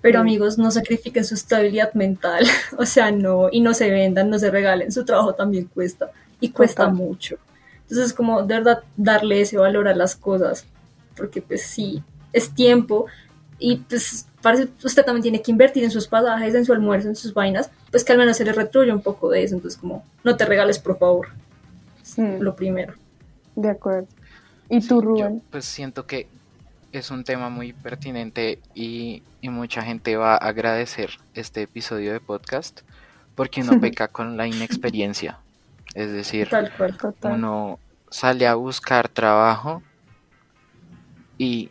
pero 0.00 0.20
amigos, 0.20 0.58
no 0.58 0.70
sacrifiquen 0.70 1.24
su 1.24 1.34
estabilidad 1.34 1.94
mental, 1.94 2.46
o 2.78 2.86
sea, 2.86 3.10
no, 3.10 3.48
y 3.50 3.60
no 3.60 3.74
se 3.74 3.90
vendan, 3.90 4.30
no 4.30 4.38
se 4.38 4.50
regalen, 4.50 4.92
su 4.92 5.04
trabajo 5.04 5.34
también 5.34 5.66
cuesta 5.66 6.10
y 6.40 6.50
cuesta 6.50 6.88
mucho. 6.88 7.36
Entonces, 7.82 8.12
como 8.12 8.42
de 8.42 8.54
verdad 8.54 8.82
darle 8.96 9.40
ese 9.40 9.56
valor 9.58 9.88
a 9.88 9.94
las 9.94 10.16
cosas, 10.16 10.66
porque 11.16 11.40
pues 11.40 11.62
sí, 11.62 12.02
es 12.32 12.50
tiempo 12.54 13.06
y 13.58 13.76
pues 13.76 14.26
parece 14.42 14.68
usted 14.84 15.04
también 15.04 15.22
tiene 15.22 15.42
que 15.42 15.50
invertir 15.50 15.82
en 15.84 15.90
sus 15.90 16.06
pasajes, 16.06 16.54
en 16.54 16.64
su 16.64 16.72
almuerzo, 16.72 17.08
en 17.08 17.16
sus 17.16 17.32
vainas, 17.32 17.70
pues 17.90 18.04
que 18.04 18.12
al 18.12 18.18
menos 18.18 18.36
se 18.36 18.44
le 18.44 18.52
retribuya 18.52 18.92
un 18.92 19.02
poco 19.02 19.30
de 19.30 19.42
eso, 19.42 19.54
entonces 19.54 19.80
como 19.80 20.04
no 20.24 20.36
te 20.36 20.44
regales 20.44 20.78
por 20.78 20.98
favor, 20.98 21.28
lo 22.16 22.56
primero. 22.56 22.94
De 23.54 23.70
acuerdo. 23.70 24.08
¿Y 24.68 24.80
tú, 24.86 25.00
Rubén? 25.00 25.42
pues 25.50 25.64
siento 25.64 26.06
que 26.06 26.28
es 26.92 27.10
un 27.10 27.24
tema 27.24 27.48
muy 27.48 27.72
pertinente 27.72 28.60
y, 28.74 29.22
mucha 29.42 29.82
gente 29.82 30.16
va 30.16 30.32
a 30.32 30.38
agradecer 30.38 31.20
este 31.34 31.62
episodio 31.62 32.12
de 32.12 32.18
podcast 32.18 32.80
porque 33.36 33.60
uno 33.60 33.80
peca 33.80 34.08
con 34.12 34.36
la 34.36 34.48
inexperiencia. 34.48 35.38
Es 35.94 36.10
decir, 36.10 36.48
uno 37.22 37.78
sale 38.10 38.48
a 38.48 38.56
buscar 38.56 39.08
trabajo 39.08 39.84
y 41.38 41.70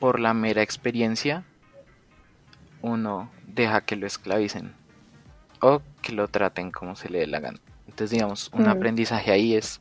por 0.00 0.18
la 0.18 0.34
mera 0.34 0.62
experiencia 0.62 1.44
uno 2.82 3.30
deja 3.46 3.82
que 3.82 3.94
lo 3.94 4.08
esclavicen 4.08 4.74
o 5.60 5.82
que 6.02 6.12
lo 6.12 6.26
traten 6.26 6.72
como 6.72 6.96
se 6.96 7.08
le 7.08 7.20
dé 7.20 7.26
la 7.28 7.38
gana. 7.38 7.60
Entonces, 7.86 8.10
digamos, 8.10 8.50
un 8.52 8.64
mm. 8.64 8.68
aprendizaje 8.68 9.30
ahí 9.30 9.54
es 9.54 9.80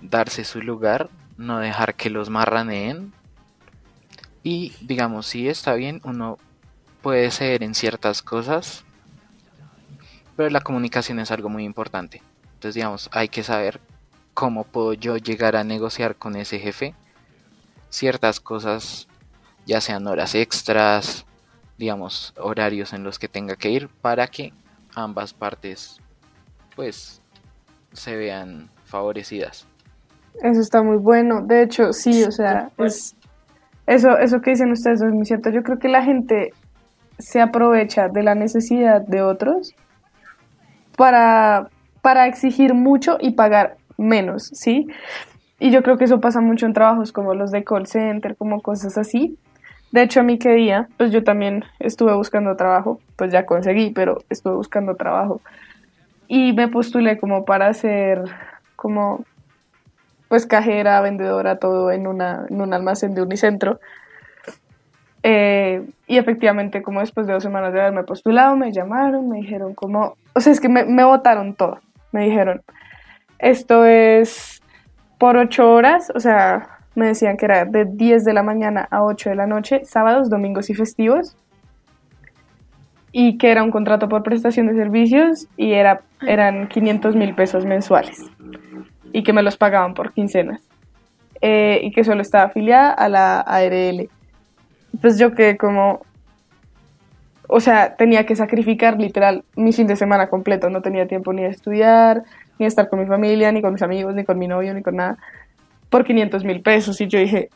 darse 0.00 0.44
su 0.44 0.60
lugar, 0.60 1.10
no 1.36 1.58
dejar 1.58 1.94
que 1.94 2.10
los 2.10 2.30
marraneen 2.30 3.12
y 4.42 4.72
digamos, 4.80 5.26
si 5.26 5.48
está 5.48 5.74
bien, 5.74 6.00
uno 6.04 6.38
puede 7.00 7.30
ceder 7.30 7.62
en 7.62 7.74
ciertas 7.74 8.22
cosas, 8.22 8.84
pero 10.36 10.50
la 10.50 10.60
comunicación 10.60 11.20
es 11.20 11.30
algo 11.30 11.48
muy 11.48 11.64
importante. 11.64 12.22
Entonces, 12.54 12.74
digamos, 12.74 13.08
hay 13.12 13.28
que 13.28 13.42
saber 13.42 13.80
cómo 14.34 14.64
puedo 14.64 14.94
yo 14.94 15.16
llegar 15.16 15.56
a 15.56 15.64
negociar 15.64 16.16
con 16.16 16.36
ese 16.36 16.58
jefe 16.58 16.94
ciertas 17.90 18.40
cosas, 18.40 19.06
ya 19.66 19.80
sean 19.80 20.06
horas 20.06 20.34
extras, 20.34 21.26
digamos, 21.76 22.32
horarios 22.36 22.92
en 22.92 23.04
los 23.04 23.18
que 23.18 23.28
tenga 23.28 23.56
que 23.56 23.70
ir, 23.70 23.88
para 23.88 24.26
que 24.26 24.52
ambas 24.94 25.34
partes, 25.34 26.00
pues, 26.74 27.20
se 27.92 28.16
vean 28.16 28.70
favorecidas. 28.84 29.66
Eso 30.42 30.60
está 30.60 30.82
muy 30.82 30.96
bueno. 30.96 31.42
De 31.42 31.62
hecho, 31.62 31.92
sí, 31.92 32.24
o 32.24 32.30
sea, 32.30 32.70
pues 32.76 33.14
eso, 33.86 34.18
eso 34.18 34.40
que 34.40 34.50
dicen 34.50 34.72
ustedes 34.72 35.02
es 35.02 35.12
muy 35.12 35.26
cierto. 35.26 35.50
Yo 35.50 35.62
creo 35.62 35.78
que 35.78 35.88
la 35.88 36.02
gente 36.02 36.52
se 37.18 37.40
aprovecha 37.40 38.08
de 38.08 38.22
la 38.22 38.34
necesidad 38.34 39.02
de 39.02 39.22
otros 39.22 39.74
para, 40.96 41.68
para 42.00 42.26
exigir 42.26 42.74
mucho 42.74 43.18
y 43.20 43.32
pagar 43.32 43.76
menos, 43.96 44.50
¿sí? 44.54 44.86
Y 45.58 45.70
yo 45.70 45.82
creo 45.82 45.96
que 45.96 46.04
eso 46.04 46.20
pasa 46.20 46.40
mucho 46.40 46.66
en 46.66 46.72
trabajos 46.72 47.12
como 47.12 47.34
los 47.34 47.50
de 47.50 47.62
call 47.62 47.86
center, 47.86 48.36
como 48.36 48.60
cosas 48.62 48.98
así. 48.98 49.38
De 49.92 50.02
hecho, 50.02 50.20
a 50.20 50.22
mí 50.22 50.38
que 50.38 50.54
día, 50.54 50.88
pues 50.96 51.12
yo 51.12 51.22
también 51.22 51.64
estuve 51.78 52.14
buscando 52.14 52.56
trabajo, 52.56 52.98
pues 53.16 53.30
ya 53.30 53.46
conseguí, 53.46 53.90
pero 53.90 54.18
estuve 54.30 54.54
buscando 54.54 54.96
trabajo. 54.96 55.40
Y 56.34 56.54
me 56.54 56.66
postulé 56.66 57.18
como 57.18 57.44
para 57.44 57.66
hacer 57.66 58.24
como 58.74 59.22
pues 60.28 60.46
cajera, 60.46 61.02
vendedora, 61.02 61.58
todo 61.58 61.92
en, 61.92 62.06
una, 62.06 62.46
en 62.48 62.62
un 62.62 62.72
almacén 62.72 63.14
de 63.14 63.20
Unicentro. 63.20 63.80
Eh, 65.22 65.86
y 66.06 66.16
efectivamente, 66.16 66.82
como 66.82 67.00
después 67.00 67.26
de 67.26 67.34
dos 67.34 67.42
semanas 67.42 67.74
de 67.74 67.82
haberme 67.82 68.04
postulado, 68.04 68.56
me 68.56 68.72
llamaron, 68.72 69.28
me 69.28 69.40
dijeron 69.40 69.74
como, 69.74 70.16
o 70.32 70.40
sea, 70.40 70.54
es 70.54 70.60
que 70.60 70.70
me 70.70 71.04
votaron 71.04 71.54
todo. 71.54 71.80
Me 72.12 72.24
dijeron, 72.24 72.62
esto 73.38 73.84
es 73.84 74.62
por 75.18 75.36
ocho 75.36 75.70
horas, 75.70 76.10
o 76.14 76.20
sea, 76.20 76.78
me 76.94 77.08
decían 77.08 77.36
que 77.36 77.44
era 77.44 77.66
de 77.66 77.84
10 77.84 78.24
de 78.24 78.32
la 78.32 78.42
mañana 78.42 78.88
a 78.90 79.04
8 79.04 79.28
de 79.28 79.36
la 79.36 79.46
noche, 79.46 79.84
sábados, 79.84 80.30
domingos 80.30 80.70
y 80.70 80.74
festivos. 80.74 81.36
Y 83.12 83.36
que 83.36 83.50
era 83.50 83.62
un 83.62 83.70
contrato 83.70 84.08
por 84.08 84.22
prestación 84.22 84.66
de 84.68 84.74
servicios 84.74 85.46
y 85.56 85.72
era, 85.72 86.00
eran 86.26 86.68
500 86.68 87.14
mil 87.14 87.34
pesos 87.34 87.66
mensuales 87.66 88.18
y 89.12 89.22
que 89.22 89.32
me 89.32 89.42
los 89.42 89.56
pagaban 89.56 89.94
por 89.94 90.12
quincenas. 90.12 90.62
Eh, 91.40 91.80
y 91.82 91.90
que 91.90 92.04
solo 92.04 92.22
estaba 92.22 92.44
afiliada 92.44 92.92
a 92.92 93.08
la 93.08 93.40
ARL. 93.40 94.08
Pues 95.00 95.18
yo 95.18 95.34
que 95.34 95.56
como, 95.56 96.00
o 97.48 97.60
sea, 97.60 97.96
tenía 97.96 98.24
que 98.26 98.36
sacrificar 98.36 98.98
literal 98.98 99.44
mi 99.56 99.72
fin 99.72 99.86
de 99.86 99.96
semana 99.96 100.28
completo, 100.28 100.70
no 100.70 100.82
tenía 100.82 101.08
tiempo 101.08 101.32
ni 101.32 101.42
de 101.42 101.48
estudiar, 101.48 102.22
ni 102.58 102.64
de 102.64 102.68
estar 102.68 102.88
con 102.88 103.00
mi 103.00 103.06
familia, 103.06 103.50
ni 103.50 103.60
con 103.60 103.72
mis 103.72 103.82
amigos, 103.82 104.14
ni 104.14 104.24
con 104.24 104.38
mi 104.38 104.46
novio, 104.46 104.72
ni 104.72 104.82
con 104.82 104.96
nada, 104.96 105.18
por 105.90 106.04
500 106.04 106.44
mil 106.44 106.62
pesos. 106.62 107.00
Y 107.00 107.08
yo 107.08 107.18
dije, 107.18 107.50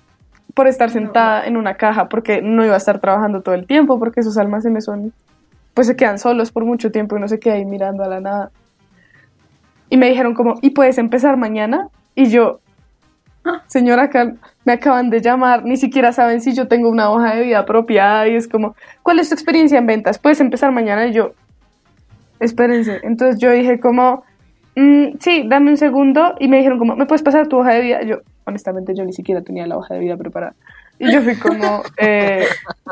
por 0.55 0.67
estar 0.67 0.91
sentada 0.91 1.47
en 1.47 1.57
una 1.57 1.75
caja, 1.75 2.09
porque 2.09 2.43
no 2.43 2.65
iba 2.65 2.75
a 2.75 2.79
estar 2.79 2.99
trabajando 2.99 3.43
todo 3.43 3.55
el 3.55 3.67
tiempo, 3.67 3.99
porque 4.01 4.21
esos 4.21 4.37
almacenes 4.37 4.85
son, 4.85 5.13
pues 5.77 5.89
se 5.89 5.95
quedan 5.95 6.19
solos 6.19 6.53
por 6.53 6.65
mucho 6.65 6.91
tiempo 6.91 7.19
y 7.19 7.21
no 7.21 7.29
se 7.29 7.39
queda 7.39 7.57
ahí 7.57 7.67
mirando 7.67 8.03
a 8.03 8.09
la 8.09 8.19
nada. 8.19 8.51
Y 9.91 9.99
me 9.99 10.09
dijeron 10.09 10.33
como, 10.33 10.55
¿y 10.63 10.71
puedes 10.71 10.97
empezar 10.97 11.37
mañana? 11.37 11.91
Y 12.15 12.31
yo, 12.31 12.61
señora, 13.67 14.09
me 14.65 14.73
acaban 14.73 15.11
de 15.11 15.21
llamar, 15.21 15.67
ni 15.67 15.77
siquiera 15.77 16.15
saben 16.15 16.41
si 16.41 16.55
yo 16.55 16.67
tengo 16.67 16.89
una 16.89 17.11
hoja 17.11 17.35
de 17.35 17.43
vida 17.43 17.59
apropiada 17.59 18.27
y 18.27 18.37
es 18.37 18.49
como, 18.49 18.75
¿cuál 19.03 19.19
es 19.19 19.29
tu 19.29 19.35
experiencia 19.35 19.77
en 19.77 19.87
ventas? 19.87 20.19
¿Puedes 20.19 20.41
empezar 20.41 20.73
mañana? 20.73 21.09
Y 21.09 21.13
yo, 21.13 21.33
espérense. 22.41 23.01
Entonces 23.03 23.39
yo 23.39 23.53
dije 23.53 23.79
como, 23.79 24.25
mm, 24.77 25.19
sí, 25.21 25.45
dame 25.47 25.73
un 25.73 25.77
segundo. 25.77 26.37
Y 26.41 26.49
me 26.49 26.57
dijeron 26.57 26.79
como, 26.79 26.97
¿me 26.97 27.05
puedes 27.05 27.23
pasar 27.23 27.49
tu 27.49 27.59
hoja 27.59 27.75
de 27.75 27.83
vida? 27.83 28.03
Y 28.03 28.07
yo, 28.07 28.21
honestamente, 28.47 28.95
yo 28.95 29.05
ni 29.05 29.13
siquiera 29.13 29.43
tenía 29.43 29.67
la 29.67 29.77
hoja 29.77 29.93
de 29.93 30.01
vida 30.01 30.17
preparada. 30.17 30.55
Y 30.99 31.13
yo 31.13 31.21
fui 31.21 31.37
como, 31.37 31.83
eh, 31.99 32.47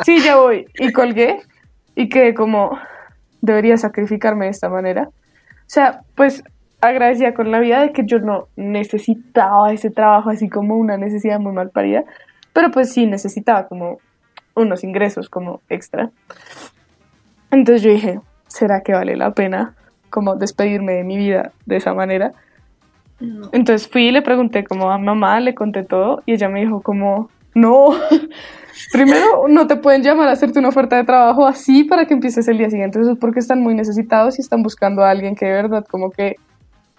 sí, 0.05 0.21
ya 0.21 0.37
voy. 0.37 0.67
Y 0.79 0.93
colgué 0.93 1.41
y 1.95 2.09
que 2.09 2.35
como, 2.35 2.79
debería 3.41 3.77
sacrificarme 3.77 4.47
de 4.47 4.51
esta 4.53 4.69
manera. 4.69 5.09
O 5.11 5.69
sea, 5.69 6.01
pues 6.15 6.43
agradecida 6.81 7.35
con 7.35 7.51
la 7.51 7.61
vida 7.61 7.81
de 7.81 7.93
que 7.93 8.05
yo 8.05 8.19
no 8.19 8.49
necesitaba 8.57 9.73
ese 9.73 9.91
trabajo 9.91 10.31
así 10.31 10.49
como 10.49 10.77
una 10.77 10.97
necesidad 10.97 11.41
muy 11.41 11.53
mal 11.53 11.71
parida, 11.71 12.05
pero 12.53 12.71
pues 12.71 12.93
sí 12.93 13.07
necesitaba 13.07 13.67
como 13.69 13.99
unos 14.55 14.85
ingresos 14.85 15.29
como 15.29 15.61
extra. 15.69 16.11
Entonces 17.51 17.83
yo 17.83 17.91
dije, 17.91 18.21
¿será 18.47 18.83
que 18.83 18.93
vale 18.93 19.17
la 19.17 19.33
pena 19.33 19.75
como 20.11 20.37
despedirme 20.37 20.95
de 20.95 21.05
mi 21.05 21.17
vida 21.17 21.53
de 21.67 21.77
esa 21.77 21.95
manera? 21.95 22.33
Entonces 23.53 23.89
fui 23.89 24.09
y 24.09 24.13
le 24.13 24.23
pregunté 24.23 24.65
como 24.65 24.91
a 24.91 24.99
mamá, 24.99 25.41
le 25.41 25.55
conté 25.55 25.85
todo 25.85 26.23
y 26.27 26.33
ella 26.33 26.49
me 26.49 26.61
dijo 26.61 26.83
como, 26.83 27.31
no, 27.55 27.95
primero 28.93 29.47
no 29.49 29.67
te 29.67 29.77
pueden 29.77 30.03
llamar 30.03 30.29
a 30.29 30.33
hacerte 30.33 30.59
una 30.59 30.69
oferta 30.69 30.97
de 30.97 31.05
trabajo 31.05 31.47
así 31.47 31.85
para 31.85 32.07
que 32.07 32.15
empieces 32.15 32.49
el 32.49 32.59
día 32.59 32.71
siguiente, 32.71 33.01
eso 33.01 33.13
es 33.13 33.19
porque 33.19 33.41
están 33.41 33.61
muy 33.61 33.75
necesitados 33.75 34.39
y 34.39 34.43
están 34.43 34.63
buscando 34.63 35.05
a 35.05 35.11
alguien 35.11 35.35
que 35.35 35.47
de 35.47 35.53
verdad 35.53 35.85
como 35.89 36.11
que 36.11 36.37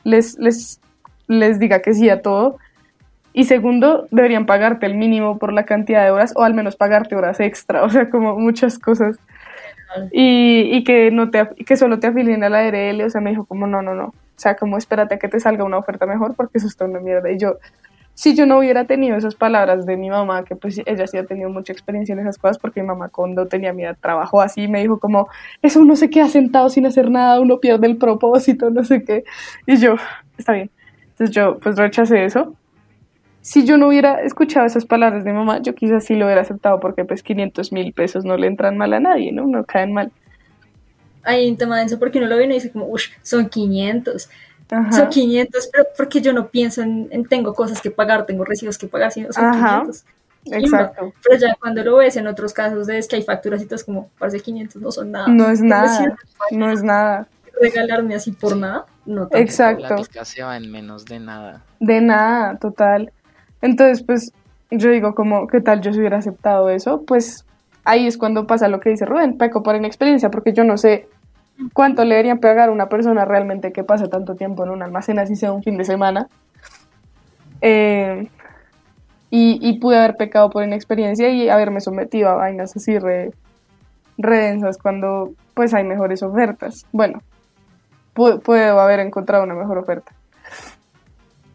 les, 0.03 0.37
les, 0.39 0.79
les 1.27 1.59
diga 1.59 1.81
que 1.81 1.93
sí 1.93 2.09
a 2.09 2.21
todo. 2.21 2.57
Y 3.33 3.43
segundo, 3.43 4.07
deberían 4.11 4.45
pagarte 4.45 4.85
el 4.85 4.95
mínimo 4.95 5.37
por 5.37 5.51
la 5.51 5.65
cantidad 5.65 6.05
de 6.05 6.11
horas 6.11 6.31
o 6.37 6.43
al 6.43 6.53
menos 6.53 6.77
pagarte 6.77 7.17
horas 7.17 7.41
extra, 7.41 7.83
o 7.83 7.89
sea, 7.89 8.09
como 8.09 8.39
muchas 8.39 8.79
cosas. 8.79 9.17
Y, 10.11 10.69
y 10.71 10.83
que, 10.83 11.11
no 11.11 11.29
te, 11.29 11.47
que 11.65 11.75
solo 11.75 11.99
te 11.99 12.07
afilien 12.07 12.43
a 12.43 12.49
la 12.49 12.59
ARL, 12.59 13.01
o 13.01 13.09
sea, 13.09 13.21
me 13.21 13.31
dijo 13.31 13.45
como 13.45 13.67
no, 13.67 13.81
no, 13.81 13.93
no. 13.93 14.05
O 14.05 14.39
sea, 14.39 14.55
como 14.55 14.77
espérate 14.77 15.15
a 15.15 15.19
que 15.19 15.27
te 15.27 15.39
salga 15.39 15.63
una 15.63 15.77
oferta 15.77 16.05
mejor 16.05 16.35
porque 16.35 16.57
eso 16.57 16.67
está 16.67 16.85
una 16.85 16.99
mierda. 16.99 17.31
Y 17.31 17.37
yo, 17.37 17.57
si 18.15 18.33
yo 18.33 18.45
no 18.45 18.59
hubiera 18.59 18.85
tenido 18.85 19.17
esas 19.17 19.35
palabras 19.35 19.85
de 19.85 19.97
mi 19.97 20.09
mamá, 20.09 20.45
que 20.45 20.55
pues 20.55 20.81
ella 20.85 21.05
sí 21.05 21.17
ha 21.17 21.25
tenido 21.25 21.49
mucha 21.49 21.73
experiencia 21.73 22.13
en 22.13 22.19
esas 22.19 22.37
cosas, 22.37 22.57
porque 22.57 22.81
mi 22.81 22.87
mamá 22.87 23.09
cuando 23.09 23.45
tenía 23.45 23.73
mi 23.73 23.83
edad 23.83 23.97
trabajó 23.99 24.41
así, 24.41 24.69
me 24.69 24.79
dijo 24.81 24.99
como, 24.99 25.27
eso 25.61 25.81
uno 25.81 25.97
se 25.97 26.09
queda 26.09 26.29
sentado 26.29 26.69
sin 26.69 26.85
hacer 26.85 27.11
nada, 27.11 27.41
uno 27.41 27.59
pierde 27.59 27.87
el 27.87 27.97
propósito, 27.97 28.69
no 28.69 28.85
sé 28.85 29.03
qué. 29.03 29.25
Y 29.67 29.77
yo, 29.77 29.95
está 30.37 30.53
bien. 30.53 30.71
Entonces 31.09 31.35
yo 31.35 31.59
pues 31.59 31.75
rechacé 31.77 32.23
eso. 32.25 32.55
si 33.41 33.65
yo 33.65 33.77
no 33.77 33.89
hubiera 33.89 34.21
escuchado 34.21 34.65
esas 34.65 34.85
palabras 34.85 35.25
de 35.25 35.33
mamá, 35.33 35.61
yo 35.61 35.75
quizás 35.75 36.05
sí 36.05 36.15
lo 36.15 36.25
hubiera 36.25 36.41
aceptado 36.41 36.79
porque 36.79 37.05
pues 37.05 37.21
500 37.21 37.73
mil 37.73 37.93
pesos 37.93 38.25
no 38.25 38.37
le 38.37 38.47
entran 38.47 38.77
mal 38.77 38.93
a 38.93 38.99
nadie, 38.99 39.31
¿no? 39.33 39.45
No 39.45 39.65
caen 39.65 39.93
mal. 39.93 40.11
Hay 41.23 41.49
un 41.49 41.57
tema 41.57 41.79
de 41.79 41.85
eso 41.85 41.99
porque 41.99 42.19
uno 42.19 42.27
lo 42.27 42.37
ve 42.37 42.45
y 42.45 42.47
dice 42.47 42.71
como, 42.71 42.87
uff, 42.87 43.03
son 43.21 43.49
500. 43.49 44.29
Son 44.69 45.09
500, 45.09 45.69
pero 45.71 45.85
porque 45.95 46.21
yo 46.21 46.33
no 46.33 46.47
pienso 46.47 46.81
en, 46.81 47.25
tengo 47.29 47.53
cosas 47.53 47.81
que 47.81 47.91
pagar, 47.91 48.25
tengo 48.25 48.43
recibos 48.43 48.77
que 48.77 48.87
pagar, 48.87 49.11
sino 49.11 49.31
son 49.31 49.45
Ajá. 49.45 49.81
500. 49.81 50.03
Exacto. 50.51 51.13
Pero 51.23 51.39
ya 51.39 51.55
cuando 51.59 51.83
lo 51.83 51.97
ves 51.97 52.17
en 52.17 52.27
otros 52.27 52.53
casos 52.53 52.87
es 52.89 53.07
que 53.07 53.15
hay 53.15 53.23
facturas 53.23 53.61
y 53.61 53.65
todo 53.65 53.75
es 53.75 53.83
como, 53.83 54.09
parece 54.19 54.39
500, 54.39 54.81
no 54.81 54.91
son 54.91 55.11
nada. 55.11 55.27
No 55.27 55.49
es 55.49 55.61
nada, 55.61 56.15
no 56.51 56.71
es 56.71 56.83
nada. 56.83 57.27
Regalarme 57.59 58.15
así 58.15 58.31
por 58.31 58.55
nada, 58.55 58.85
no 59.05 59.27
Exacto. 59.31 60.03
La 60.13 60.25
se 60.25 60.43
va 60.43 60.57
en 60.57 60.71
menos 60.71 61.05
de 61.05 61.19
nada. 61.19 61.63
De 61.79 62.01
nada, 62.01 62.57
total. 62.57 63.11
Entonces, 63.61 64.03
pues 64.03 64.33
yo 64.71 64.89
digo 64.89 65.15
como, 65.15 65.47
¿qué 65.47 65.61
tal 65.61 65.81
yo 65.81 65.93
si 65.93 65.99
hubiera 65.99 66.17
aceptado 66.17 66.69
eso? 66.69 67.03
Pues 67.03 67.45
ahí 67.83 68.07
es 68.07 68.17
cuando 68.17 68.45
pasa 68.45 68.67
lo 68.67 68.79
que 68.79 68.89
dice 68.89 69.05
Rubén, 69.05 69.37
peco 69.37 69.63
por 69.63 69.75
inexperiencia, 69.75 70.29
porque 70.29 70.53
yo 70.53 70.63
no 70.63 70.77
sé 70.77 71.07
cuánto 71.73 72.03
le 72.03 72.15
deberían 72.15 72.39
pagar 72.39 72.69
a 72.69 72.71
una 72.71 72.89
persona 72.89 73.25
realmente 73.25 73.71
que 73.71 73.83
pasa 73.83 74.07
tanto 74.07 74.35
tiempo 74.35 74.63
en 74.63 74.71
un 74.71 74.83
almacén, 74.83 75.19
así 75.19 75.35
sea 75.35 75.51
un 75.51 75.63
fin 75.63 75.77
de 75.77 75.85
semana. 75.85 76.27
Eh, 77.61 78.27
y, 79.37 79.79
pude 79.79 79.97
haber 79.97 80.15
pecado 80.15 80.49
por 80.49 80.63
inexperiencia 80.63 81.29
y 81.29 81.49
haberme 81.49 81.81
sometido 81.81 82.29
a 82.29 82.35
vainas 82.35 82.73
así 82.77 82.97
re, 82.97 83.31
redensas 84.17 84.77
cuando 84.77 85.31
pues 85.53 85.73
hay 85.73 85.83
mejores 85.83 86.23
ofertas. 86.23 86.85
Bueno, 86.93 87.19
puedo 88.13 88.79
haber 88.79 89.01
encontrado 89.01 89.43
una 89.43 89.55
mejor 89.55 89.77
oferta. 89.77 90.13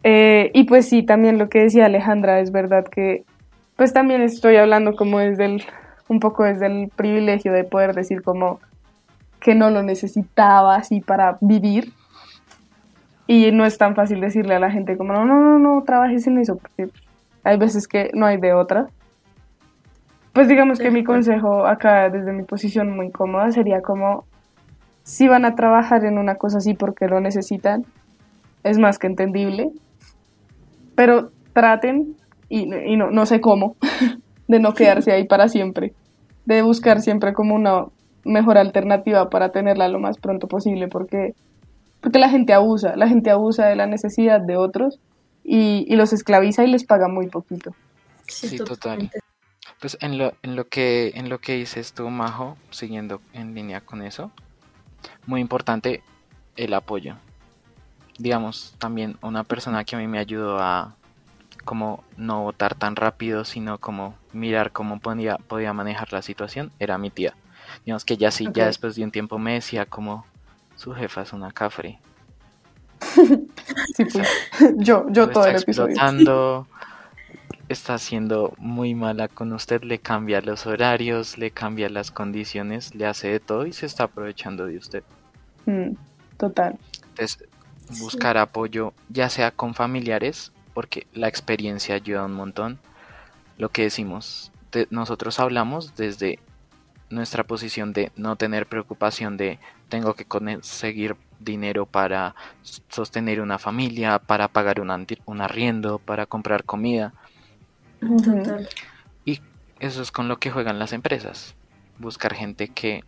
Eh, 0.03 0.51
y 0.53 0.65
pues 0.65 0.87
sí, 0.87 1.03
también 1.03 1.39
lo 1.39 1.49
que 1.49 1.59
decía 1.59 1.85
Alejandra, 1.85 2.39
es 2.39 2.51
verdad 2.51 2.85
que 2.85 3.23
pues 3.75 3.93
también 3.93 4.21
estoy 4.21 4.57
hablando 4.57 4.95
como 4.95 5.19
desde 5.19 5.45
el, 5.45 5.63
un 6.07 6.19
poco 6.19 6.43
desde 6.43 6.67
el 6.67 6.89
privilegio 6.95 7.51
de 7.51 7.63
poder 7.63 7.95
decir 7.95 8.21
como 8.21 8.59
que 9.41 9.55
no 9.55 9.69
lo 9.69 9.83
necesitaba 9.83 10.75
así 10.75 11.01
para 11.01 11.37
vivir. 11.41 11.91
Y 13.27 13.51
no 13.51 13.65
es 13.65 13.77
tan 13.77 13.95
fácil 13.95 14.21
decirle 14.21 14.55
a 14.55 14.59
la 14.59 14.71
gente 14.71 14.97
como 14.97 15.13
no, 15.13 15.25
no, 15.25 15.39
no, 15.39 15.59
no 15.59 15.83
trabajes 15.83 16.27
en 16.27 16.37
eso, 16.37 16.57
porque 16.57 16.91
hay 17.43 17.57
veces 17.57 17.87
que 17.87 18.11
no 18.13 18.25
hay 18.25 18.37
de 18.37 18.53
otra. 18.53 18.87
Pues 20.33 20.47
digamos 20.47 20.79
que 20.79 20.91
mi 20.91 21.03
consejo 21.03 21.65
acá 21.65 22.09
desde 22.09 22.31
mi 22.31 22.43
posición 22.43 22.95
muy 22.95 23.11
cómoda 23.11 23.51
sería 23.51 23.81
como 23.81 24.25
si 25.03 25.27
van 25.27 25.43
a 25.43 25.55
trabajar 25.55 26.05
en 26.05 26.17
una 26.17 26.35
cosa 26.35 26.59
así 26.59 26.73
porque 26.73 27.07
lo 27.07 27.19
necesitan, 27.19 27.85
es 28.63 28.77
más 28.77 28.99
que 28.99 29.07
entendible, 29.07 29.71
pero 30.95 31.31
traten, 31.53 32.15
y, 32.47 32.65
no, 32.67 33.09
no 33.11 33.25
sé 33.25 33.41
cómo, 33.41 33.75
de 34.47 34.59
no 34.59 34.73
quedarse 34.73 35.11
ahí 35.11 35.25
para 35.25 35.47
siempre, 35.47 35.93
de 36.45 36.61
buscar 36.61 37.01
siempre 37.01 37.33
como 37.33 37.55
una 37.55 37.85
mejor 38.23 38.57
alternativa 38.57 39.29
para 39.29 39.51
tenerla 39.51 39.87
lo 39.87 39.99
más 39.99 40.17
pronto 40.17 40.47
posible, 40.47 40.87
porque, 40.87 41.33
porque 42.01 42.19
la 42.19 42.29
gente 42.29 42.53
abusa, 42.53 42.95
la 42.95 43.07
gente 43.07 43.31
abusa 43.31 43.67
de 43.67 43.75
la 43.75 43.87
necesidad 43.87 44.41
de 44.41 44.57
otros 44.57 44.99
y, 45.43 45.85
y 45.87 45.95
los 45.95 46.13
esclaviza 46.13 46.63
y 46.63 46.67
les 46.67 46.83
paga 46.83 47.07
muy 47.07 47.27
poquito. 47.27 47.73
Sí, 48.27 48.57
total. 48.57 49.09
Pues 49.79 49.97
en 50.01 50.17
lo, 50.17 50.33
en 50.43 50.55
lo 50.55 50.67
que 50.67 51.11
en 51.15 51.29
lo 51.29 51.39
que 51.39 51.55
dices 51.55 51.93
tú, 51.93 52.09
Majo, 52.09 52.55
siguiendo 52.69 53.19
en 53.33 53.55
línea 53.55 53.81
con 53.81 54.03
eso, 54.03 54.31
muy 55.25 55.41
importante 55.41 56.03
el 56.55 56.73
apoyo 56.73 57.15
digamos, 58.21 58.75
también 58.77 59.17
una 59.21 59.43
persona 59.43 59.83
que 59.83 59.95
a 59.95 59.99
mí 59.99 60.07
me 60.07 60.19
ayudó 60.19 60.59
a 60.59 60.95
como 61.65 62.03
no 62.17 62.43
votar 62.43 62.75
tan 62.75 62.95
rápido, 62.95 63.45
sino 63.45 63.77
como 63.79 64.15
mirar 64.33 64.71
cómo 64.71 64.99
podía, 64.99 65.37
podía 65.37 65.73
manejar 65.73 66.11
la 66.13 66.21
situación, 66.21 66.71
era 66.79 66.97
mi 66.97 67.09
tía. 67.09 67.35
Digamos 67.85 68.05
que 68.05 68.17
ya 68.17 68.31
sí, 68.31 68.47
ya 68.53 68.65
después 68.65 68.95
de 68.95 69.03
un 69.03 69.11
tiempo 69.11 69.37
me 69.37 69.53
decía 69.53 69.85
como 69.85 70.25
su 70.75 70.93
jefa 70.93 71.21
es 71.21 71.33
una 71.33 71.51
cafre. 71.51 71.99
sí, 73.95 74.05
pues. 74.05 74.27
yo, 74.77 75.05
yo 75.09 75.29
todo 75.29 75.45
el 75.45 75.55
episodio. 75.55 76.67
está 77.71 77.97
siendo 77.97 78.53
muy 78.57 78.93
mala 78.93 79.27
con 79.27 79.53
usted, 79.53 79.83
le 79.83 79.99
cambia 79.99 80.41
los 80.41 80.65
horarios, 80.65 81.37
le 81.37 81.51
cambia 81.51 81.89
las 81.89 82.11
condiciones, 82.11 82.93
le 82.95 83.05
hace 83.05 83.29
de 83.29 83.39
todo 83.39 83.65
y 83.65 83.73
se 83.73 83.85
está 83.85 84.03
aprovechando 84.03 84.65
de 84.65 84.77
usted. 84.77 85.03
Mm, 85.65 85.93
total. 86.37 86.77
Entonces, 87.09 87.47
buscar 87.99 88.37
apoyo, 88.37 88.93
ya 89.09 89.29
sea 89.29 89.51
con 89.51 89.73
familiares, 89.73 90.51
porque 90.73 91.07
la 91.13 91.27
experiencia 91.27 91.95
ayuda 91.95 92.25
un 92.25 92.33
montón. 92.33 92.79
Lo 93.57 93.69
que 93.69 93.83
decimos, 93.83 94.51
nosotros 94.89 95.39
hablamos 95.39 95.95
desde 95.95 96.39
nuestra 97.11 97.43
posición 97.43 97.93
de 97.93 98.11
no 98.15 98.35
tener 98.35 98.67
preocupación 98.67 99.37
de 99.37 99.59
tengo 99.89 100.13
que 100.13 100.25
conseguir 100.25 101.15
dinero 101.39 101.85
para 101.85 102.35
sostener 102.89 103.41
una 103.41 103.57
familia, 103.57 104.19
para 104.19 104.47
pagar 104.47 104.79
un, 104.79 105.07
un 105.25 105.41
arriendo, 105.41 105.99
para 105.99 106.25
comprar 106.25 106.63
comida. 106.63 107.13
Y 109.25 109.41
eso 109.79 110.01
es 110.01 110.11
con 110.11 110.27
lo 110.27 110.37
que 110.37 110.51
juegan 110.51 110.79
las 110.79 110.93
empresas. 110.93 111.55
Buscar 111.97 112.33
gente 112.33 112.69
que 112.69 113.03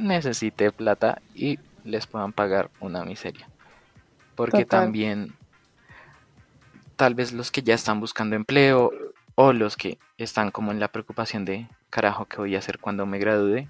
necesite 0.00 0.72
plata 0.72 1.20
y 1.34 1.58
les 1.84 2.06
puedan 2.06 2.32
pagar 2.32 2.70
una 2.80 3.04
miseria 3.04 3.48
porque 4.40 4.64
también 4.64 5.34
tal 6.96 7.14
vez 7.14 7.32
los 7.34 7.50
que 7.50 7.62
ya 7.62 7.74
están 7.74 8.00
buscando 8.00 8.36
empleo 8.36 8.90
o 9.42 9.54
los 9.54 9.78
que 9.78 9.98
están 10.18 10.50
como 10.50 10.70
en 10.70 10.80
la 10.80 10.88
preocupación 10.88 11.46
de 11.46 11.66
carajo 11.88 12.26
que 12.26 12.36
voy 12.36 12.56
a 12.56 12.58
hacer 12.58 12.78
cuando 12.78 13.06
me 13.06 13.18
gradúe 13.18 13.68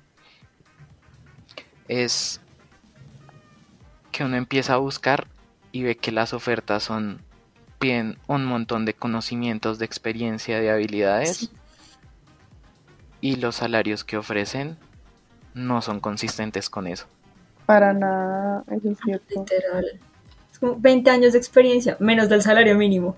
es 1.86 2.40
que 4.10 4.24
uno 4.24 4.34
empieza 4.36 4.74
a 4.74 4.78
buscar 4.78 5.28
y 5.70 5.84
ve 5.84 5.96
que 5.96 6.10
las 6.10 6.32
ofertas 6.32 6.82
son 6.82 7.22
bien 7.78 8.18
un 8.26 8.46
montón 8.46 8.84
de 8.84 8.94
conocimientos, 8.94 9.78
de 9.78 9.84
experiencia, 9.84 10.58
de 10.58 10.72
habilidades 10.72 11.52
y 13.20 13.36
los 13.36 13.54
salarios 13.54 14.02
que 14.02 14.16
ofrecen 14.16 14.76
no 15.54 15.82
son 15.82 16.00
consistentes 16.00 16.68
con 16.68 16.88
eso. 16.88 17.06
Para 17.66 17.92
nada, 17.92 18.64
eso 18.72 18.90
es 18.90 18.98
cierto. 19.04 19.38
Literal. 19.38 20.00
20 20.78 21.10
años 21.10 21.32
de 21.34 21.38
experiencia, 21.38 21.96
menos 22.00 22.28
del 22.28 22.42
salario 22.42 22.74
mínimo. 22.74 23.14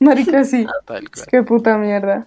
Marica, 0.00 0.44
sí. 0.44 0.66
Ah, 0.68 1.00
Qué 1.30 1.42
puta 1.42 1.78
mierda. 1.78 2.26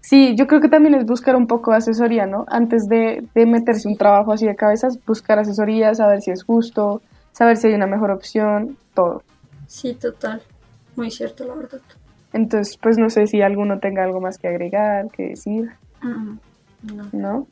Sí, 0.00 0.34
yo 0.36 0.46
creo 0.46 0.60
que 0.60 0.68
también 0.68 0.94
es 0.94 1.06
buscar 1.06 1.34
un 1.34 1.46
poco 1.46 1.70
de 1.70 1.78
asesoría, 1.78 2.26
¿no? 2.26 2.44
Antes 2.48 2.88
de, 2.88 3.26
meterse 3.34 3.88
un 3.88 3.96
trabajo 3.96 4.32
así 4.32 4.46
de 4.46 4.54
cabezas, 4.54 4.98
buscar 5.06 5.38
asesoría, 5.38 5.94
saber 5.94 6.20
si 6.20 6.30
es 6.30 6.44
justo, 6.44 7.00
saber 7.32 7.56
si 7.56 7.68
hay 7.68 7.74
una 7.74 7.86
mejor 7.86 8.10
opción, 8.10 8.76
todo. 8.92 9.22
Sí, 9.66 9.94
total. 9.94 10.42
Muy 10.96 11.10
cierto, 11.10 11.44
la 11.46 11.54
verdad. 11.54 11.80
Entonces, 12.32 12.76
pues 12.76 12.98
no 12.98 13.08
sé 13.08 13.26
si 13.26 13.40
alguno 13.40 13.78
tenga 13.78 14.04
algo 14.04 14.20
más 14.20 14.36
que 14.36 14.48
agregar, 14.48 15.10
que 15.10 15.30
decir. 15.30 15.70
no. 16.02 17.08
¿No? 17.12 17.46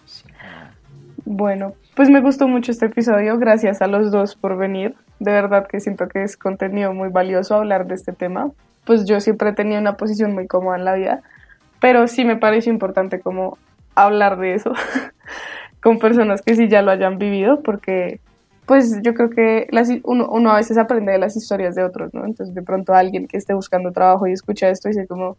Bueno, 1.25 1.73
pues 1.95 2.11
me 2.11 2.21
gustó 2.21 2.49
mucho 2.49 2.71
este 2.71 2.87
episodio. 2.87 3.39
Gracias 3.39 3.81
a 3.81 3.87
los 3.87 4.11
dos 4.11 4.35
por 4.37 4.59
venir 4.59 4.95
de 5.23 5.31
verdad 5.31 5.67
que 5.69 5.81
siento 5.81 6.09
que 6.09 6.25
es 6.25 6.37
contenido 6.37 6.93
muy 6.93 7.09
valioso 7.09 7.55
hablar 7.55 7.87
de 7.87 7.95
este 7.95 8.13
tema. 8.13 8.51
Pues 8.85 9.05
yo 9.07 9.21
siempre 9.21 9.51
he 9.51 9.53
tenido 9.53 9.81
una 9.81 9.97
posición 9.97 10.35
muy 10.35 10.47
cómoda 10.47 10.77
en 10.77 10.85
la 10.85 10.95
vida, 10.95 11.23
pero 11.81 12.07
sí 12.09 12.25
me 12.25 12.37
parece 12.37 12.71
importante 12.71 13.21
como 13.21 13.59
hablar 13.95 14.39
de 14.39 14.55
eso 14.55 14.73
con 15.83 15.99
personas 15.99 16.43
que 16.43 16.55
sí 16.55 16.69
ya 16.69 16.83
lo 16.83 16.91
hayan 16.91 17.19
vivido, 17.19 17.63
porque 17.63 18.21
pues 18.67 19.01
yo 19.03 19.15
creo 19.15 19.31
que 19.31 19.69
uno, 20.05 20.29
uno, 20.31 20.51
a 20.51 20.57
veces 20.57 20.79
aprende 20.79 21.13
de 21.13 21.19
las 21.19 21.37
historias 21.37 21.75
de 21.75 21.85
otros, 21.85 22.15
¿no? 22.15 22.25
Entonces 22.25 22.55
de 22.55 22.63
pronto 22.63 22.95
alguien 22.95 23.27
que 23.27 23.37
esté 23.37 23.55
buscando 23.55 23.93
trabajo 23.93 24.27
y 24.27 24.33
escucha 24.33 24.69
esto 24.69 24.89
dice 24.89 25.07
como, 25.07 25.37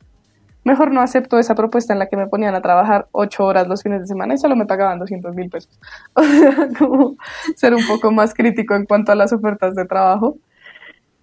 mejor 0.64 0.92
no 0.92 1.02
acepto 1.02 1.40
esa 1.40 1.56
propuesta 1.56 1.94
en 1.94 2.00
la 2.00 2.08
que 2.08 2.18
me 2.18 2.28
ponían 2.28 2.56
a 2.56 2.62
trabajar 2.62 3.08
ocho 3.12 3.46
horas 3.46 3.68
los 3.68 3.84
fines 3.84 4.02
de 4.02 4.08
semana 4.08 4.34
y 4.34 4.38
solo 4.38 4.56
me 4.56 4.66
pagaban 4.66 5.00
200 5.00 5.36
mil 5.36 5.50
pesos. 5.50 5.80
O 6.16 6.24
sea, 6.24 6.68
como 6.78 7.16
ser 7.56 7.74
un 7.74 7.86
poco 7.88 8.12
más 8.12 8.34
crítico 8.34 8.76
en 8.76 8.86
cuanto 8.86 9.12
a 9.12 9.16
las 9.16 9.34
ofertas 9.34 9.76
de 9.76 9.86
trabajo. 9.86 10.38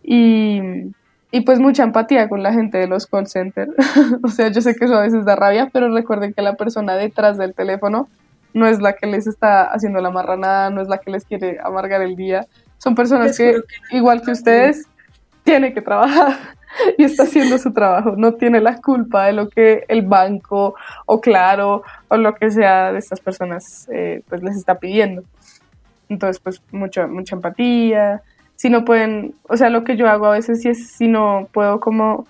Y, 0.02 0.60
y 1.30 1.42
pues 1.42 1.58
mucha 1.60 1.84
empatía 1.84 2.28
con 2.28 2.42
la 2.42 2.52
gente 2.52 2.78
de 2.78 2.86
los 2.86 3.06
call 3.06 3.26
centers. 3.26 3.72
o 4.22 4.28
sea, 4.28 4.48
yo 4.48 4.60
sé 4.60 4.74
que 4.74 4.84
eso 4.84 4.96
a 4.96 5.02
veces 5.02 5.24
da 5.24 5.36
rabia, 5.36 5.70
pero 5.72 5.92
recuerden 5.92 6.32
que 6.32 6.42
la 6.42 6.54
persona 6.54 6.94
detrás 6.94 7.38
del 7.38 7.54
teléfono 7.54 8.08
no 8.52 8.66
es 8.66 8.80
la 8.80 8.94
que 8.94 9.06
les 9.06 9.26
está 9.26 9.64
haciendo 9.64 10.00
la 10.00 10.10
marranada, 10.10 10.70
no 10.70 10.80
es 10.80 10.88
la 10.88 10.98
que 10.98 11.10
les 11.10 11.24
quiere 11.24 11.58
amargar 11.62 12.02
el 12.02 12.16
día. 12.16 12.46
Son 12.78 12.94
personas 12.94 13.36
que, 13.36 13.60
igual 13.92 14.22
que 14.22 14.32
ustedes, 14.32 14.86
tienen 15.44 15.72
que 15.72 15.82
trabajar 15.82 16.36
y 16.98 17.04
está 17.04 17.24
haciendo 17.24 17.58
su 17.58 17.72
trabajo. 17.72 18.14
No 18.16 18.34
tiene 18.34 18.60
la 18.60 18.80
culpa 18.80 19.26
de 19.26 19.32
lo 19.32 19.48
que 19.48 19.84
el 19.88 20.02
banco 20.02 20.74
o 21.06 21.20
Claro 21.20 21.82
o 22.08 22.16
lo 22.16 22.34
que 22.34 22.50
sea 22.50 22.92
de 22.92 22.98
estas 22.98 23.20
personas 23.20 23.88
eh, 23.92 24.22
pues 24.28 24.42
les 24.42 24.56
está 24.56 24.76
pidiendo. 24.78 25.22
Entonces, 26.08 26.40
pues 26.40 26.60
mucha, 26.72 27.06
mucha 27.06 27.36
empatía. 27.36 28.22
Si 28.60 28.68
no 28.68 28.84
pueden, 28.84 29.34
o 29.48 29.56
sea, 29.56 29.70
lo 29.70 29.84
que 29.84 29.96
yo 29.96 30.06
hago 30.06 30.26
a 30.26 30.32
veces 30.32 30.60
si 30.60 30.68
es 30.68 30.90
si 30.90 31.08
no 31.08 31.48
puedo 31.50 31.80
como 31.80 32.26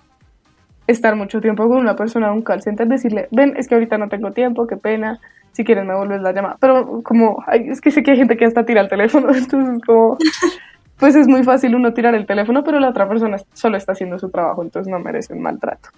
estar 0.87 1.17
mucho 1.17 1.41
tiempo 1.41 1.67
con 1.67 1.79
una 1.79 1.97
persona 1.97 2.27
de 2.27 2.33
un 2.35 2.41
call 2.41 2.61
center, 2.61 2.87
decirle, 2.87 3.27
ven, 3.31 3.53
es 3.57 3.67
que 3.67 3.75
ahorita 3.75 3.97
no 3.97 4.07
tengo 4.07 4.31
tiempo, 4.31 4.65
qué 4.65 4.77
pena, 4.77 5.19
si 5.51 5.65
quieres 5.65 5.83
me 5.83 5.93
vuelves 5.93 6.21
la 6.21 6.31
llamada. 6.31 6.55
Pero 6.61 7.01
como, 7.03 7.43
ay, 7.47 7.67
es 7.67 7.81
que 7.81 7.91
sé 7.91 8.01
que 8.01 8.11
hay 8.11 8.17
gente 8.17 8.37
que 8.37 8.45
hasta 8.45 8.63
tira 8.65 8.79
el 8.79 8.87
teléfono, 8.87 9.27
entonces 9.35 9.81
como, 9.85 10.17
pues 10.97 11.17
es 11.17 11.27
muy 11.27 11.43
fácil 11.43 11.75
uno 11.75 11.91
tirar 11.91 12.15
el 12.15 12.25
teléfono, 12.25 12.63
pero 12.63 12.79
la 12.79 12.91
otra 12.91 13.09
persona 13.09 13.35
solo 13.51 13.75
está 13.75 13.91
haciendo 13.91 14.17
su 14.17 14.29
trabajo, 14.29 14.63
entonces 14.63 14.89
no 14.89 14.99
merece 14.99 15.33
un 15.33 15.41
maltrato. 15.41 15.89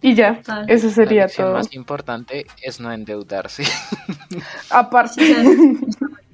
Y 0.00 0.14
ya, 0.14 0.40
Ah, 0.46 0.62
eso 0.68 0.90
sería 0.90 1.22
la 1.22 1.28
todo. 1.28 1.54
más 1.54 1.74
importante 1.74 2.46
es 2.62 2.78
no 2.78 2.92
endeudarse. 2.92 3.64
Aparte, 4.70 5.22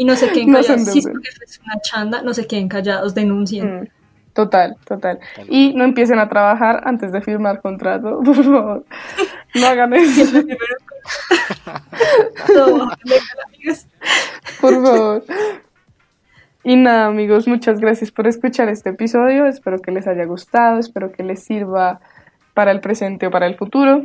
Y 0.00 0.04
no 0.06 0.16
se 0.16 0.32
queden 0.32 0.50
No 0.52 0.58
callados. 0.62 0.86
Si 0.88 1.02
su 1.02 1.08
endeuden. 1.08 1.22
jefe 1.30 1.44
es 1.44 1.60
una 1.62 1.78
chanda, 1.82 2.22
no 2.22 2.32
se 2.32 2.46
queden 2.46 2.68
callados, 2.68 3.14
denuncien. 3.14 3.82
mm, 3.82 3.88
total, 4.32 4.76
total. 4.86 5.18
Tal 5.36 5.46
Y 5.50 5.74
no 5.74 5.84
empiecen 5.84 6.18
a 6.18 6.28
trabajar 6.30 6.80
antes 6.86 7.12
de 7.12 7.20
firmar 7.20 7.60
contrato, 7.60 8.20
por 8.24 8.36
favor. 8.42 8.84
No 9.54 9.66
hagan 9.66 9.92
eso, 9.94 10.22
amigos. 13.46 13.86
por 14.60 14.72
favor. 14.82 15.24
Y 16.62 16.76
nada, 16.76 17.06
amigos, 17.06 17.48
muchas 17.48 17.80
gracias 17.80 18.10
por 18.10 18.26
escuchar 18.26 18.68
este 18.68 18.90
episodio. 18.90 19.46
Espero 19.46 19.78
que 19.80 19.90
les 19.92 20.06
haya 20.06 20.24
gustado, 20.24 20.78
espero 20.78 21.10
que 21.12 21.22
les 21.22 21.42
sirva 21.42 22.00
para 22.54 22.70
el 22.70 22.80
presente 22.80 23.26
o 23.26 23.30
para 23.30 23.46
el 23.46 23.56
futuro. 23.56 24.04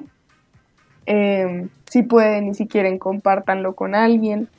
Eh, 1.05 1.67
si 1.89 2.03
pueden 2.03 2.47
y 2.49 2.53
si 2.53 2.67
quieren, 2.67 2.97
compártanlo 2.97 3.75
con 3.75 3.93
alguien. 3.95 4.49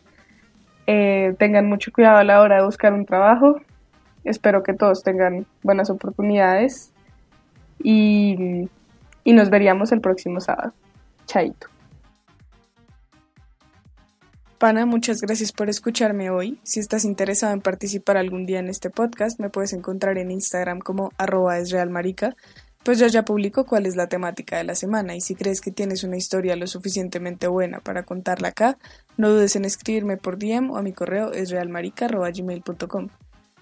Eh, 0.87 1.34
tengan 1.39 1.66
mucho 1.68 1.93
cuidado 1.93 2.18
a 2.18 2.24
la 2.24 2.41
hora 2.41 2.57
de 2.57 2.64
buscar 2.64 2.93
un 2.93 3.07
trabajo. 3.07 3.61
Espero 4.24 4.62
que 4.62 4.74
todos 4.74 5.03
tengan 5.03 5.47
buenas 5.62 5.91
oportunidades. 5.91 6.93
Y, 7.82 8.68
y 9.24 9.32
nos 9.32 9.51
veríamos 9.51 9.93
el 9.93 10.01
próximo 10.01 10.41
sábado. 10.41 10.72
Chaito. 11.26 11.68
Pana, 14.59 14.87
muchas 14.87 15.20
gracias 15.20 15.53
por 15.53 15.68
escucharme 15.68 16.30
hoy. 16.30 16.59
Si 16.62 16.80
estás 16.80 17.05
interesado 17.05 17.53
en 17.53 17.61
participar 17.61 18.16
algún 18.16 18.47
día 18.47 18.59
en 18.59 18.68
este 18.68 18.89
podcast, 18.89 19.39
me 19.39 19.51
puedes 19.51 19.74
encontrar 19.74 20.16
en 20.16 20.30
Instagram 20.30 20.78
como 20.78 21.12
arroba 21.18 21.59
esrealmarica, 21.59 22.34
pues 22.87 23.01
yo 23.01 23.09
ya 23.09 23.24
publico 23.24 23.66
cuál 23.66 23.84
es 23.84 23.97
la 23.97 24.07
temática 24.07 24.59
de 24.59 24.62
la 24.62 24.76
semana 24.76 25.16
y 25.16 25.20
si 25.20 25.34
crees 25.34 25.61
que 25.61 25.72
tienes 25.72 26.05
una 26.05 26.16
historia 26.16 26.55
lo 26.55 26.68
suficientemente 26.68 27.49
buena 27.49 27.80
para 27.80 28.05
contarla 28.05 28.51
acá, 28.51 28.78
no 29.16 29.28
dudes 29.28 29.57
en 29.57 29.64
escribirme 29.64 30.18
por 30.18 30.39
DM 30.39 30.70
o 30.70 30.76
a 30.76 30.82
mi 30.82 30.93
correo 30.93 31.32
esrealmarica.gmail.com. 31.32 33.09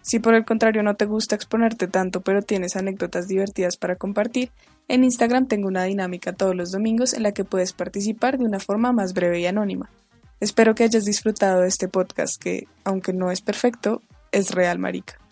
Si 0.03 0.18
por 0.18 0.35
el 0.35 0.45
contrario 0.45 0.83
no 0.83 0.97
te 0.97 1.07
gusta 1.07 1.37
exponerte 1.37 1.89
tanto 1.89 2.20
pero 2.20 2.43
tienes 2.43 2.77
anécdotas 2.77 3.27
divertidas 3.27 3.79
para 3.79 3.97
compartir, 3.97 4.51
en 4.89 5.05
Instagram 5.05 5.47
tengo 5.47 5.68
una 5.68 5.85
dinámica 5.85 6.35
todos 6.35 6.55
los 6.55 6.70
domingos 6.70 7.14
en 7.14 7.22
la 7.22 7.33
que 7.33 7.45
puedes 7.45 7.72
participar 7.72 8.37
de 8.37 8.45
una 8.45 8.61
forma 8.61 8.93
más 8.93 9.14
breve 9.14 9.41
y 9.41 9.47
anónima. 9.47 9.89
Espero 10.39 10.75
que 10.75 10.85
hayas 10.85 11.07
disfrutado 11.07 11.62
de 11.62 11.68
este 11.68 11.89
podcast 11.89 12.39
que, 12.39 12.68
aunque 12.85 13.14
no 13.14 13.31
es 13.31 13.41
perfecto, 13.41 14.03
es 14.33 14.51
real, 14.51 14.79
marica. 14.79 15.24